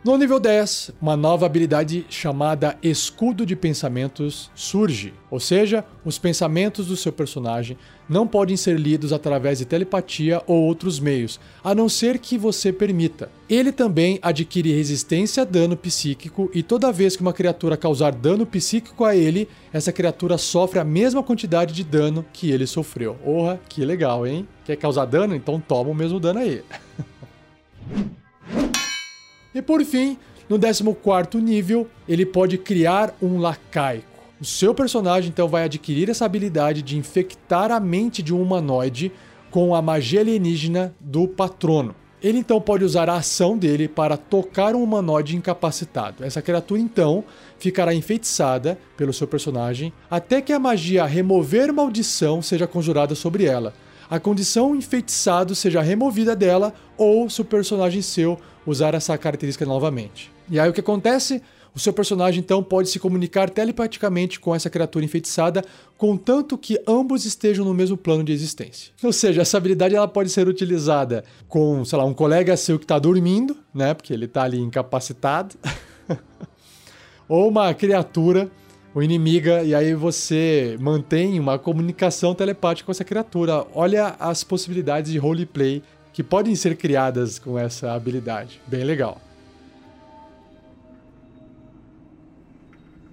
No 0.08 0.16
nível 0.16 0.40
10, 0.40 0.92
uma 1.02 1.18
nova 1.18 1.44
habilidade 1.44 2.06
chamada 2.08 2.78
Escudo 2.82 3.44
de 3.44 3.54
Pensamentos 3.54 4.50
surge, 4.54 5.12
ou 5.30 5.38
seja, 5.38 5.84
os 6.02 6.18
pensamentos 6.18 6.86
do 6.86 6.96
seu 6.96 7.12
personagem 7.12 7.76
não 8.08 8.26
podem 8.26 8.56
ser 8.56 8.80
lidos 8.80 9.12
através 9.12 9.58
de 9.58 9.66
telepatia 9.66 10.42
ou 10.46 10.62
outros 10.62 10.98
meios, 10.98 11.38
a 11.62 11.74
não 11.74 11.90
ser 11.90 12.18
que 12.20 12.38
você 12.38 12.72
permita. 12.72 13.30
Ele 13.50 13.70
também 13.70 14.18
adquire 14.22 14.72
resistência 14.72 15.42
a 15.42 15.44
dano 15.44 15.76
psíquico 15.76 16.50
e 16.54 16.62
toda 16.62 16.90
vez 16.90 17.14
que 17.14 17.20
uma 17.20 17.34
criatura 17.34 17.76
causar 17.76 18.12
dano 18.12 18.46
psíquico 18.46 19.04
a 19.04 19.14
ele, 19.14 19.46
essa 19.70 19.92
criatura 19.92 20.38
sofre 20.38 20.78
a 20.78 20.84
mesma 20.84 21.22
quantidade 21.22 21.74
de 21.74 21.84
dano 21.84 22.24
que 22.32 22.50
ele 22.50 22.66
sofreu. 22.66 23.14
Porra, 23.16 23.60
que 23.68 23.84
legal, 23.84 24.26
hein? 24.26 24.48
Quer 24.64 24.76
causar 24.76 25.04
dano? 25.04 25.34
Então 25.34 25.60
toma 25.60 25.90
o 25.90 25.94
mesmo 25.94 26.18
dano 26.18 26.40
aí. 26.40 26.62
E 29.58 29.62
por 29.62 29.84
fim, 29.84 30.16
no 30.48 30.56
14 30.56 31.44
nível, 31.44 31.88
ele 32.08 32.24
pode 32.24 32.56
criar 32.56 33.12
um 33.20 33.38
lacaico. 33.38 34.06
O 34.40 34.44
seu 34.44 34.72
personagem 34.72 35.30
então 35.30 35.48
vai 35.48 35.64
adquirir 35.64 36.08
essa 36.08 36.24
habilidade 36.24 36.80
de 36.80 36.96
infectar 36.96 37.72
a 37.72 37.80
mente 37.80 38.22
de 38.22 38.32
um 38.32 38.40
humanoide 38.40 39.10
com 39.50 39.74
a 39.74 39.82
magia 39.82 40.20
alienígena 40.20 40.94
do 41.00 41.26
patrono. 41.26 41.92
Ele 42.22 42.38
então 42.38 42.60
pode 42.60 42.84
usar 42.84 43.10
a 43.10 43.16
ação 43.16 43.58
dele 43.58 43.88
para 43.88 44.16
tocar 44.16 44.76
um 44.76 44.82
humanoide 44.84 45.36
incapacitado. 45.36 46.24
Essa 46.24 46.40
criatura 46.40 46.80
então 46.80 47.24
ficará 47.58 47.92
enfeitiçada 47.92 48.78
pelo 48.96 49.12
seu 49.12 49.26
personagem 49.26 49.92
até 50.08 50.40
que 50.40 50.52
a 50.52 50.58
magia 50.60 51.04
remover 51.04 51.72
maldição 51.72 52.40
seja 52.40 52.68
conjurada 52.68 53.16
sobre 53.16 53.44
ela. 53.44 53.74
A 54.10 54.18
condição 54.18 54.74
enfeitiçado 54.74 55.54
seja 55.54 55.82
removida 55.82 56.34
dela 56.34 56.72
ou 56.96 57.28
se 57.28 57.42
o 57.42 57.44
personagem 57.44 58.00
seu 58.00 58.38
usar 58.66 58.94
essa 58.94 59.16
característica 59.18 59.66
novamente. 59.66 60.32
E 60.50 60.58
aí 60.58 60.68
o 60.68 60.72
que 60.72 60.80
acontece? 60.80 61.42
O 61.74 61.78
seu 61.78 61.92
personagem 61.92 62.40
então 62.40 62.62
pode 62.62 62.88
se 62.88 62.98
comunicar 62.98 63.50
telepaticamente 63.50 64.40
com 64.40 64.54
essa 64.54 64.70
criatura 64.70 65.04
enfeitiçada, 65.04 65.62
contanto 65.96 66.56
que 66.56 66.80
ambos 66.88 67.24
estejam 67.24 67.64
no 67.64 67.74
mesmo 67.74 67.96
plano 67.96 68.24
de 68.24 68.32
existência. 68.32 68.92
Ou 69.02 69.12
seja, 69.12 69.42
essa 69.42 69.58
habilidade 69.58 69.94
ela 69.94 70.08
pode 70.08 70.30
ser 70.30 70.48
utilizada 70.48 71.22
com, 71.46 71.84
sei 71.84 71.98
lá, 71.98 72.04
um 72.04 72.14
colega 72.14 72.56
seu 72.56 72.78
que 72.78 72.84
está 72.84 72.98
dormindo, 72.98 73.56
né? 73.72 73.94
Porque 73.94 74.12
ele 74.12 74.24
está 74.24 74.42
ali 74.42 74.58
incapacitado. 74.58 75.54
Ou 77.28 77.48
uma 77.48 77.72
criatura, 77.74 78.50
ou 78.98 79.02
inimiga, 79.02 79.62
e 79.62 79.76
aí 79.76 79.94
você 79.94 80.76
mantém 80.80 81.38
uma 81.38 81.56
comunicação 81.56 82.34
telepática 82.34 82.84
com 82.84 82.90
essa 82.90 83.04
criatura. 83.04 83.64
Olha 83.72 84.16
as 84.18 84.42
possibilidades 84.42 85.12
de 85.12 85.18
roleplay 85.18 85.84
que 86.12 86.20
podem 86.20 86.56
ser 86.56 86.76
criadas 86.76 87.38
com 87.38 87.56
essa 87.56 87.92
habilidade. 87.92 88.60
Bem 88.66 88.82
legal. 88.82 89.20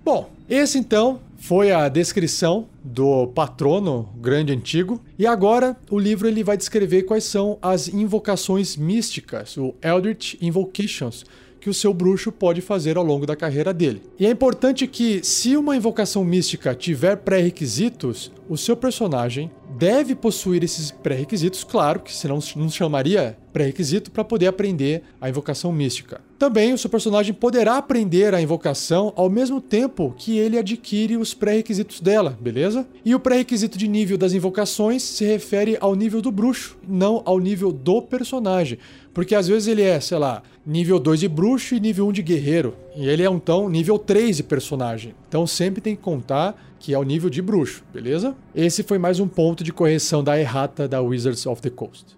Bom, 0.03 0.31
esse 0.49 0.79
então 0.79 1.19
foi 1.37 1.71
a 1.71 1.87
descrição 1.87 2.67
do 2.83 3.27
patrono 3.27 4.09
grande 4.17 4.51
antigo 4.51 4.99
e 5.19 5.27
agora 5.27 5.77
o 5.91 5.99
livro 5.99 6.27
ele 6.27 6.43
vai 6.43 6.57
descrever 6.57 7.03
quais 7.03 7.25
são 7.25 7.59
as 7.61 7.87
invocações 7.87 8.75
místicas, 8.75 9.55
o 9.55 9.75
Eldritch 9.83 10.33
Invocations, 10.41 11.23
que 11.65 11.69
o 11.71 11.73
seu 11.73 11.91
bruxo 11.95 12.31
pode 12.31 12.61
fazer 12.61 12.95
ao 12.95 13.03
longo 13.03 13.25
da 13.25 13.35
carreira 13.35 13.73
dele. 13.73 14.03
E 14.19 14.27
é 14.27 14.29
importante 14.29 14.85
que, 14.85 15.23
se 15.23 15.57
uma 15.57 15.75
invocação 15.75 16.23
mística 16.23 16.75
tiver 16.75 17.15
pré-requisitos, 17.17 18.31
o 18.47 18.55
seu 18.55 18.77
personagem 18.77 19.49
deve 19.75 20.13
possuir 20.13 20.63
esses 20.63 20.91
pré-requisitos, 20.91 21.63
claro, 21.63 22.01
que 22.01 22.13
senão 22.13 22.37
não 22.55 22.69
chamaria 22.69 23.35
pré-requisito 23.51 24.11
para 24.11 24.23
poder 24.23 24.45
aprender 24.45 25.01
a 25.19 25.27
invocação 25.27 25.71
mística. 25.71 26.21
Também 26.37 26.73
o 26.73 26.77
seu 26.77 26.89
personagem 26.89 27.33
poderá 27.33 27.77
aprender 27.77 28.33
a 28.33 28.41
invocação 28.41 29.13
ao 29.15 29.29
mesmo 29.29 29.61
tempo 29.61 30.13
que 30.17 30.37
ele 30.37 30.57
adquire 30.57 31.15
os 31.15 31.33
pré-requisitos 31.33 32.01
dela, 32.01 32.37
beleza? 32.41 32.85
E 33.05 33.15
o 33.15 33.19
pré-requisito 33.19 33.77
de 33.77 33.87
nível 33.87 34.17
das 34.17 34.33
invocações 34.33 35.01
se 35.01 35.23
refere 35.23 35.77
ao 35.79 35.95
nível 35.95 36.21
do 36.21 36.31
bruxo, 36.31 36.77
não 36.85 37.21
ao 37.25 37.39
nível 37.39 37.71
do 37.71 38.01
personagem. 38.01 38.77
Porque 39.13 39.33
às 39.33 39.47
vezes 39.47 39.69
ele 39.69 39.81
é, 39.81 39.97
sei 40.01 40.17
lá, 40.17 40.43
nível 40.65 40.99
2 40.99 41.21
de 41.21 41.29
bruxo 41.29 41.73
e 41.73 41.79
nível 41.79 42.05
1 42.07 42.11
de 42.11 42.21
guerreiro. 42.21 42.75
E 42.97 43.07
ele 43.07 43.23
é 43.23 43.29
então 43.29 43.69
nível 43.69 43.97
3 43.97 44.35
de 44.35 44.43
personagem. 44.43 45.15
Então 45.29 45.47
sempre 45.47 45.79
tem 45.79 45.95
que 45.95 46.01
contar 46.01 46.61
que 46.77 46.93
é 46.93 46.99
o 46.99 47.03
nível 47.03 47.29
de 47.29 47.41
bruxo, 47.41 47.81
beleza? 47.93 48.35
Esse 48.53 48.83
foi 48.83 48.97
mais 48.97 49.21
um 49.21 49.27
ponto 49.27 49.63
de 49.63 49.71
correção 49.71 50.21
da 50.21 50.37
errata 50.37 50.85
da 50.85 51.01
Wizards 51.01 51.45
of 51.45 51.61
the 51.61 51.69
Coast. 51.69 52.17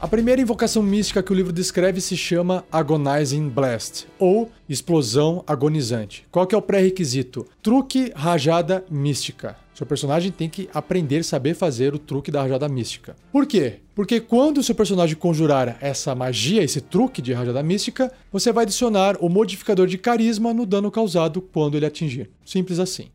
A 0.00 0.06
primeira 0.06 0.40
invocação 0.40 0.80
mística 0.80 1.24
que 1.24 1.32
o 1.32 1.34
livro 1.34 1.52
descreve 1.52 2.00
se 2.00 2.16
chama 2.16 2.64
Agonizing 2.70 3.48
Blast, 3.48 4.06
ou 4.16 4.48
Explosão 4.68 5.42
Agonizante. 5.44 6.24
Qual 6.30 6.46
que 6.46 6.54
é 6.54 6.58
o 6.58 6.62
pré-requisito? 6.62 7.44
Truque 7.60 8.12
Rajada 8.14 8.84
Mística. 8.88 9.56
Seu 9.74 9.84
personagem 9.84 10.30
tem 10.30 10.48
que 10.48 10.70
aprender, 10.72 11.24
saber 11.24 11.54
fazer 11.54 11.94
o 11.94 11.98
truque 11.98 12.30
da 12.30 12.42
rajada 12.42 12.68
mística. 12.68 13.16
Por 13.32 13.44
quê? 13.44 13.80
Porque 13.92 14.20
quando 14.20 14.58
o 14.58 14.62
seu 14.62 14.74
personagem 14.74 15.16
conjurar 15.16 15.76
essa 15.80 16.14
magia, 16.14 16.62
esse 16.62 16.80
truque 16.80 17.20
de 17.20 17.32
rajada 17.32 17.60
mística, 17.60 18.12
você 18.30 18.52
vai 18.52 18.62
adicionar 18.62 19.16
o 19.20 19.28
modificador 19.28 19.88
de 19.88 19.98
carisma 19.98 20.54
no 20.54 20.64
dano 20.64 20.92
causado 20.92 21.42
quando 21.42 21.76
ele 21.76 21.86
atingir. 21.86 22.30
Simples 22.44 22.78
assim. 22.78 23.08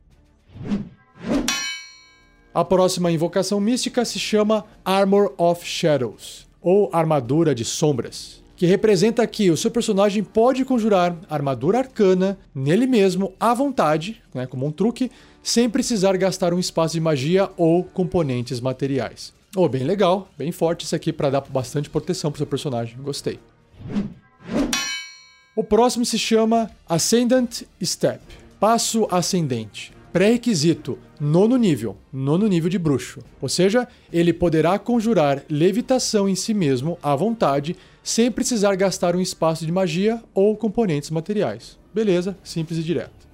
A 2.54 2.64
próxima 2.64 3.10
invocação 3.10 3.60
mística 3.62 4.04
se 4.04 4.20
chama 4.20 4.66
Armor 4.86 5.34
of 5.38 5.66
Shadows, 5.66 6.48
ou 6.64 6.90
Armadura 6.94 7.54
de 7.54 7.66
Sombras 7.66 8.44
que 8.56 8.66
representa 8.66 9.26
que 9.28 9.52
o 9.52 9.58
seu 9.58 9.70
personagem 9.70 10.24
pode 10.24 10.64
conjurar 10.64 11.18
armadura 11.30 11.80
arcana 11.80 12.38
nele 12.56 12.88
mesmo 12.88 13.34
à 13.38 13.54
vontade, 13.54 14.22
né, 14.34 14.46
como 14.46 14.66
um 14.66 14.72
truque, 14.72 15.12
sem 15.42 15.70
precisar 15.70 16.16
gastar 16.16 16.54
um 16.54 16.60
espaço 16.60 16.94
de 16.94 17.02
magia 17.02 17.50
ou 17.58 17.84
componentes 17.84 18.62
materiais. 18.62 19.34
Oh, 19.56 19.68
bem 19.68 19.84
legal, 19.84 20.30
bem 20.38 20.52
forte 20.52 20.86
isso 20.86 20.96
aqui 20.96 21.12
para 21.12 21.30
dar 21.30 21.42
bastante 21.42 21.90
proteção 21.90 22.32
pro 22.32 22.38
seu 22.38 22.48
personagem. 22.48 22.96
Gostei. 23.02 23.40
O 25.56 25.64
próximo 25.64 26.06
se 26.06 26.18
chama 26.18 26.72
Ascendant 26.88 27.64
Step, 27.84 28.22
passo 28.60 29.08
ascendente. 29.12 29.94
Pré-requisito: 30.14 31.00
nono 31.20 31.58
nível, 31.58 31.98
nono 32.14 32.48
nível 32.48 32.70
de 32.70 32.78
bruxo. 32.78 33.20
Ou 33.42 33.50
seja, 33.50 33.88
ele 34.12 34.32
poderá 34.32 34.78
conjurar 34.78 35.44
levitação 35.50 36.30
em 36.30 36.36
si 36.36 36.54
mesmo 36.54 37.00
à 37.02 37.16
vontade, 37.16 37.76
sem 38.04 38.32
precisar 38.32 38.76
gastar 38.76 39.16
um 39.16 39.22
espaço 39.22 39.66
de 39.66 39.72
magia 39.72 40.22
ou 40.32 40.56
componentes 40.56 41.10
materiais. 41.10 41.80
Beleza, 41.92 42.38
simples 42.44 42.78
e 42.78 42.84
direto. 42.84 43.28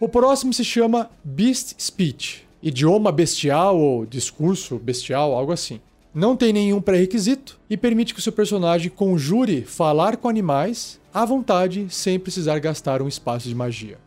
O 0.00 0.08
próximo 0.08 0.54
se 0.54 0.64
chama 0.64 1.10
Beast 1.22 1.74
Speech, 1.78 2.46
idioma 2.62 3.12
bestial 3.12 3.78
ou 3.78 4.06
discurso 4.06 4.78
bestial, 4.78 5.34
algo 5.34 5.52
assim. 5.52 5.80
Não 6.14 6.34
tem 6.34 6.50
nenhum 6.50 6.80
pré-requisito 6.80 7.60
e 7.68 7.76
permite 7.76 8.14
que 8.14 8.20
o 8.20 8.22
seu 8.22 8.32
personagem 8.32 8.90
conjure 8.90 9.62
falar 9.62 10.16
com 10.16 10.30
animais 10.30 10.98
à 11.12 11.26
vontade 11.26 11.88
sem 11.90 12.18
precisar 12.18 12.58
gastar 12.58 13.02
um 13.02 13.08
espaço 13.08 13.46
de 13.48 13.54
magia. 13.54 13.98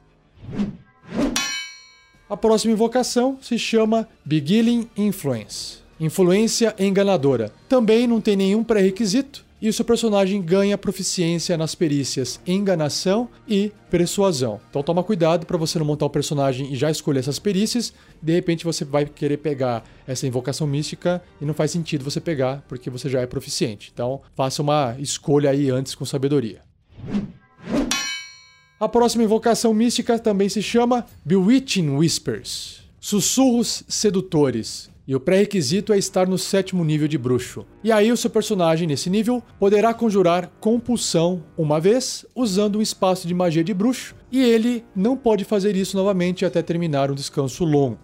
A 2.29 2.37
próxima 2.37 2.73
invocação 2.73 3.37
se 3.41 3.57
chama 3.57 4.07
Beguiling 4.23 4.87
Influence, 4.95 5.79
influência 5.99 6.75
enganadora. 6.77 7.51
Também 7.67 8.05
não 8.05 8.21
tem 8.21 8.35
nenhum 8.35 8.63
pré-requisito 8.63 9.43
e 9.61 9.67
o 9.67 9.73
seu 9.73 9.83
personagem 9.83 10.41
ganha 10.41 10.77
proficiência 10.77 11.57
nas 11.57 11.75
perícias 11.75 12.39
enganação 12.47 13.27
e 13.47 13.71
persuasão. 13.89 14.59
Então 14.69 14.83
toma 14.83 15.03
cuidado 15.03 15.45
para 15.45 15.57
você 15.57 15.77
não 15.79 15.85
montar 15.85 16.05
o 16.05 16.09
personagem 16.09 16.71
e 16.71 16.75
já 16.75 16.89
escolher 16.89 17.19
essas 17.19 17.39
perícias. 17.39 17.93
De 18.21 18.33
repente 18.33 18.63
você 18.63 18.85
vai 18.85 19.05
querer 19.05 19.37
pegar 19.37 19.83
essa 20.07 20.27
invocação 20.27 20.67
mística 20.67 21.21
e 21.41 21.45
não 21.45 21.53
faz 21.53 21.71
sentido 21.71 22.03
você 22.03 22.21
pegar 22.21 22.63
porque 22.67 22.89
você 22.89 23.09
já 23.09 23.21
é 23.21 23.25
proficiente. 23.25 23.91
Então 23.93 24.21
faça 24.35 24.61
uma 24.61 24.95
escolha 24.99 25.49
aí 25.49 25.69
antes 25.69 25.95
com 25.95 26.05
sabedoria. 26.05 26.61
A 28.79 28.87
próxima 28.87 29.25
invocação 29.25 29.73
mística 29.73 30.17
também 30.17 30.47
se 30.47 30.61
chama 30.61 31.05
Bewitching 31.25 31.97
Whispers. 31.97 32.83
Sussurros 32.97 33.83
sedutores 33.89 34.89
e 35.05 35.13
o 35.13 35.19
pré-requisito 35.19 35.91
é 35.91 35.97
estar 35.97 36.25
no 36.25 36.37
sétimo 36.37 36.85
nível 36.85 37.05
de 37.05 37.17
bruxo. 37.17 37.65
E 37.83 37.91
aí 37.91 38.09
o 38.09 38.15
seu 38.15 38.29
personagem 38.29 38.87
nesse 38.87 39.09
nível 39.09 39.43
poderá 39.59 39.93
conjurar 39.93 40.49
compulsão 40.61 41.43
uma 41.57 41.77
vez, 41.77 42.25
usando 42.33 42.77
um 42.77 42.81
espaço 42.81 43.27
de 43.27 43.33
magia 43.33 43.65
de 43.65 43.73
bruxo, 43.73 44.15
e 44.31 44.41
ele 44.41 44.85
não 44.95 45.17
pode 45.17 45.43
fazer 45.43 45.75
isso 45.75 45.97
novamente 45.97 46.45
até 46.45 46.61
terminar 46.61 47.11
um 47.11 47.15
descanso 47.15 47.65
longo. 47.65 47.99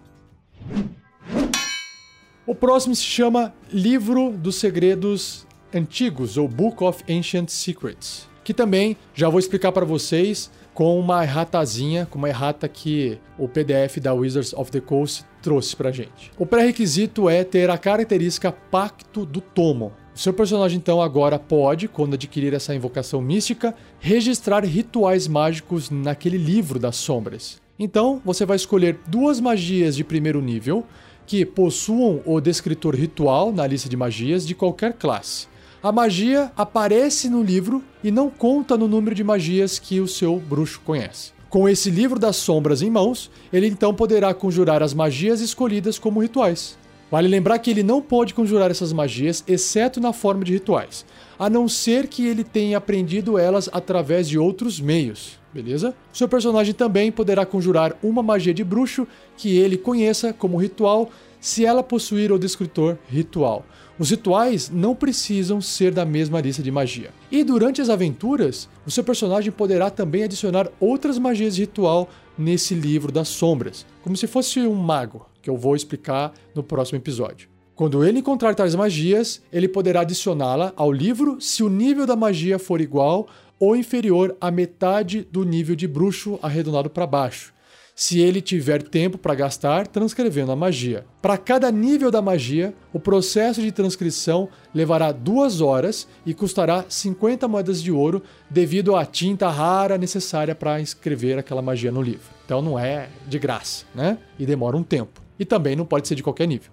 O 2.46 2.54
próximo 2.54 2.94
se 2.94 3.02
chama 3.02 3.54
Livro 3.72 4.30
dos 4.30 4.56
Segredos 4.56 5.46
Antigos, 5.72 6.36
ou 6.36 6.46
Book 6.46 6.84
of 6.84 7.02
Ancient 7.10 7.48
Secrets, 7.48 8.28
que 8.44 8.52
também 8.52 8.94
já 9.14 9.30
vou 9.30 9.38
explicar 9.38 9.72
para 9.72 9.86
vocês 9.86 10.50
com 10.76 11.00
uma 11.00 11.24
erratazinha, 11.24 12.04
com 12.04 12.18
uma 12.18 12.28
errata 12.28 12.68
que 12.68 13.18
o 13.38 13.48
PDF 13.48 13.96
da 13.98 14.12
Wizards 14.12 14.52
of 14.52 14.70
the 14.70 14.78
Coast 14.78 15.24
trouxe 15.40 15.74
pra 15.74 15.90
gente. 15.90 16.30
O 16.36 16.44
pré-requisito 16.44 17.30
é 17.30 17.42
ter 17.42 17.70
a 17.70 17.78
característica 17.78 18.52
Pacto 18.52 19.24
do 19.24 19.40
Tomo. 19.40 19.94
Seu 20.14 20.34
personagem, 20.34 20.76
então, 20.76 21.00
agora 21.00 21.38
pode, 21.38 21.88
quando 21.88 22.12
adquirir 22.12 22.52
essa 22.52 22.74
invocação 22.74 23.22
mística, 23.22 23.74
registrar 23.98 24.62
rituais 24.66 25.26
mágicos 25.26 25.88
naquele 25.88 26.36
livro 26.36 26.78
das 26.78 26.96
sombras. 26.96 27.58
Então, 27.78 28.20
você 28.22 28.44
vai 28.44 28.56
escolher 28.56 28.98
duas 29.06 29.40
magias 29.40 29.96
de 29.96 30.04
primeiro 30.04 30.42
nível 30.42 30.84
que 31.26 31.46
possuam 31.46 32.20
o 32.26 32.38
descritor 32.38 32.94
ritual 32.94 33.50
na 33.50 33.66
lista 33.66 33.88
de 33.88 33.96
magias 33.96 34.46
de 34.46 34.54
qualquer 34.54 34.92
classe 34.92 35.48
a 35.86 35.92
magia 35.92 36.50
aparece 36.56 37.30
no 37.30 37.40
livro 37.40 37.80
e 38.02 38.10
não 38.10 38.28
conta 38.28 38.76
no 38.76 38.88
número 38.88 39.14
de 39.14 39.22
magias 39.22 39.78
que 39.78 40.00
o 40.00 40.08
seu 40.08 40.36
bruxo 40.36 40.80
conhece. 40.84 41.30
Com 41.48 41.68
esse 41.68 41.90
livro 41.90 42.18
das 42.18 42.34
sombras 42.34 42.82
em 42.82 42.90
mãos, 42.90 43.30
ele 43.52 43.68
então 43.68 43.94
poderá 43.94 44.34
conjurar 44.34 44.82
as 44.82 44.92
magias 44.92 45.40
escolhidas 45.40 45.96
como 45.96 46.20
rituais. 46.20 46.76
Vale 47.08 47.28
lembrar 47.28 47.60
que 47.60 47.70
ele 47.70 47.84
não 47.84 48.02
pode 48.02 48.34
conjurar 48.34 48.68
essas 48.68 48.92
magias, 48.92 49.44
exceto 49.46 50.00
na 50.00 50.12
forma 50.12 50.44
de 50.44 50.54
rituais, 50.54 51.06
a 51.38 51.48
não 51.48 51.68
ser 51.68 52.08
que 52.08 52.26
ele 52.26 52.42
tenha 52.42 52.78
aprendido 52.78 53.38
elas 53.38 53.70
através 53.72 54.28
de 54.28 54.36
outros 54.36 54.80
meios, 54.80 55.38
beleza? 55.54 55.94
Seu 56.12 56.28
personagem 56.28 56.74
também 56.74 57.12
poderá 57.12 57.46
conjurar 57.46 57.96
uma 58.02 58.24
magia 58.24 58.52
de 58.52 58.64
bruxo 58.64 59.06
que 59.36 59.56
ele 59.56 59.76
conheça 59.76 60.32
como 60.32 60.56
ritual, 60.56 61.10
se 61.46 61.64
ela 61.64 61.80
possuir 61.80 62.32
o 62.32 62.40
descritor 62.40 62.98
ritual. 63.08 63.64
Os 64.00 64.10
rituais 64.10 64.68
não 64.68 64.96
precisam 64.96 65.60
ser 65.60 65.94
da 65.94 66.04
mesma 66.04 66.40
lista 66.40 66.60
de 66.60 66.72
magia. 66.72 67.10
E 67.30 67.44
durante 67.44 67.80
as 67.80 67.88
aventuras, 67.88 68.68
o 68.84 68.90
seu 68.90 69.04
personagem 69.04 69.52
poderá 69.52 69.88
também 69.88 70.24
adicionar 70.24 70.68
outras 70.80 71.20
magias 71.20 71.54
de 71.54 71.60
ritual 71.60 72.08
nesse 72.36 72.74
livro 72.74 73.12
das 73.12 73.28
sombras, 73.28 73.86
como 74.02 74.16
se 74.16 74.26
fosse 74.26 74.58
um 74.58 74.74
mago, 74.74 75.24
que 75.40 75.48
eu 75.48 75.56
vou 75.56 75.76
explicar 75.76 76.32
no 76.52 76.64
próximo 76.64 76.98
episódio. 76.98 77.48
Quando 77.76 78.04
ele 78.04 78.18
encontrar 78.18 78.56
tais 78.56 78.74
magias, 78.74 79.40
ele 79.52 79.68
poderá 79.68 80.00
adicioná-la 80.00 80.72
ao 80.74 80.90
livro 80.90 81.40
se 81.40 81.62
o 81.62 81.68
nível 81.68 82.06
da 82.06 82.16
magia 82.16 82.58
for 82.58 82.80
igual 82.80 83.28
ou 83.56 83.76
inferior 83.76 84.36
à 84.40 84.50
metade 84.50 85.28
do 85.30 85.44
nível 85.44 85.76
de 85.76 85.86
bruxo 85.86 86.40
arredondado 86.42 86.90
para 86.90 87.06
baixo 87.06 87.54
se 87.98 88.20
ele 88.20 88.42
tiver 88.42 88.82
tempo 88.82 89.16
para 89.16 89.34
gastar 89.34 89.86
transcrevendo 89.86 90.52
a 90.52 90.56
magia. 90.56 91.06
Para 91.22 91.38
cada 91.38 91.72
nível 91.72 92.10
da 92.10 92.20
magia, 92.20 92.74
o 92.92 93.00
processo 93.00 93.62
de 93.62 93.72
transcrição 93.72 94.50
levará 94.74 95.10
duas 95.12 95.62
horas 95.62 96.06
e 96.26 96.34
custará 96.34 96.84
50 96.86 97.48
moedas 97.48 97.82
de 97.82 97.90
ouro 97.90 98.22
devido 98.50 98.94
à 98.94 99.06
tinta 99.06 99.48
rara 99.48 99.96
necessária 99.96 100.54
para 100.54 100.78
escrever 100.78 101.38
aquela 101.38 101.62
magia 101.62 101.90
no 101.90 102.02
livro. 102.02 102.28
Então 102.44 102.60
não 102.60 102.78
é 102.78 103.08
de 103.26 103.38
graça, 103.38 103.86
né? 103.94 104.18
E 104.38 104.44
demora 104.44 104.76
um 104.76 104.82
tempo. 104.82 105.22
E 105.38 105.46
também 105.46 105.74
não 105.74 105.86
pode 105.86 106.06
ser 106.06 106.16
de 106.16 106.22
qualquer 106.22 106.46
nível. 106.46 106.70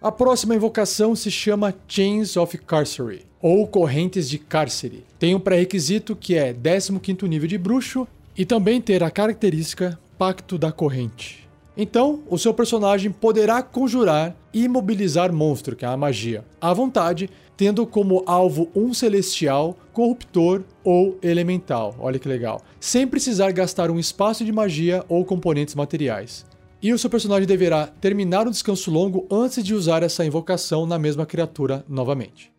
A 0.00 0.12
próxima 0.12 0.54
invocação 0.54 1.16
se 1.16 1.28
chama 1.32 1.74
Chains 1.88 2.36
of 2.36 2.56
Carcery, 2.58 3.26
ou 3.42 3.66
Correntes 3.66 4.28
de 4.28 4.38
Cárcere. 4.38 5.04
Tem 5.18 5.34
um 5.34 5.40
pré-requisito 5.40 6.14
que 6.14 6.36
é 6.36 6.54
15º 6.54 7.26
nível 7.26 7.48
de 7.48 7.58
bruxo 7.58 8.06
e 8.36 8.44
também 8.44 8.80
ter 8.80 9.02
a 9.02 9.10
característica 9.10 9.98
Pacto 10.18 10.58
da 10.58 10.70
Corrente. 10.72 11.46
Então, 11.76 12.22
o 12.30 12.38
seu 12.38 12.54
personagem 12.54 13.10
poderá 13.10 13.62
conjurar 13.62 14.34
e 14.52 14.64
imobilizar 14.64 15.30
monstro, 15.32 15.76
que 15.76 15.84
é 15.84 15.88
a 15.88 15.96
magia, 15.96 16.42
à 16.58 16.72
vontade, 16.72 17.28
tendo 17.54 17.86
como 17.86 18.22
alvo 18.26 18.70
um 18.74 18.94
celestial, 18.94 19.76
corruptor 19.92 20.62
ou 20.82 21.18
elemental. 21.22 21.94
Olha 21.98 22.18
que 22.18 22.28
legal. 22.28 22.62
Sem 22.80 23.06
precisar 23.06 23.52
gastar 23.52 23.90
um 23.90 23.98
espaço 23.98 24.44
de 24.44 24.52
magia 24.52 25.04
ou 25.08 25.24
componentes 25.24 25.74
materiais. 25.74 26.46
E 26.82 26.92
o 26.92 26.98
seu 26.98 27.10
personagem 27.10 27.46
deverá 27.46 27.86
terminar 27.86 28.46
o 28.46 28.50
descanso 28.50 28.90
longo 28.90 29.26
antes 29.30 29.62
de 29.62 29.74
usar 29.74 30.02
essa 30.02 30.24
invocação 30.24 30.86
na 30.86 30.98
mesma 30.98 31.26
criatura 31.26 31.84
novamente. 31.88 32.50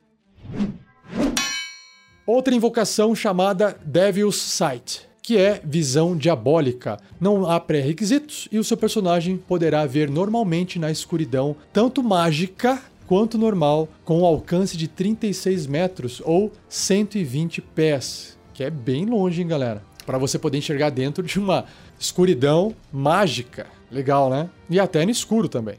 Outra 2.25 2.53
invocação 2.53 3.15
chamada 3.15 3.79
Devil's 3.85 4.35
Sight 4.35 5.06
que 5.27 5.37
é 5.37 5.59
visão 5.61 6.15
diabólica. 6.15 6.97
Não 7.19 7.51
há 7.51 7.59
pré-requisitos 7.59 8.47
e 8.49 8.57
o 8.57 8.63
seu 8.63 8.77
personagem 8.77 9.35
poderá 9.35 9.85
ver 9.85 10.09
normalmente 10.09 10.79
na 10.79 10.89
escuridão, 10.89 11.53
tanto 11.73 12.01
mágica 12.01 12.81
quanto 13.05 13.37
normal, 13.37 13.89
com 14.05 14.21
um 14.21 14.25
alcance 14.25 14.77
de 14.77 14.87
36 14.87 15.67
metros 15.67 16.21
ou 16.23 16.49
120 16.69 17.61
pés, 17.61 18.37
que 18.53 18.63
é 18.63 18.69
bem 18.69 19.05
longe, 19.05 19.41
hein, 19.41 19.49
galera? 19.49 19.83
Para 20.05 20.17
você 20.17 20.39
poder 20.39 20.59
enxergar 20.59 20.91
dentro 20.91 21.21
de 21.21 21.37
uma 21.37 21.65
escuridão 21.99 22.73
mágica. 22.89 23.67
Legal, 23.91 24.29
né? 24.29 24.49
E 24.69 24.79
até 24.79 25.03
no 25.03 25.11
escuro 25.11 25.49
também. 25.49 25.75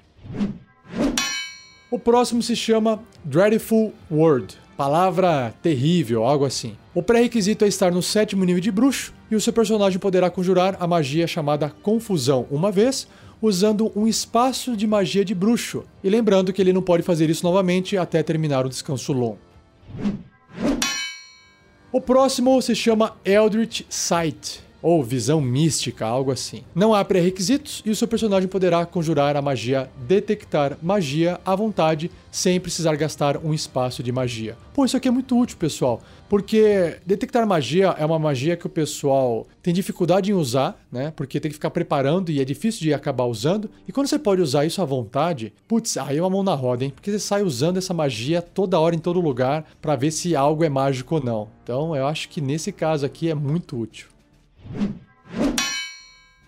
O 1.90 1.98
próximo 1.98 2.42
se 2.42 2.54
chama 2.54 3.02
Dreadful 3.24 3.94
Word 4.10 4.58
palavra 4.78 5.52
terrível, 5.60 6.22
algo 6.22 6.44
assim. 6.44 6.76
O 6.94 7.02
pré-requisito 7.02 7.64
é 7.64 7.68
estar 7.68 7.90
no 7.90 8.00
sétimo 8.00 8.44
nível 8.44 8.62
de 8.62 8.70
bruxo 8.70 9.12
e 9.28 9.34
o 9.34 9.40
seu 9.40 9.52
personagem 9.52 9.98
poderá 9.98 10.30
conjurar 10.30 10.76
a 10.78 10.86
magia 10.86 11.26
chamada 11.26 11.68
Confusão 11.68 12.46
uma 12.48 12.70
vez, 12.70 13.08
usando 13.42 13.90
um 13.96 14.06
espaço 14.06 14.76
de 14.76 14.86
magia 14.86 15.24
de 15.24 15.34
bruxo. 15.34 15.82
E 16.02 16.08
lembrando 16.08 16.52
que 16.52 16.62
ele 16.62 16.72
não 16.72 16.80
pode 16.80 17.02
fazer 17.02 17.28
isso 17.28 17.44
novamente 17.44 17.98
até 17.98 18.22
terminar 18.22 18.64
o 18.64 18.68
descanso 18.68 19.12
longo. 19.12 19.40
O 21.90 22.00
próximo 22.00 22.62
se 22.62 22.76
chama 22.76 23.16
Eldritch 23.24 23.82
Sight, 23.88 24.62
ou 24.82 25.02
visão 25.02 25.40
mística, 25.40 26.06
algo 26.06 26.30
assim. 26.30 26.62
Não 26.74 26.94
há 26.94 27.04
pré-requisitos 27.04 27.82
e 27.84 27.90
o 27.90 27.96
seu 27.96 28.08
personagem 28.08 28.48
poderá 28.48 28.84
conjurar 28.86 29.36
a 29.36 29.42
magia 29.42 29.90
detectar 30.06 30.78
magia 30.82 31.40
à 31.44 31.54
vontade, 31.54 32.10
sem 32.30 32.60
precisar 32.60 32.94
gastar 32.96 33.38
um 33.38 33.52
espaço 33.52 34.02
de 34.02 34.12
magia. 34.12 34.56
Pô, 34.74 34.84
isso 34.84 34.96
aqui 34.96 35.08
é 35.08 35.10
muito 35.10 35.36
útil, 35.36 35.56
pessoal, 35.56 36.00
porque 36.28 36.98
detectar 37.04 37.46
magia 37.46 37.94
é 37.98 38.04
uma 38.04 38.18
magia 38.18 38.56
que 38.56 38.66
o 38.66 38.70
pessoal 38.70 39.46
tem 39.62 39.74
dificuldade 39.74 40.30
em 40.30 40.34
usar, 40.34 40.78
né? 40.92 41.12
Porque 41.16 41.40
tem 41.40 41.50
que 41.50 41.56
ficar 41.56 41.70
preparando 41.70 42.30
e 42.30 42.40
é 42.40 42.44
difícil 42.44 42.82
de 42.82 42.94
acabar 42.94 43.24
usando. 43.24 43.70
E 43.88 43.92
quando 43.92 44.06
você 44.06 44.18
pode 44.18 44.40
usar 44.40 44.64
isso 44.64 44.80
à 44.80 44.84
vontade, 44.84 45.52
putz, 45.66 45.96
aí 45.96 46.18
é 46.18 46.22
uma 46.22 46.30
mão 46.30 46.42
na 46.42 46.54
roda, 46.54 46.84
hein? 46.84 46.92
Porque 46.94 47.10
você 47.10 47.18
sai 47.18 47.42
usando 47.42 47.78
essa 47.78 47.92
magia 47.94 48.40
toda 48.40 48.78
hora 48.78 48.94
em 48.94 49.00
todo 49.00 49.20
lugar 49.20 49.64
para 49.80 49.96
ver 49.96 50.10
se 50.10 50.36
algo 50.36 50.62
é 50.62 50.68
mágico 50.68 51.16
ou 51.16 51.24
não. 51.24 51.48
Então, 51.64 51.96
eu 51.96 52.06
acho 52.06 52.28
que 52.28 52.40
nesse 52.40 52.72
caso 52.72 53.04
aqui 53.04 53.28
é 53.28 53.34
muito 53.34 53.76
útil. 53.76 54.08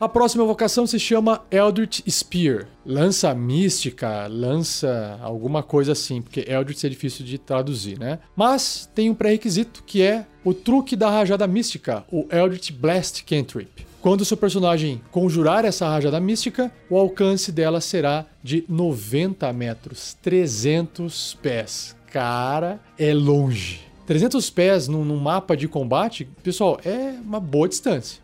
A 0.00 0.08
próxima 0.08 0.46
vocação 0.46 0.86
se 0.86 0.98
chama 0.98 1.42
Eldritch 1.50 2.00
Spear. 2.08 2.66
Lança 2.86 3.34
mística, 3.34 4.26
lança 4.28 5.18
alguma 5.20 5.62
coisa 5.62 5.92
assim, 5.92 6.22
porque 6.22 6.42
Eldritch 6.48 6.84
é 6.84 6.88
difícil 6.88 7.22
de 7.22 7.36
traduzir, 7.36 7.98
né? 7.98 8.18
Mas 8.34 8.90
tem 8.94 9.10
um 9.10 9.14
pré-requisito 9.14 9.84
que 9.84 10.00
é 10.00 10.24
o 10.42 10.54
truque 10.54 10.96
da 10.96 11.10
rajada 11.10 11.46
mística, 11.46 12.02
o 12.10 12.26
Eldritch 12.30 12.72
Blast 12.72 13.22
Cantrip. 13.24 13.86
Quando 14.00 14.22
o 14.22 14.24
seu 14.24 14.38
personagem 14.38 15.02
conjurar 15.10 15.66
essa 15.66 15.86
rajada 15.86 16.18
mística, 16.18 16.72
o 16.88 16.96
alcance 16.96 17.52
dela 17.52 17.82
será 17.82 18.24
de 18.42 18.64
90 18.66 19.52
metros, 19.52 20.16
300 20.22 21.36
pés. 21.42 21.94
Cara, 22.06 22.80
é 22.98 23.12
longe. 23.12 23.89
300 24.10 24.50
pés 24.50 24.88
num, 24.88 25.04
num 25.04 25.20
mapa 25.20 25.56
de 25.56 25.68
combate, 25.68 26.28
pessoal, 26.42 26.80
é 26.84 27.14
uma 27.24 27.38
boa 27.38 27.68
distância. 27.68 28.20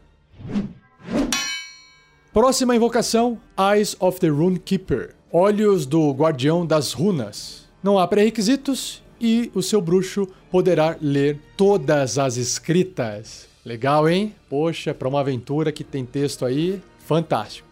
Próxima 2.32 2.74
invocação: 2.74 3.39
Eyes 3.57 3.95
of 4.01 4.18
the 4.18 4.26
Rune 4.26 4.59
Keeper 4.59 5.14
Olhos 5.30 5.87
do 5.87 6.11
Guardião 6.11 6.66
das 6.66 6.93
Runas. 6.93 7.68
Não 7.84 8.01
há 8.01 8.09
pré-requisitos 8.09 9.01
e 9.20 9.49
o 9.55 9.62
seu 9.62 9.80
bruxo 9.80 10.26
poderá 10.51 10.97
ler 11.01 11.39
todas 11.57 12.18
as 12.18 12.37
escritas. 12.37 13.47
Legal, 13.64 14.09
hein? 14.09 14.34
Poxa, 14.51 14.93
para 14.93 15.07
uma 15.07 15.20
aventura 15.20 15.70
que 15.70 15.84
tem 15.84 16.05
texto 16.05 16.45
aí, 16.45 16.82
fantástico. 16.99 17.68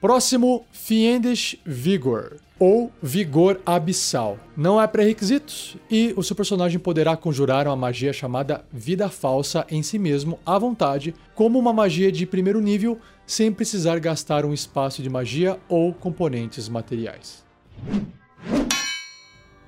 Próximo, 0.00 0.66
Fiendish 0.72 1.56
Vigor 1.64 2.40
ou 2.58 2.90
Vigor 3.02 3.60
Abissal. 3.66 4.38
Não 4.56 4.78
há 4.78 4.86
pré-requisitos 4.86 5.76
e 5.90 6.14
o 6.16 6.22
seu 6.22 6.36
personagem 6.36 6.78
poderá 6.78 7.16
conjurar 7.16 7.66
uma 7.66 7.76
magia 7.76 8.12
chamada 8.12 8.64
Vida 8.72 9.08
Falsa 9.08 9.66
em 9.70 9.82
si 9.82 9.98
mesmo 9.98 10.38
à 10.46 10.58
vontade, 10.58 11.14
como 11.34 11.58
uma 11.58 11.72
magia 11.72 12.10
de 12.12 12.26
primeiro 12.26 12.60
nível, 12.60 12.98
sem 13.26 13.52
precisar 13.52 13.98
gastar 13.98 14.44
um 14.44 14.52
espaço 14.52 15.02
de 15.02 15.10
magia 15.10 15.58
ou 15.68 15.92
componentes 15.92 16.68
materiais. 16.68 17.44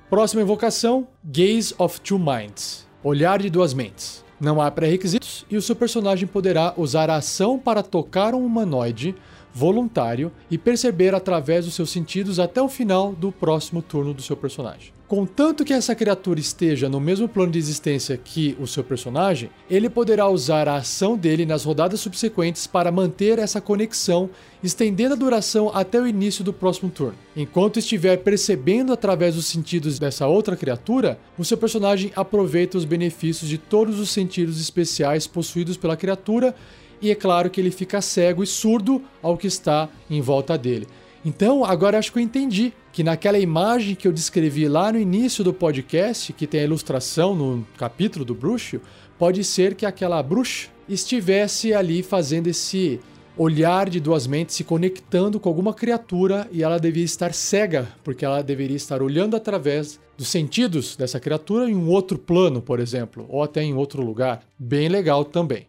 Próxima 0.09 0.41
invocação: 0.41 1.07
Gaze 1.23 1.73
of 1.77 1.99
Two 2.01 2.17
Minds 2.17 2.87
Olhar 3.03 3.39
de 3.39 3.49
Duas 3.49 3.73
Mentes. 3.73 4.25
Não 4.39 4.59
há 4.59 4.69
pré-requisitos 4.69 5.45
e 5.49 5.55
o 5.55 5.61
seu 5.61 5.75
personagem 5.75 6.27
poderá 6.27 6.73
usar 6.75 7.09
a 7.09 7.15
ação 7.15 7.57
para 7.57 7.81
tocar 7.81 8.35
um 8.35 8.45
humanoide 8.45 9.15
voluntário 9.57 10.31
e 10.51 10.57
perceber 10.57 11.15
através 11.15 11.65
dos 11.65 11.73
seus 11.73 11.89
sentidos 11.89 12.39
até 12.39 12.61
o 12.61 12.69
final 12.69 13.13
do 13.13 13.31
próximo 13.31 13.81
turno 13.81 14.13
do 14.13 14.21
seu 14.21 14.37
personagem. 14.37 14.93
Contanto 15.07 15.63
que 15.63 15.71
essa 15.71 15.95
criatura 15.95 16.37
esteja 16.37 16.89
no 16.89 16.99
mesmo 16.99 17.29
plano 17.29 17.53
de 17.53 17.57
existência 17.57 18.17
que 18.17 18.57
o 18.59 18.67
seu 18.67 18.83
personagem, 18.83 19.49
ele 19.69 19.89
poderá 19.89 20.27
usar 20.27 20.67
a 20.67 20.75
ação 20.75 21.17
dele 21.17 21.45
nas 21.45 21.63
rodadas 21.63 22.01
subsequentes 22.01 22.67
para 22.67 22.91
manter 22.91 23.39
essa 23.39 23.61
conexão, 23.61 24.29
estendendo 24.61 25.13
a 25.13 25.17
duração 25.17 25.71
até 25.73 25.99
o 25.99 26.05
início 26.05 26.43
do 26.43 26.51
próximo 26.51 26.91
turno. 26.91 27.17
Enquanto 27.37 27.79
estiver 27.79 28.17
percebendo 28.17 28.91
através 28.91 29.35
dos 29.35 29.45
sentidos 29.45 29.97
dessa 29.97 30.27
outra 30.27 30.57
criatura, 30.57 31.17
o 31.37 31.45
seu 31.45 31.57
personagem 31.57 32.11
aproveita 32.13 32.77
os 32.77 32.83
benefícios 32.83 33.49
de 33.49 33.57
todos 33.57 34.01
os 34.01 34.09
sentidos 34.09 34.59
especiais 34.59 35.25
possuídos 35.25 35.77
pela 35.77 35.95
criatura 35.95 36.53
e 37.01 37.11
é 37.11 37.15
claro 37.15 37.49
que 37.49 37.59
ele 37.59 37.71
fica 37.71 38.01
cego 38.01 38.43
e 38.43 38.47
surdo 38.47 39.01
ao 39.21 39.37
que 39.37 39.47
está 39.47 39.89
em 40.09 40.21
volta 40.21 40.57
dele. 40.57 40.87
Então, 41.25 41.65
agora 41.65 41.97
acho 41.97 42.11
que 42.11 42.19
eu 42.19 42.23
entendi 42.23 42.73
que 42.93 43.03
naquela 43.03 43.37
imagem 43.37 43.95
que 43.95 44.07
eu 44.07 44.13
descrevi 44.13 44.67
lá 44.67 44.91
no 44.91 44.99
início 44.99 45.43
do 45.43 45.53
podcast, 45.53 46.31
que 46.33 46.47
tem 46.47 46.61
a 46.61 46.63
ilustração 46.63 47.35
no 47.35 47.67
capítulo 47.77 48.23
do 48.23 48.33
bruxo, 48.33 48.79
pode 49.19 49.43
ser 49.43 49.75
que 49.75 49.85
aquela 49.85 50.21
bruxa 50.23 50.69
estivesse 50.87 51.73
ali 51.73 52.01
fazendo 52.01 52.47
esse 52.47 52.99
olhar 53.37 53.89
de 53.89 53.99
duas 53.99 54.25
mentes, 54.25 54.55
se 54.55 54.63
conectando 54.63 55.39
com 55.39 55.47
alguma 55.47 55.73
criatura 55.73 56.47
e 56.51 56.63
ela 56.63 56.79
devia 56.79 57.03
estar 57.03 57.33
cega, 57.33 57.87
porque 58.03 58.25
ela 58.25 58.41
deveria 58.41 58.77
estar 58.77 59.01
olhando 59.01 59.35
através 59.35 59.99
dos 60.17 60.27
sentidos 60.27 60.95
dessa 60.95 61.19
criatura 61.19 61.69
em 61.69 61.75
um 61.75 61.87
outro 61.89 62.17
plano, 62.17 62.61
por 62.61 62.79
exemplo, 62.79 63.25
ou 63.29 63.43
até 63.43 63.61
em 63.61 63.75
outro 63.75 64.01
lugar. 64.01 64.43
Bem 64.57 64.89
legal 64.89 65.23
também. 65.23 65.67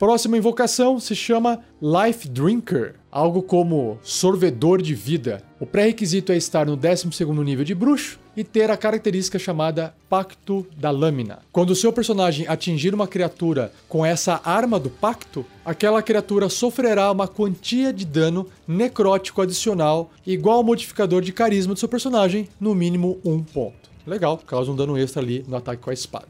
Próxima 0.00 0.38
invocação 0.38 0.98
se 0.98 1.14
chama 1.14 1.60
Life 1.78 2.26
Drinker, 2.26 2.94
algo 3.12 3.42
como 3.42 3.98
sorvedor 4.02 4.80
de 4.80 4.94
vida. 4.94 5.42
O 5.60 5.66
pré-requisito 5.66 6.32
é 6.32 6.38
estar 6.38 6.64
no 6.64 6.74
12 6.74 7.06
nível 7.44 7.66
de 7.66 7.74
bruxo 7.74 8.18
e 8.34 8.42
ter 8.42 8.70
a 8.70 8.78
característica 8.78 9.38
chamada 9.38 9.94
Pacto 10.08 10.66
da 10.74 10.90
Lâmina. 10.90 11.40
Quando 11.52 11.72
o 11.72 11.76
seu 11.76 11.92
personagem 11.92 12.46
atingir 12.48 12.94
uma 12.94 13.06
criatura 13.06 13.74
com 13.90 14.02
essa 14.02 14.40
arma 14.42 14.80
do 14.80 14.88
pacto, 14.88 15.44
aquela 15.62 16.00
criatura 16.00 16.48
sofrerá 16.48 17.12
uma 17.12 17.28
quantia 17.28 17.92
de 17.92 18.06
dano 18.06 18.46
necrótico 18.66 19.42
adicional 19.42 20.10
igual 20.26 20.56
ao 20.56 20.64
modificador 20.64 21.20
de 21.20 21.30
carisma 21.30 21.74
do 21.74 21.78
seu 21.78 21.90
personagem, 21.90 22.48
no 22.58 22.74
mínimo 22.74 23.18
um 23.22 23.42
ponto. 23.42 23.90
Legal, 24.06 24.38
causa 24.46 24.72
um 24.72 24.76
dano 24.76 24.96
extra 24.96 25.20
ali 25.20 25.44
no 25.46 25.58
ataque 25.58 25.82
com 25.82 25.90
a 25.90 25.92
espada. 25.92 26.28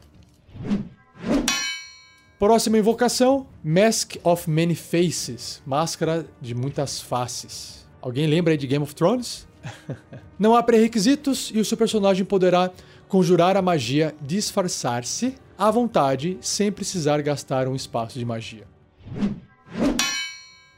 Próxima 2.41 2.79
invocação: 2.79 3.45
Mask 3.63 4.15
of 4.23 4.49
Many 4.49 4.73
Faces 4.73 5.61
Máscara 5.63 6.25
de 6.41 6.55
muitas 6.55 6.99
faces. 6.99 7.87
Alguém 8.01 8.25
lembra 8.25 8.51
aí 8.51 8.57
de 8.57 8.65
Game 8.65 8.81
of 8.81 8.95
Thrones? 8.95 9.47
Não 10.39 10.55
há 10.55 10.63
pré-requisitos 10.63 11.51
e 11.53 11.59
o 11.59 11.63
seu 11.63 11.77
personagem 11.77 12.25
poderá 12.25 12.71
conjurar 13.07 13.55
a 13.55 13.61
magia 13.61 14.15
disfarçar-se 14.19 15.35
à 15.55 15.69
vontade 15.69 16.39
sem 16.41 16.71
precisar 16.71 17.21
gastar 17.21 17.67
um 17.67 17.75
espaço 17.75 18.17
de 18.17 18.25
magia. 18.25 18.63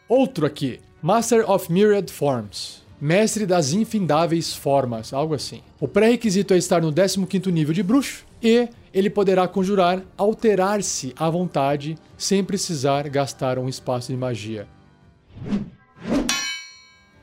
Outro 0.10 0.46
aqui: 0.46 0.82
Master 1.02 1.50
of 1.50 1.72
Myriad 1.72 2.12
Forms. 2.12 2.84
Mestre 3.00 3.46
das 3.46 3.72
infindáveis 3.72 4.54
formas, 4.54 5.14
algo 5.14 5.34
assim. 5.34 5.62
O 5.80 5.88
pré-requisito 5.88 6.54
é 6.54 6.58
estar 6.58 6.82
no 6.82 6.92
15º 6.92 7.48
nível 7.48 7.74
de 7.74 7.84
bruxo 7.84 8.26
e 8.42 8.68
ele 8.94 9.10
poderá 9.10 9.48
conjurar 9.48 10.04
alterar-se 10.18 11.14
à 11.18 11.30
vontade 11.30 11.98
sem 12.18 12.44
precisar 12.44 13.10
gastar 13.10 13.58
um 13.58 13.68
espaço 13.68 14.12
de 14.12 14.18
magia. 14.18 14.68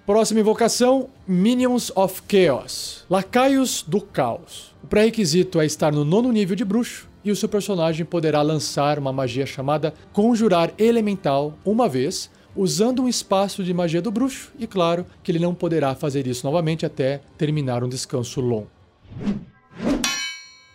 Próxima 0.05 0.41
invocação: 0.41 1.09
Minions 1.27 1.93
of 1.95 2.23
Chaos 2.29 3.05
Lacaios 3.09 3.85
do 3.87 4.01
Caos. 4.01 4.75
O 4.83 4.87
pré-requisito 4.87 5.61
é 5.61 5.67
estar 5.67 5.93
no 5.93 6.05
nono 6.05 6.33
nível 6.33 6.57
de 6.57 6.65
bruxo 6.65 7.09
e 7.25 7.31
o 7.31 7.37
seu 7.37 7.49
personagem 7.49 8.05
poderá 8.05 8.43
lançar 8.43 8.99
uma 8.99 9.13
magia 9.13 9.47
chamada 9.47 9.95
Conjurar 10.13 10.73
Elemental 10.79 11.55
uma 11.65 11.89
vez, 11.89 12.31
usando 12.57 13.03
um 13.03 13.09
espaço 13.09 13.63
de 13.63 13.75
magia 13.75 14.01
do 14.03 14.11
bruxo, 14.11 14.53
e 14.59 14.67
claro 14.67 15.07
que 15.23 15.31
ele 15.31 15.39
não 15.39 15.55
poderá 15.55 15.95
fazer 15.95 16.27
isso 16.27 16.47
novamente 16.47 16.85
até 16.85 17.21
terminar 17.37 17.85
um 17.85 17.89
descanso 17.89 18.41
longo. 18.41 18.71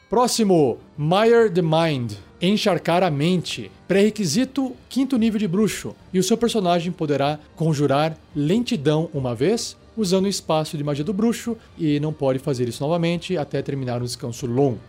Próximo, 0.10 0.78
Mire 0.98 1.50
the 1.50 1.62
Mind. 1.62 2.14
Encharcar 2.40 3.02
a 3.02 3.10
mente. 3.10 3.72
Pré-requisito: 3.88 4.76
quinto 4.88 5.18
nível 5.18 5.40
de 5.40 5.48
bruxo. 5.48 5.96
E 6.14 6.20
o 6.20 6.24
seu 6.24 6.38
personagem 6.38 6.92
poderá 6.92 7.40
conjurar 7.56 8.16
lentidão 8.36 9.10
uma 9.14 9.34
vez, 9.34 9.76
usando 9.98 10.26
o 10.26 10.30
espaço 10.30 10.78
de 10.78 10.84
magia 10.84 11.04
do 11.04 11.14
bruxo, 11.14 11.58
e 11.78 12.00
não 12.00 12.14
pode 12.14 12.40
fazer 12.40 12.68
isso 12.68 12.84
novamente 12.84 13.36
até 13.36 13.62
terminar 13.62 14.02
um 14.02 14.06
descanso 14.06 14.46
longo. 14.46 14.80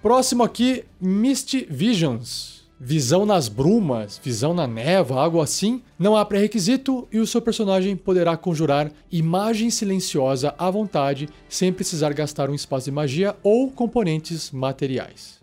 Próximo 0.00 0.42
aqui, 0.42 0.84
Misty 1.00 1.66
Visions 1.68 2.57
visão 2.80 3.26
nas 3.26 3.48
brumas, 3.48 4.20
visão 4.22 4.54
na 4.54 4.66
neva, 4.66 5.20
algo 5.20 5.40
assim, 5.40 5.82
não 5.98 6.16
há 6.16 6.24
pré-requisito 6.24 7.08
e 7.10 7.18
o 7.18 7.26
seu 7.26 7.42
personagem 7.42 7.96
poderá 7.96 8.36
conjurar 8.36 8.90
imagem 9.10 9.70
silenciosa 9.70 10.54
à 10.58 10.70
vontade, 10.70 11.28
sem 11.48 11.72
precisar 11.72 12.12
gastar 12.12 12.48
um 12.48 12.54
espaço 12.54 12.86
de 12.86 12.92
magia 12.92 13.36
ou 13.42 13.70
componentes 13.70 14.50
materiais. 14.50 15.38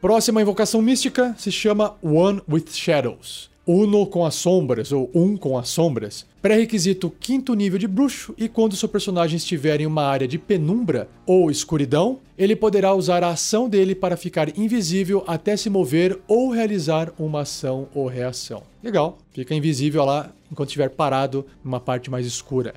Próxima 0.00 0.42
invocação 0.42 0.82
mística 0.82 1.34
se 1.38 1.50
chama 1.50 1.96
One 2.02 2.42
with 2.48 2.66
Shadows. 2.72 3.53
Uno 3.66 4.06
com 4.06 4.26
as 4.26 4.34
sombras, 4.34 4.92
ou 4.92 5.10
um 5.14 5.38
com 5.38 5.56
as 5.56 5.70
sombras. 5.70 6.26
Pré-requisito 6.42 7.10
quinto 7.18 7.54
nível 7.54 7.78
de 7.78 7.88
bruxo, 7.88 8.34
e 8.36 8.46
quando 8.46 8.76
seu 8.76 8.88
personagem 8.88 9.38
estiver 9.38 9.80
em 9.80 9.86
uma 9.86 10.04
área 10.04 10.28
de 10.28 10.38
penumbra 10.38 11.08
ou 11.26 11.50
escuridão, 11.50 12.18
ele 12.36 12.54
poderá 12.54 12.94
usar 12.94 13.24
a 13.24 13.30
ação 13.30 13.66
dele 13.66 13.94
para 13.94 14.18
ficar 14.18 14.58
invisível 14.58 15.24
até 15.26 15.56
se 15.56 15.70
mover 15.70 16.18
ou 16.28 16.50
realizar 16.50 17.10
uma 17.18 17.40
ação 17.40 17.88
ou 17.94 18.06
reação. 18.06 18.62
Legal, 18.82 19.16
fica 19.32 19.54
invisível 19.54 20.04
lá 20.04 20.30
enquanto 20.52 20.68
estiver 20.68 20.90
parado 20.90 21.46
numa 21.64 21.80
parte 21.80 22.10
mais 22.10 22.26
escura. 22.26 22.74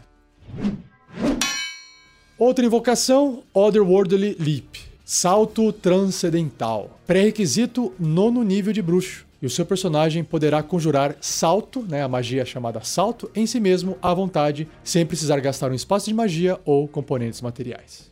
Outra 2.40 2.66
invocação, 2.66 3.44
Otherworldly 3.54 4.38
Leap. 4.40 4.78
Salto 5.04 5.74
transcendental. 5.74 7.00
Pré-requisito 7.06 7.94
nono 8.00 8.42
nível 8.44 8.72
de 8.72 8.82
bruxo. 8.82 9.27
E 9.42 9.46
o 9.46 9.50
seu 9.50 9.66
personagem 9.66 10.24
poderá 10.24 10.64
conjurar 10.64 11.16
salto, 11.22 11.84
né, 11.84 12.02
a 12.02 12.08
magia 12.08 12.44
chamada 12.44 12.82
salto, 12.82 13.30
em 13.36 13.46
si 13.46 13.60
mesmo 13.60 13.98
à 14.02 14.14
vontade, 14.14 14.68
sem 14.84 15.06
precisar 15.06 15.40
gastar 15.40 15.72
um 15.72 15.76
espaço 15.76 16.08
de 16.08 16.14
magia 16.14 16.60
ou 16.66 16.88
componentes 16.88 17.42
materiais. 17.42 18.12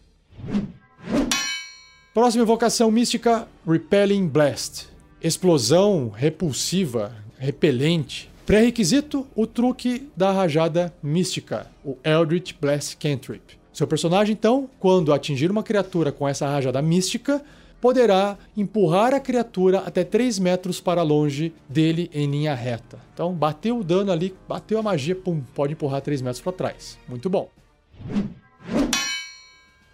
Próxima 2.14 2.44
invocação 2.44 2.92
mística: 2.92 3.48
Repelling 3.68 4.28
Blast. 4.28 4.88
Explosão 5.22 6.10
repulsiva, 6.10 7.12
repelente. 7.38 8.30
Pré-requisito: 8.46 9.26
o 9.36 9.48
truque 9.48 10.08
da 10.16 10.32
rajada 10.32 10.94
mística, 11.02 11.68
o 11.84 11.98
Eldritch 12.04 12.54
Blast 12.62 12.96
Cantrip. 12.98 13.58
Seu 13.74 13.86
personagem, 13.86 14.32
então, 14.32 14.70
quando 14.80 15.12
atingir 15.12 15.52
uma 15.52 15.64
criatura 15.64 16.10
com 16.10 16.26
essa 16.26 16.48
rajada 16.48 16.82
mística, 16.82 17.44
poderá 17.86 18.36
empurrar 18.58 19.14
a 19.14 19.20
criatura 19.20 19.78
até 19.86 20.04
3 20.04 20.40
metros 20.40 20.82
para 20.82 21.04
longe 21.04 21.54
dele 21.70 22.10
em 22.12 22.26
linha 22.26 22.56
reta. 22.56 22.98
Então, 23.14 23.32
bateu 23.32 23.78
o 23.78 23.84
dano 23.84 24.12
ali, 24.12 24.34
bateu 24.50 24.80
a 24.80 24.82
magia, 24.82 25.16
pum, 25.16 25.40
pode 25.54 25.74
empurrar 25.74 26.02
3 26.02 26.20
metros 26.24 26.42
para 26.42 26.52
trás. 26.52 26.98
Muito 27.08 27.30
bom. 27.30 27.48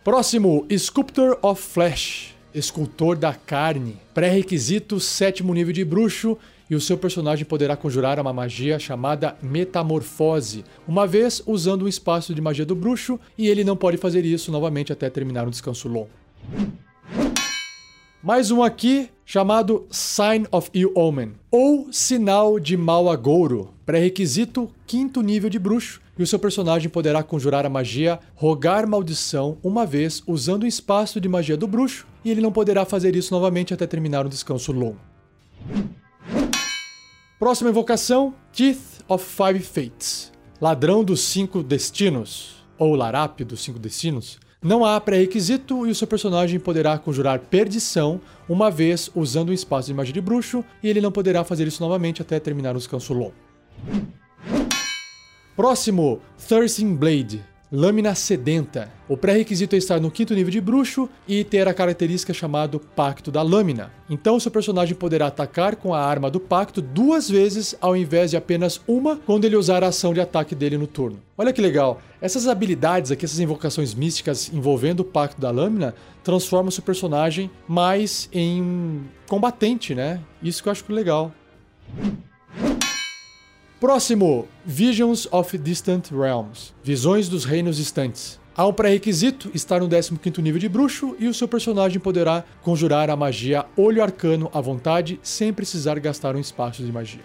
Próximo, 0.06 0.66
Sculptor 0.72 1.38
of 1.42 1.62
Flesh, 1.62 2.34
escultor 2.56 3.18
da 3.18 3.34
carne. 3.34 3.98
Pré-requisito, 4.14 4.98
sétimo 4.98 5.54
nível 5.54 5.74
de 5.74 5.84
bruxo, 5.84 6.38
e 6.70 6.76
o 6.76 6.80
seu 6.80 6.98
personagem 6.98 7.44
poderá 7.44 7.76
conjurar 7.76 8.22
uma 8.22 8.32
magia 8.32 8.80
chamada 8.80 9.36
Metamorfose, 9.42 10.64
uma 10.88 11.06
vez 11.06 11.44
usando 11.46 11.84
um 11.84 11.90
espaço 11.90 12.34
de 12.34 12.40
magia 12.40 12.66
do 12.66 12.74
bruxo, 12.74 13.20
e 13.38 13.50
ele 13.50 13.66
não 13.66 13.76
pode 13.76 13.98
fazer 13.98 14.24
isso 14.24 14.50
novamente 14.50 14.94
até 14.94 15.10
terminar 15.10 15.46
um 15.46 15.52
descanso 15.52 15.90
longo. 15.90 16.08
Mais 18.24 18.52
um 18.52 18.62
aqui 18.62 19.10
chamado 19.26 19.88
Sign 19.90 20.46
of 20.52 20.70
Ill 20.76 20.92
Omen, 20.94 21.34
ou 21.50 21.92
Sinal 21.92 22.60
de 22.60 22.78
Mau 22.78 23.10
Agouro, 23.10 23.74
pré-requisito 23.84 24.70
quinto 24.86 25.24
nível 25.24 25.50
de 25.50 25.58
bruxo, 25.58 26.00
e 26.20 26.22
o 26.22 26.28
seu 26.28 26.38
personagem 26.38 26.88
poderá 26.88 27.24
conjurar 27.24 27.66
a 27.66 27.70
magia 27.70 28.20
Rogar 28.36 28.88
Maldição 28.88 29.58
uma 29.64 29.88
vez 29.88 30.22
usando 30.28 30.64
o 30.64 30.68
espaço 30.68 31.20
de 31.20 31.28
magia 31.28 31.58
do 31.58 31.66
bruxo, 31.66 32.06
e 32.24 32.30
ele 32.30 32.42
não 32.42 32.52
poderá 32.52 32.86
fazer 32.86 33.16
isso 33.16 33.34
novamente 33.34 33.74
até 33.74 33.88
terminar 33.88 34.24
um 34.24 34.30
descanso 34.30 34.72
longo. 34.72 35.00
Próxima 37.40 37.72
invocação, 37.72 38.36
Teeth 38.54 39.04
of 39.08 39.26
Five 39.26 39.62
Fates, 39.62 40.32
Ladrão 40.62 41.04
dos 41.04 41.22
Cinco 41.22 41.64
Destinos, 41.64 42.64
ou 42.78 42.94
Larápio 42.94 43.48
dos 43.48 43.64
Cinco 43.64 43.80
Destinos, 43.80 44.38
não 44.62 44.86
há 44.86 45.00
pré-requisito 45.02 45.88
e 45.88 45.92
o 45.92 45.96
seu 45.96 46.06
personagem 46.06 46.60
poderá 46.60 46.98
conjurar 46.98 47.40
perdição 47.40 48.22
uma 48.48 48.70
vez 48.70 49.10
usando 49.16 49.50
um 49.50 49.54
espaço 49.54 49.88
de 49.88 49.94
magia 49.94 50.14
de 50.14 50.22
bruxo, 50.22 50.64
e 50.84 50.88
ele 50.88 51.02
não 51.02 51.12
poderá 51.12 51.44
fazer 51.44 51.68
isso 51.68 51.82
novamente 51.82 52.22
até 52.22 52.40
terminar 52.40 52.76
o 52.76 52.78
descanso 52.78 53.14
longo. 53.14 53.34
Próximo, 55.56 56.22
Thirsting 56.48 56.96
Blade. 56.96 57.44
Lâmina 57.74 58.14
sedenta. 58.14 58.92
O 59.08 59.16
pré-requisito 59.16 59.76
é 59.76 59.78
estar 59.78 59.98
no 59.98 60.12
quinto 60.12 60.36
nível 60.36 60.52
de 60.52 60.60
bruxo 60.60 61.10
e 61.26 61.42
ter 61.46 61.70
a 61.70 61.74
característica 61.74 62.34
chamada 62.34 62.78
Pacto 62.78 63.32
da 63.32 63.42
Lâmina. 63.42 63.94
Então, 64.10 64.38
seu 64.42 64.52
personagem 64.52 64.94
poderá 64.94 65.28
atacar 65.28 65.78
com 65.78 65.94
a 65.94 66.02
arma 66.04 66.30
do 66.30 66.38
pacto 66.38 66.82
duas 66.82 67.30
vezes 67.30 67.74
ao 67.80 67.96
invés 67.96 68.32
de 68.32 68.36
apenas 68.36 68.82
uma 68.86 69.16
quando 69.16 69.46
ele 69.46 69.56
usar 69.56 69.86
a 69.86 69.88
ação 69.88 70.14
de 70.14 70.20
ataque 70.20 70.54
dele 70.54 70.78
no 70.78 70.86
turno. 70.86 71.22
Olha 71.38 71.54
que 71.54 71.62
legal! 71.62 72.02
Essas 72.20 72.46
habilidades 72.46 73.10
aqui, 73.10 73.24
essas 73.24 73.40
invocações 73.40 73.94
místicas 73.94 74.52
envolvendo 74.54 75.00
o 75.00 75.06
Pacto 75.06 75.40
da 75.40 75.50
Lâmina, 75.50 75.96
transformam 76.26 76.72
seu 76.72 76.84
personagem 76.84 77.50
mais 77.66 78.28
em 78.34 79.02
combatente, 79.30 79.96
né? 79.96 80.20
Isso 80.44 80.62
que 80.62 80.68
eu 80.68 80.74
acho 80.74 80.84
legal. 80.92 81.32
Próximo, 83.82 84.48
Visions 84.64 85.28
of 85.32 85.58
Distant 85.58 86.12
Realms, 86.12 86.72
Visões 86.84 87.28
dos 87.28 87.46
Reinos 87.46 87.78
Distantes. 87.78 88.40
Há 88.56 88.68
um 88.68 88.72
pré-requisito 88.72 89.50
estar 89.56 89.80
no 89.80 89.90
15º 89.90 90.38
nível 90.38 90.60
de 90.60 90.70
bruxo 90.70 91.16
e 91.18 91.28
o 91.28 91.34
seu 91.34 91.48
personagem 91.48 92.00
poderá 92.00 92.44
conjurar 92.62 93.10
a 93.10 93.16
magia 93.16 93.66
Olho 93.76 94.04
Arcano 94.04 94.52
à 94.54 94.62
vontade 94.62 95.20
sem 95.24 95.52
precisar 95.52 96.00
gastar 96.00 96.36
um 96.36 96.40
espaço 96.40 96.84
de 96.84 96.92
magia. 96.92 97.24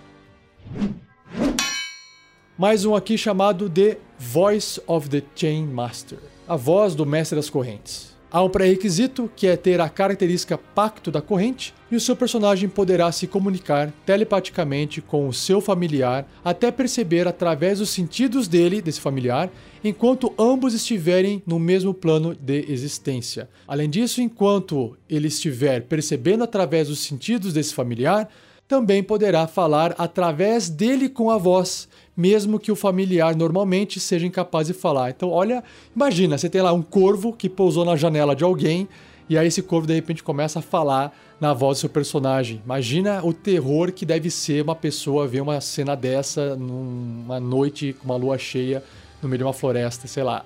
Mais 2.57 2.87
um 2.87 2.95
aqui 2.95 3.19
chamado 3.19 3.69
The 3.69 3.99
Voice 4.19 4.81
of 4.87 5.11
the 5.11 5.23
Chain 5.35 5.67
Master, 5.67 6.19
a 6.49 6.57
voz 6.57 6.95
do 6.95 7.05
Mestre 7.05 7.37
das 7.37 7.51
Correntes. 7.51 8.16
Há 8.37 8.43
um 8.43 8.51
pré-requisito 8.51 9.31
que 9.35 9.47
é 9.47 9.57
ter 9.57 9.81
a 9.81 9.89
característica 9.89 10.59
Pacto 10.59 11.11
da 11.11 11.23
Corrente, 11.23 11.73
e 11.91 11.97
o 11.97 12.01
seu 12.01 12.15
personagem 12.15 12.69
poderá 12.69 13.11
se 13.11 13.27
comunicar 13.27 13.91
telepaticamente 14.05 15.01
com 15.01 15.27
o 15.27 15.33
seu 15.33 15.59
familiar 15.59 16.29
até 16.45 16.71
perceber 16.71 17.27
através 17.27 17.79
dos 17.79 17.89
sentidos 17.89 18.47
dele, 18.47 18.83
desse 18.83 19.01
familiar, 19.01 19.49
enquanto 19.83 20.35
ambos 20.39 20.75
estiverem 20.75 21.43
no 21.47 21.59
mesmo 21.59 21.95
plano 21.95 22.37
de 22.39 22.71
existência. 22.71 23.49
Além 23.67 23.89
disso, 23.89 24.21
enquanto 24.21 24.95
ele 25.09 25.29
estiver 25.29 25.85
percebendo 25.85 26.45
através 26.45 26.89
dos 26.89 26.99
sentidos 26.99 27.55
desse 27.55 27.73
familiar, 27.73 28.29
também 28.69 29.03
poderá 29.03 29.47
falar 29.47 29.95
através 29.97 30.69
dele 30.69 31.09
com 31.09 31.31
a 31.31 31.39
voz, 31.39 31.89
mesmo 32.17 32.59
que 32.59 32.73
o 32.73 32.77
familiar 32.77 33.37
normalmente 33.37 34.01
seja 34.01 34.27
incapaz 34.27 34.69
de 34.69 34.73
falar. 34.73 35.11
Então, 35.11 35.31
olha, 35.31 35.63
imagina, 35.95 36.39
você 36.39 36.49
tem 36.49 36.63
lá 36.63 36.73
um 36.73 36.83
corvo 36.83 37.33
que 37.33 37.49
pousou 37.49 37.85
na 37.85 37.97
janela 37.97 38.35
de 38.35 38.43
alguém 38.43 38.89
e 39.29 39.37
aí 39.37 39.49
esse 39.49 39.61
corvo 39.61 39.87
de 39.87 39.95
repente 39.95 40.23
começa 40.23 40.61
a 40.61 40.63
falar 40.63 41.13
na 41.41 41.53
voz 41.53 41.79
do 41.79 41.81
seu 41.81 41.91
personagem. 41.91 42.63
Imagina 42.65 43.25
o 43.25 43.33
terror 43.33 43.93
que 43.93 44.07
deve 44.07 44.31
ser 44.31 44.63
uma 44.63 44.75
pessoa 44.75 45.27
ver 45.27 45.41
uma 45.41 45.61
cena 45.61 45.95
dessa 45.95 46.57
numa 46.57 47.41
noite 47.41 47.93
com 47.93 48.05
uma 48.05 48.17
lua 48.17 48.39
cheia 48.39 48.83
no 49.21 49.29
meio 49.29 49.39
de 49.39 49.45
uma 49.45 49.53
floresta, 49.53 50.07
sei 50.07 50.23
lá. 50.23 50.45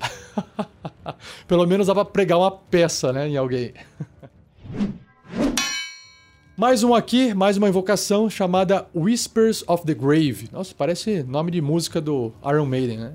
Pelo 1.47 1.67
menos 1.67 1.87
dá 1.87 1.95
pra 1.95 2.05
pregar 2.05 2.39
uma 2.39 2.51
peça, 2.51 3.13
né, 3.13 3.29
em 3.29 3.37
alguém. 3.37 3.75
Mais 6.61 6.83
um 6.83 6.93
aqui, 6.93 7.33
mais 7.33 7.57
uma 7.57 7.71
invocação 7.71 8.29
chamada 8.29 8.87
Whispers 8.95 9.65
of 9.67 9.87
the 9.87 9.95
Grave. 9.95 10.51
Nossa, 10.53 10.75
parece 10.77 11.23
nome 11.23 11.51
de 11.51 11.59
música 11.63 12.03
do 12.03 12.35
Iron 12.45 12.67
Maiden, 12.67 12.99
né? 12.99 13.13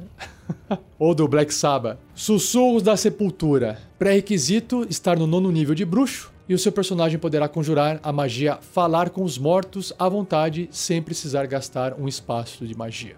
Ou 0.98 1.14
do 1.14 1.28
Black 1.28 1.54
Sabbath. 1.54 2.00
Sussurros 2.16 2.82
da 2.82 2.98
Sepultura. 2.98 3.80
Pré-requisito: 4.00 4.88
estar 4.90 5.16
no 5.16 5.28
nono 5.28 5.52
nível 5.52 5.76
de 5.76 5.86
bruxo. 5.86 6.34
E 6.50 6.56
o 6.56 6.58
seu 6.58 6.72
personagem 6.72 7.20
poderá 7.20 7.48
conjurar 7.48 8.00
a 8.02 8.12
magia 8.12 8.58
Falar 8.60 9.12
com 9.12 9.22
os 9.22 9.38
Mortos 9.38 9.94
à 10.00 10.10
vontade, 10.10 10.68
sem 10.72 11.00
precisar 11.00 11.46
gastar 11.46 11.94
um 12.00 12.08
espaço 12.08 12.66
de 12.66 12.76
magia. 12.76 13.16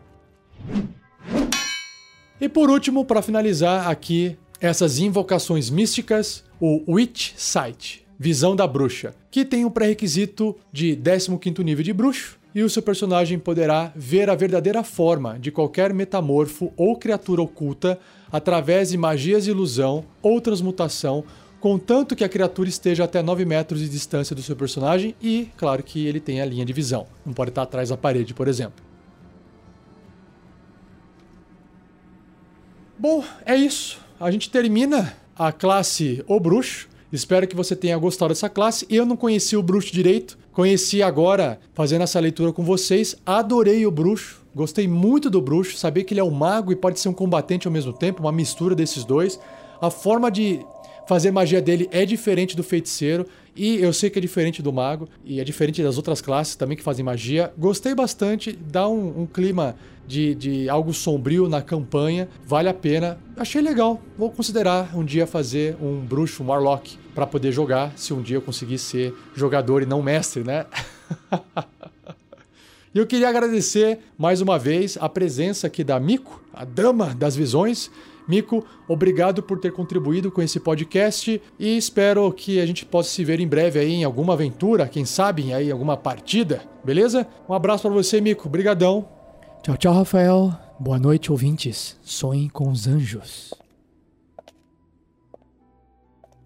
E 2.41 2.49
por 2.49 2.69
último, 2.69 3.05
para 3.05 3.21
finalizar 3.21 3.89
aqui 3.89 4.37
essas 4.59 4.99
invocações 4.99 5.69
místicas, 5.69 6.43
o 6.59 6.83
Witch 6.85 7.31
Sight. 7.37 8.06
Visão 8.19 8.55
da 8.55 8.65
Bruxa, 8.65 9.13
que 9.29 9.45
tem 9.45 9.63
um 9.63 9.69
pré-requisito 9.69 10.55
de 10.71 10.95
15º 10.95 11.63
nível 11.63 11.83
de 11.83 11.93
bruxo, 11.93 12.39
e 12.55 12.63
o 12.63 12.69
seu 12.69 12.81
personagem 12.81 13.37
poderá 13.37 13.91
ver 13.95 14.29
a 14.29 14.35
verdadeira 14.35 14.83
forma 14.83 15.37
de 15.37 15.51
qualquer 15.51 15.93
metamorfo 15.93 16.73
ou 16.75 16.97
criatura 16.97 17.43
oculta 17.43 17.99
através 18.31 18.89
de 18.89 18.97
magias 18.97 19.43
de 19.43 19.51
ilusão 19.51 20.03
ou 20.23 20.41
transmutação, 20.41 21.23
contanto 21.59 22.15
que 22.15 22.23
a 22.23 22.29
criatura 22.29 22.67
esteja 22.67 23.03
até 23.03 23.21
9 23.21 23.45
metros 23.45 23.81
de 23.81 23.87
distância 23.87 24.35
do 24.35 24.41
seu 24.41 24.55
personagem 24.55 25.13
e, 25.21 25.49
claro, 25.55 25.83
que 25.83 26.07
ele 26.07 26.19
tenha 26.19 26.41
a 26.41 26.45
linha 26.47 26.65
de 26.65 26.73
visão. 26.73 27.05
Não 27.23 27.33
pode 27.33 27.51
estar 27.51 27.61
atrás 27.61 27.89
da 27.89 27.97
parede, 27.97 28.33
por 28.33 28.47
exemplo. 28.47 28.83
Bom, 32.97 33.23
é 33.45 33.55
isso. 33.55 33.99
A 34.19 34.31
gente 34.31 34.49
termina 34.49 35.15
a 35.35 35.51
classe 35.51 36.23
O 36.27 36.39
Bruxo. 36.39 36.89
Espero 37.11 37.47
que 37.47 37.55
você 37.55 37.75
tenha 37.75 37.97
gostado 37.97 38.29
dessa 38.29 38.49
classe. 38.49 38.85
Eu 38.89 39.05
não 39.05 39.15
conheci 39.15 39.55
o 39.55 39.63
bruxo 39.63 39.93
direito, 39.93 40.37
conheci 40.51 41.01
agora 41.01 41.59
fazendo 41.73 42.01
essa 42.01 42.19
leitura 42.19 42.51
com 42.51 42.63
vocês. 42.63 43.15
Adorei 43.25 43.85
o 43.85 43.91
bruxo, 43.91 44.41
gostei 44.53 44.87
muito 44.87 45.29
do 45.29 45.41
bruxo. 45.41 45.77
Saber 45.77 46.03
que 46.03 46.13
ele 46.13 46.19
é 46.19 46.23
um 46.23 46.31
mago 46.31 46.71
e 46.71 46.75
pode 46.75 46.99
ser 46.99 47.07
um 47.07 47.13
combatente 47.13 47.65
ao 47.65 47.71
mesmo 47.71 47.93
tempo, 47.93 48.21
uma 48.21 48.31
mistura 48.31 48.75
desses 48.75 49.05
dois. 49.05 49.39
A 49.81 49.89
forma 49.89 50.29
de 50.29 50.59
fazer 51.07 51.31
magia 51.31 51.61
dele 51.61 51.87
é 51.91 52.05
diferente 52.05 52.57
do 52.57 52.63
feiticeiro. 52.63 53.25
E 53.57 53.81
eu 53.81 53.91
sei 53.91 54.11
que 54.11 54.19
é 54.19 54.21
diferente 54.21 54.61
do 54.61 54.71
mago, 54.71 55.09
e 55.25 55.39
é 55.41 55.43
diferente 55.43 55.81
das 55.81 55.97
outras 55.97 56.21
classes 56.21 56.55
também 56.55 56.77
que 56.77 56.83
fazem 56.83 57.03
magia. 57.03 57.51
Gostei 57.57 57.95
bastante, 57.95 58.51
dá 58.51 58.87
um, 58.87 59.21
um 59.21 59.25
clima 59.25 59.75
de, 60.07 60.35
de, 60.35 60.69
algo 60.69 60.93
sombrio 60.93 61.49
na 61.49 61.61
campanha, 61.61 62.29
vale 62.45 62.69
a 62.69 62.73
pena. 62.73 63.17
Achei 63.35 63.61
legal, 63.61 63.99
vou 64.15 64.29
considerar 64.29 64.95
um 64.95 65.03
dia 65.03 65.25
fazer 65.25 65.75
um 65.81 65.99
bruxo, 65.99 66.43
um 66.43 66.47
warlock, 66.47 66.97
para 67.15 67.25
poder 67.25 67.51
jogar, 67.51 67.91
se 67.97 68.13
um 68.13 68.21
dia 68.21 68.37
eu 68.37 68.41
conseguir 68.41 68.77
ser 68.77 69.11
jogador 69.35 69.81
e 69.81 69.87
não 69.87 70.03
mestre, 70.03 70.43
né? 70.43 70.67
E 72.95 72.99
eu 72.99 73.05
queria 73.05 73.29
agradecer 73.29 73.99
mais 74.17 74.41
uma 74.41 74.57
vez 74.57 74.97
a 74.99 75.07
presença 75.07 75.67
aqui 75.67 75.83
da 75.83 75.99
Mico, 75.99 76.41
a 76.51 76.65
dama 76.65 77.13
das 77.13 77.35
visões. 77.35 77.91
Mico, 78.27 78.65
obrigado 78.87 79.41
por 79.41 79.59
ter 79.59 79.71
contribuído 79.71 80.29
com 80.29 80.41
esse 80.41 80.59
podcast 80.59 81.41
e 81.57 81.77
espero 81.77 82.31
que 82.31 82.59
a 82.59 82.65
gente 82.65 82.85
possa 82.85 83.09
se 83.09 83.23
ver 83.23 83.39
em 83.39 83.47
breve 83.47 83.79
aí 83.79 83.93
em 83.93 84.03
alguma 84.03 84.33
aventura, 84.33 84.87
quem 84.87 85.05
sabe 85.05 85.53
aí 85.53 85.69
em 85.69 85.71
alguma 85.71 85.95
partida, 85.95 86.63
beleza? 86.83 87.25
Um 87.47 87.53
abraço 87.53 87.83
para 87.83 87.91
você, 87.91 88.19
Mico. 88.19 88.49
Brigadão. 88.49 89.07
Tchau, 89.63 89.77
tchau, 89.77 89.93
Rafael. 89.93 90.53
Boa 90.79 90.99
noite, 90.99 91.31
ouvintes. 91.31 91.97
Sonhem 92.03 92.49
com 92.49 92.69
os 92.69 92.87
anjos. 92.87 93.53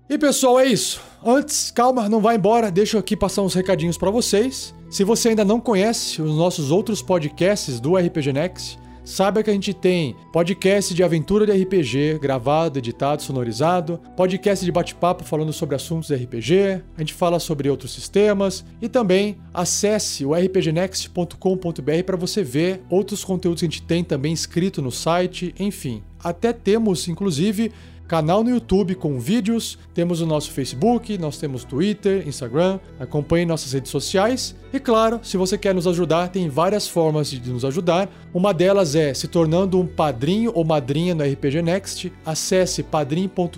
E 0.10 0.18
pessoal, 0.18 0.60
é 0.60 0.66
isso. 0.66 1.02
Antes, 1.24 1.72
calma, 1.72 2.10
não 2.10 2.20
vai 2.20 2.36
embora, 2.36 2.70
deixa 2.70 2.98
eu 2.98 3.00
aqui 3.00 3.16
passar 3.16 3.44
uns 3.44 3.54
recadinhos 3.54 3.98
para 3.98 4.12
vocês. 4.12 4.74
Se 4.90 5.06
você 5.06 5.30
ainda 5.30 5.46
não 5.46 5.60
conhece 5.60 6.22
os 6.22 6.36
nossos 6.36 6.70
outros 6.70 7.02
podcasts 7.02 7.80
do 7.80 7.96
RPG 7.96 8.34
Next, 8.34 8.78
saiba 9.04 9.44
que 9.44 9.50
a 9.50 9.54
gente 9.54 9.74
tem 9.74 10.16
podcast 10.32 10.94
de 10.94 11.04
aventura 11.04 11.46
de 11.46 11.52
RPG, 11.52 12.20
gravado, 12.20 12.80
editado, 12.80 13.22
sonorizado, 13.22 14.00
podcast 14.16 14.64
de 14.64 14.72
bate-papo 14.72 15.24
falando 15.24 15.52
sobre 15.52 15.76
assuntos 15.76 16.10
de 16.10 16.16
RPG, 16.16 16.84
a 16.96 17.00
gente 17.00 17.14
fala 17.14 17.40
sobre 17.40 17.70
outros 17.70 17.92
sistemas 17.94 18.64
e 18.82 18.88
também 18.88 19.38
acesse 19.54 20.26
o 20.26 20.34
rpgnext.com.br 20.34 22.04
para 22.06 22.18
você 22.18 22.44
ver 22.44 22.82
outros 22.90 23.24
conteúdos 23.24 23.62
que 23.62 23.66
a 23.66 23.70
gente 23.70 23.82
tem 23.82 24.04
também 24.04 24.34
escrito 24.34 24.82
no 24.82 24.92
site, 24.92 25.54
enfim. 25.60 26.04
Até 26.24 26.54
temos, 26.54 27.08
inclusive, 27.08 27.72
canal 28.12 28.44
no 28.44 28.50
YouTube 28.50 28.94
com 28.96 29.18
vídeos, 29.18 29.80
temos 29.94 30.20
o 30.20 30.26
nosso 30.26 30.52
Facebook, 30.52 31.18
nós 31.18 31.38
temos 31.38 31.64
Twitter, 31.64 32.28
Instagram, 32.28 32.78
acompanhe 33.00 33.46
nossas 33.46 33.72
redes 33.72 33.90
sociais. 33.90 34.54
E 34.74 34.82
claro, 34.82 35.22
se 35.24 35.38
você 35.38 35.58
quer 35.58 35.74
nos 35.74 35.88
ajudar, 35.88 36.28
tem 36.28 36.50
várias 36.50 36.90
formas 36.90 37.32
de 37.32 37.50
nos 37.50 37.64
ajudar. 37.64 38.10
Uma 38.34 38.54
delas 38.54 38.96
é 38.96 39.14
se 39.14 39.30
tornando 39.30 39.80
um 39.80 39.88
padrinho 39.88 40.52
ou 40.54 40.66
madrinha 40.66 41.16
no 41.16 41.24
RPG 41.24 41.62
Next. 41.62 42.12
Acesse 42.26 42.84
padrim.com.br 42.84 43.58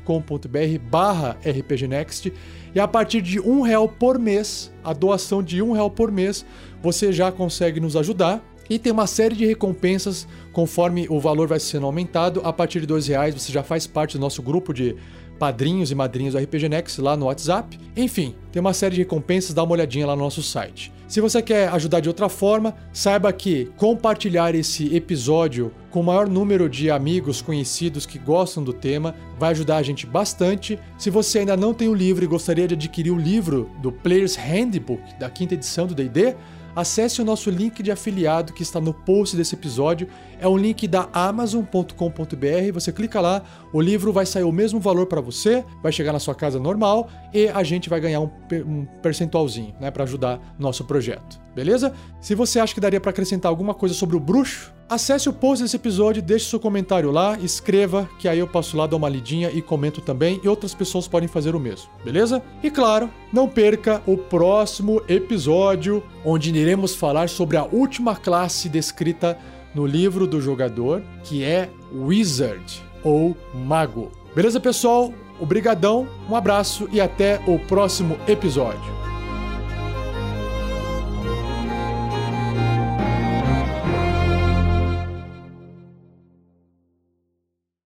barra 0.87 1.35
RPG 1.43 1.87
Next 1.87 2.31
e 2.75 2.79
a 2.79 2.87
partir 2.87 3.23
de 3.23 3.39
um 3.39 3.61
real 3.61 3.89
por 3.89 4.19
mês, 4.19 4.71
a 4.83 4.93
doação 4.93 5.41
de 5.41 5.63
um 5.63 5.71
real 5.71 5.89
por 5.89 6.11
mês, 6.11 6.45
você 6.79 7.11
já 7.11 7.31
consegue 7.31 7.79
nos 7.79 7.95
ajudar. 7.95 8.39
E 8.69 8.79
tem 8.79 8.91
uma 8.91 9.07
série 9.07 9.35
de 9.35 9.45
recompensas 9.45 10.27
conforme 10.51 11.07
o 11.09 11.19
valor 11.19 11.47
vai 11.47 11.59
sendo 11.59 11.85
aumentado. 11.85 12.41
A 12.43 12.53
partir 12.53 12.79
de 12.81 12.87
dois 12.87 13.07
reais 13.07 13.33
você 13.33 13.51
já 13.51 13.63
faz 13.63 13.85
parte 13.85 14.17
do 14.17 14.21
nosso 14.21 14.41
grupo 14.41 14.73
de 14.73 14.95
padrinhos 15.37 15.91
e 15.91 15.95
madrinhas 15.95 16.33
do 16.33 16.39
RPG 16.39 16.69
Next 16.69 17.01
lá 17.01 17.17
no 17.17 17.25
WhatsApp. 17.25 17.77
Enfim, 17.97 18.35
tem 18.51 18.59
uma 18.59 18.73
série 18.73 18.95
de 18.95 19.01
recompensas, 19.01 19.53
dá 19.53 19.63
uma 19.63 19.73
olhadinha 19.73 20.07
lá 20.07 20.15
no 20.15 20.23
nosso 20.23 20.41
site. 20.41 20.93
Se 21.07 21.21
você 21.21 21.41
quer 21.41 21.67
ajudar 21.69 21.99
de 21.99 22.07
outra 22.07 22.27
forma, 22.27 22.73
saiba 22.91 23.31
que 23.31 23.65
compartilhar 23.77 24.55
esse 24.55 24.95
episódio 24.95 25.71
com 25.91 25.99
o 25.99 26.03
maior 26.03 26.27
número 26.27 26.67
de 26.67 26.89
amigos 26.89 27.39
conhecidos 27.39 28.05
que 28.05 28.17
gostam 28.17 28.63
do 28.63 28.73
tema 28.73 29.13
vai 29.37 29.51
ajudar 29.51 29.77
a 29.77 29.83
gente 29.83 30.07
bastante. 30.07 30.79
Se 30.97 31.11
você 31.11 31.39
ainda 31.39 31.55
não 31.55 31.71
tem 31.71 31.87
o 31.87 31.93
livro 31.93 32.23
e 32.23 32.27
gostaria 32.27 32.67
de 32.67 32.73
adquirir 32.73 33.11
o 33.11 33.19
livro 33.19 33.69
do 33.79 33.91
Player's 33.91 34.35
Handbook 34.35 35.19
da 35.19 35.29
quinta 35.29 35.53
edição 35.53 35.85
do 35.85 35.93
D&D, 35.93 36.35
acesse 36.75 37.21
o 37.21 37.25
nosso 37.25 37.49
link 37.49 37.81
de 37.83 37.91
afiliado 37.91 38.53
que 38.53 38.63
está 38.63 38.79
no 38.79 38.93
post 38.93 39.35
desse 39.35 39.55
episódio. 39.55 40.07
É 40.39 40.47
um 40.47 40.57
link 40.57 40.87
da 40.87 41.07
amazon.com.br. 41.13 42.73
Você 42.73 42.91
clica 42.91 43.21
lá, 43.21 43.43
o 43.71 43.79
livro 43.79 44.11
vai 44.11 44.25
sair 44.25 44.43
o 44.43 44.51
mesmo 44.51 44.79
valor 44.79 45.05
para 45.05 45.21
você, 45.21 45.63
vai 45.81 45.91
chegar 45.91 46.11
na 46.11 46.19
sua 46.19 46.35
casa 46.35 46.59
normal 46.59 47.09
e 47.33 47.47
a 47.47 47.63
gente 47.63 47.89
vai 47.89 47.99
ganhar 47.99 48.19
um, 48.19 48.29
um 48.65 48.85
percentualzinho, 49.01 49.73
né, 49.79 49.91
para 49.91 50.03
ajudar 50.03 50.39
nosso 50.57 50.83
projeto. 50.85 51.39
Beleza? 51.55 51.93
Se 52.19 52.33
você 52.33 52.59
acha 52.59 52.73
que 52.73 52.81
daria 52.81 52.99
para 52.99 53.11
acrescentar 53.11 53.49
alguma 53.49 53.73
coisa 53.73 53.93
sobre 53.93 54.15
o 54.15 54.19
bruxo, 54.19 54.72
acesse 54.93 55.27
o 55.27 55.33
post 55.33 55.63
desse 55.63 55.75
episódio, 55.75 56.21
deixe 56.21 56.49
seu 56.49 56.59
comentário 56.59 57.11
lá, 57.11 57.37
escreva, 57.39 58.09
que 58.19 58.27
aí 58.27 58.39
eu 58.39 58.47
passo 58.47 58.77
lá, 58.77 58.87
dou 58.87 58.97
uma 58.97 59.09
lidinha 59.09 59.49
e 59.51 59.61
comento 59.61 60.01
também, 60.01 60.39
e 60.43 60.47
outras 60.47 60.73
pessoas 60.73 61.07
podem 61.07 61.27
fazer 61.27 61.55
o 61.55 61.59
mesmo, 61.59 61.89
beleza? 62.03 62.41
E 62.61 62.69
claro, 62.69 63.09
não 63.31 63.47
perca 63.47 64.01
o 64.05 64.17
próximo 64.17 65.01
episódio, 65.07 66.03
onde 66.23 66.55
iremos 66.55 66.95
falar 66.95 67.29
sobre 67.29 67.57
a 67.57 67.65
última 67.65 68.15
classe 68.15 68.69
descrita 68.69 69.37
no 69.73 69.85
livro 69.85 70.27
do 70.27 70.39
jogador, 70.39 71.01
que 71.23 71.43
é 71.43 71.69
Wizard 71.91 72.81
ou 73.03 73.35
Mago. 73.53 74.11
Beleza, 74.35 74.59
pessoal? 74.59 75.13
Obrigadão, 75.39 76.07
um 76.29 76.35
abraço 76.35 76.87
e 76.91 77.01
até 77.01 77.41
o 77.47 77.59
próximo 77.59 78.17
episódio. 78.27 79.02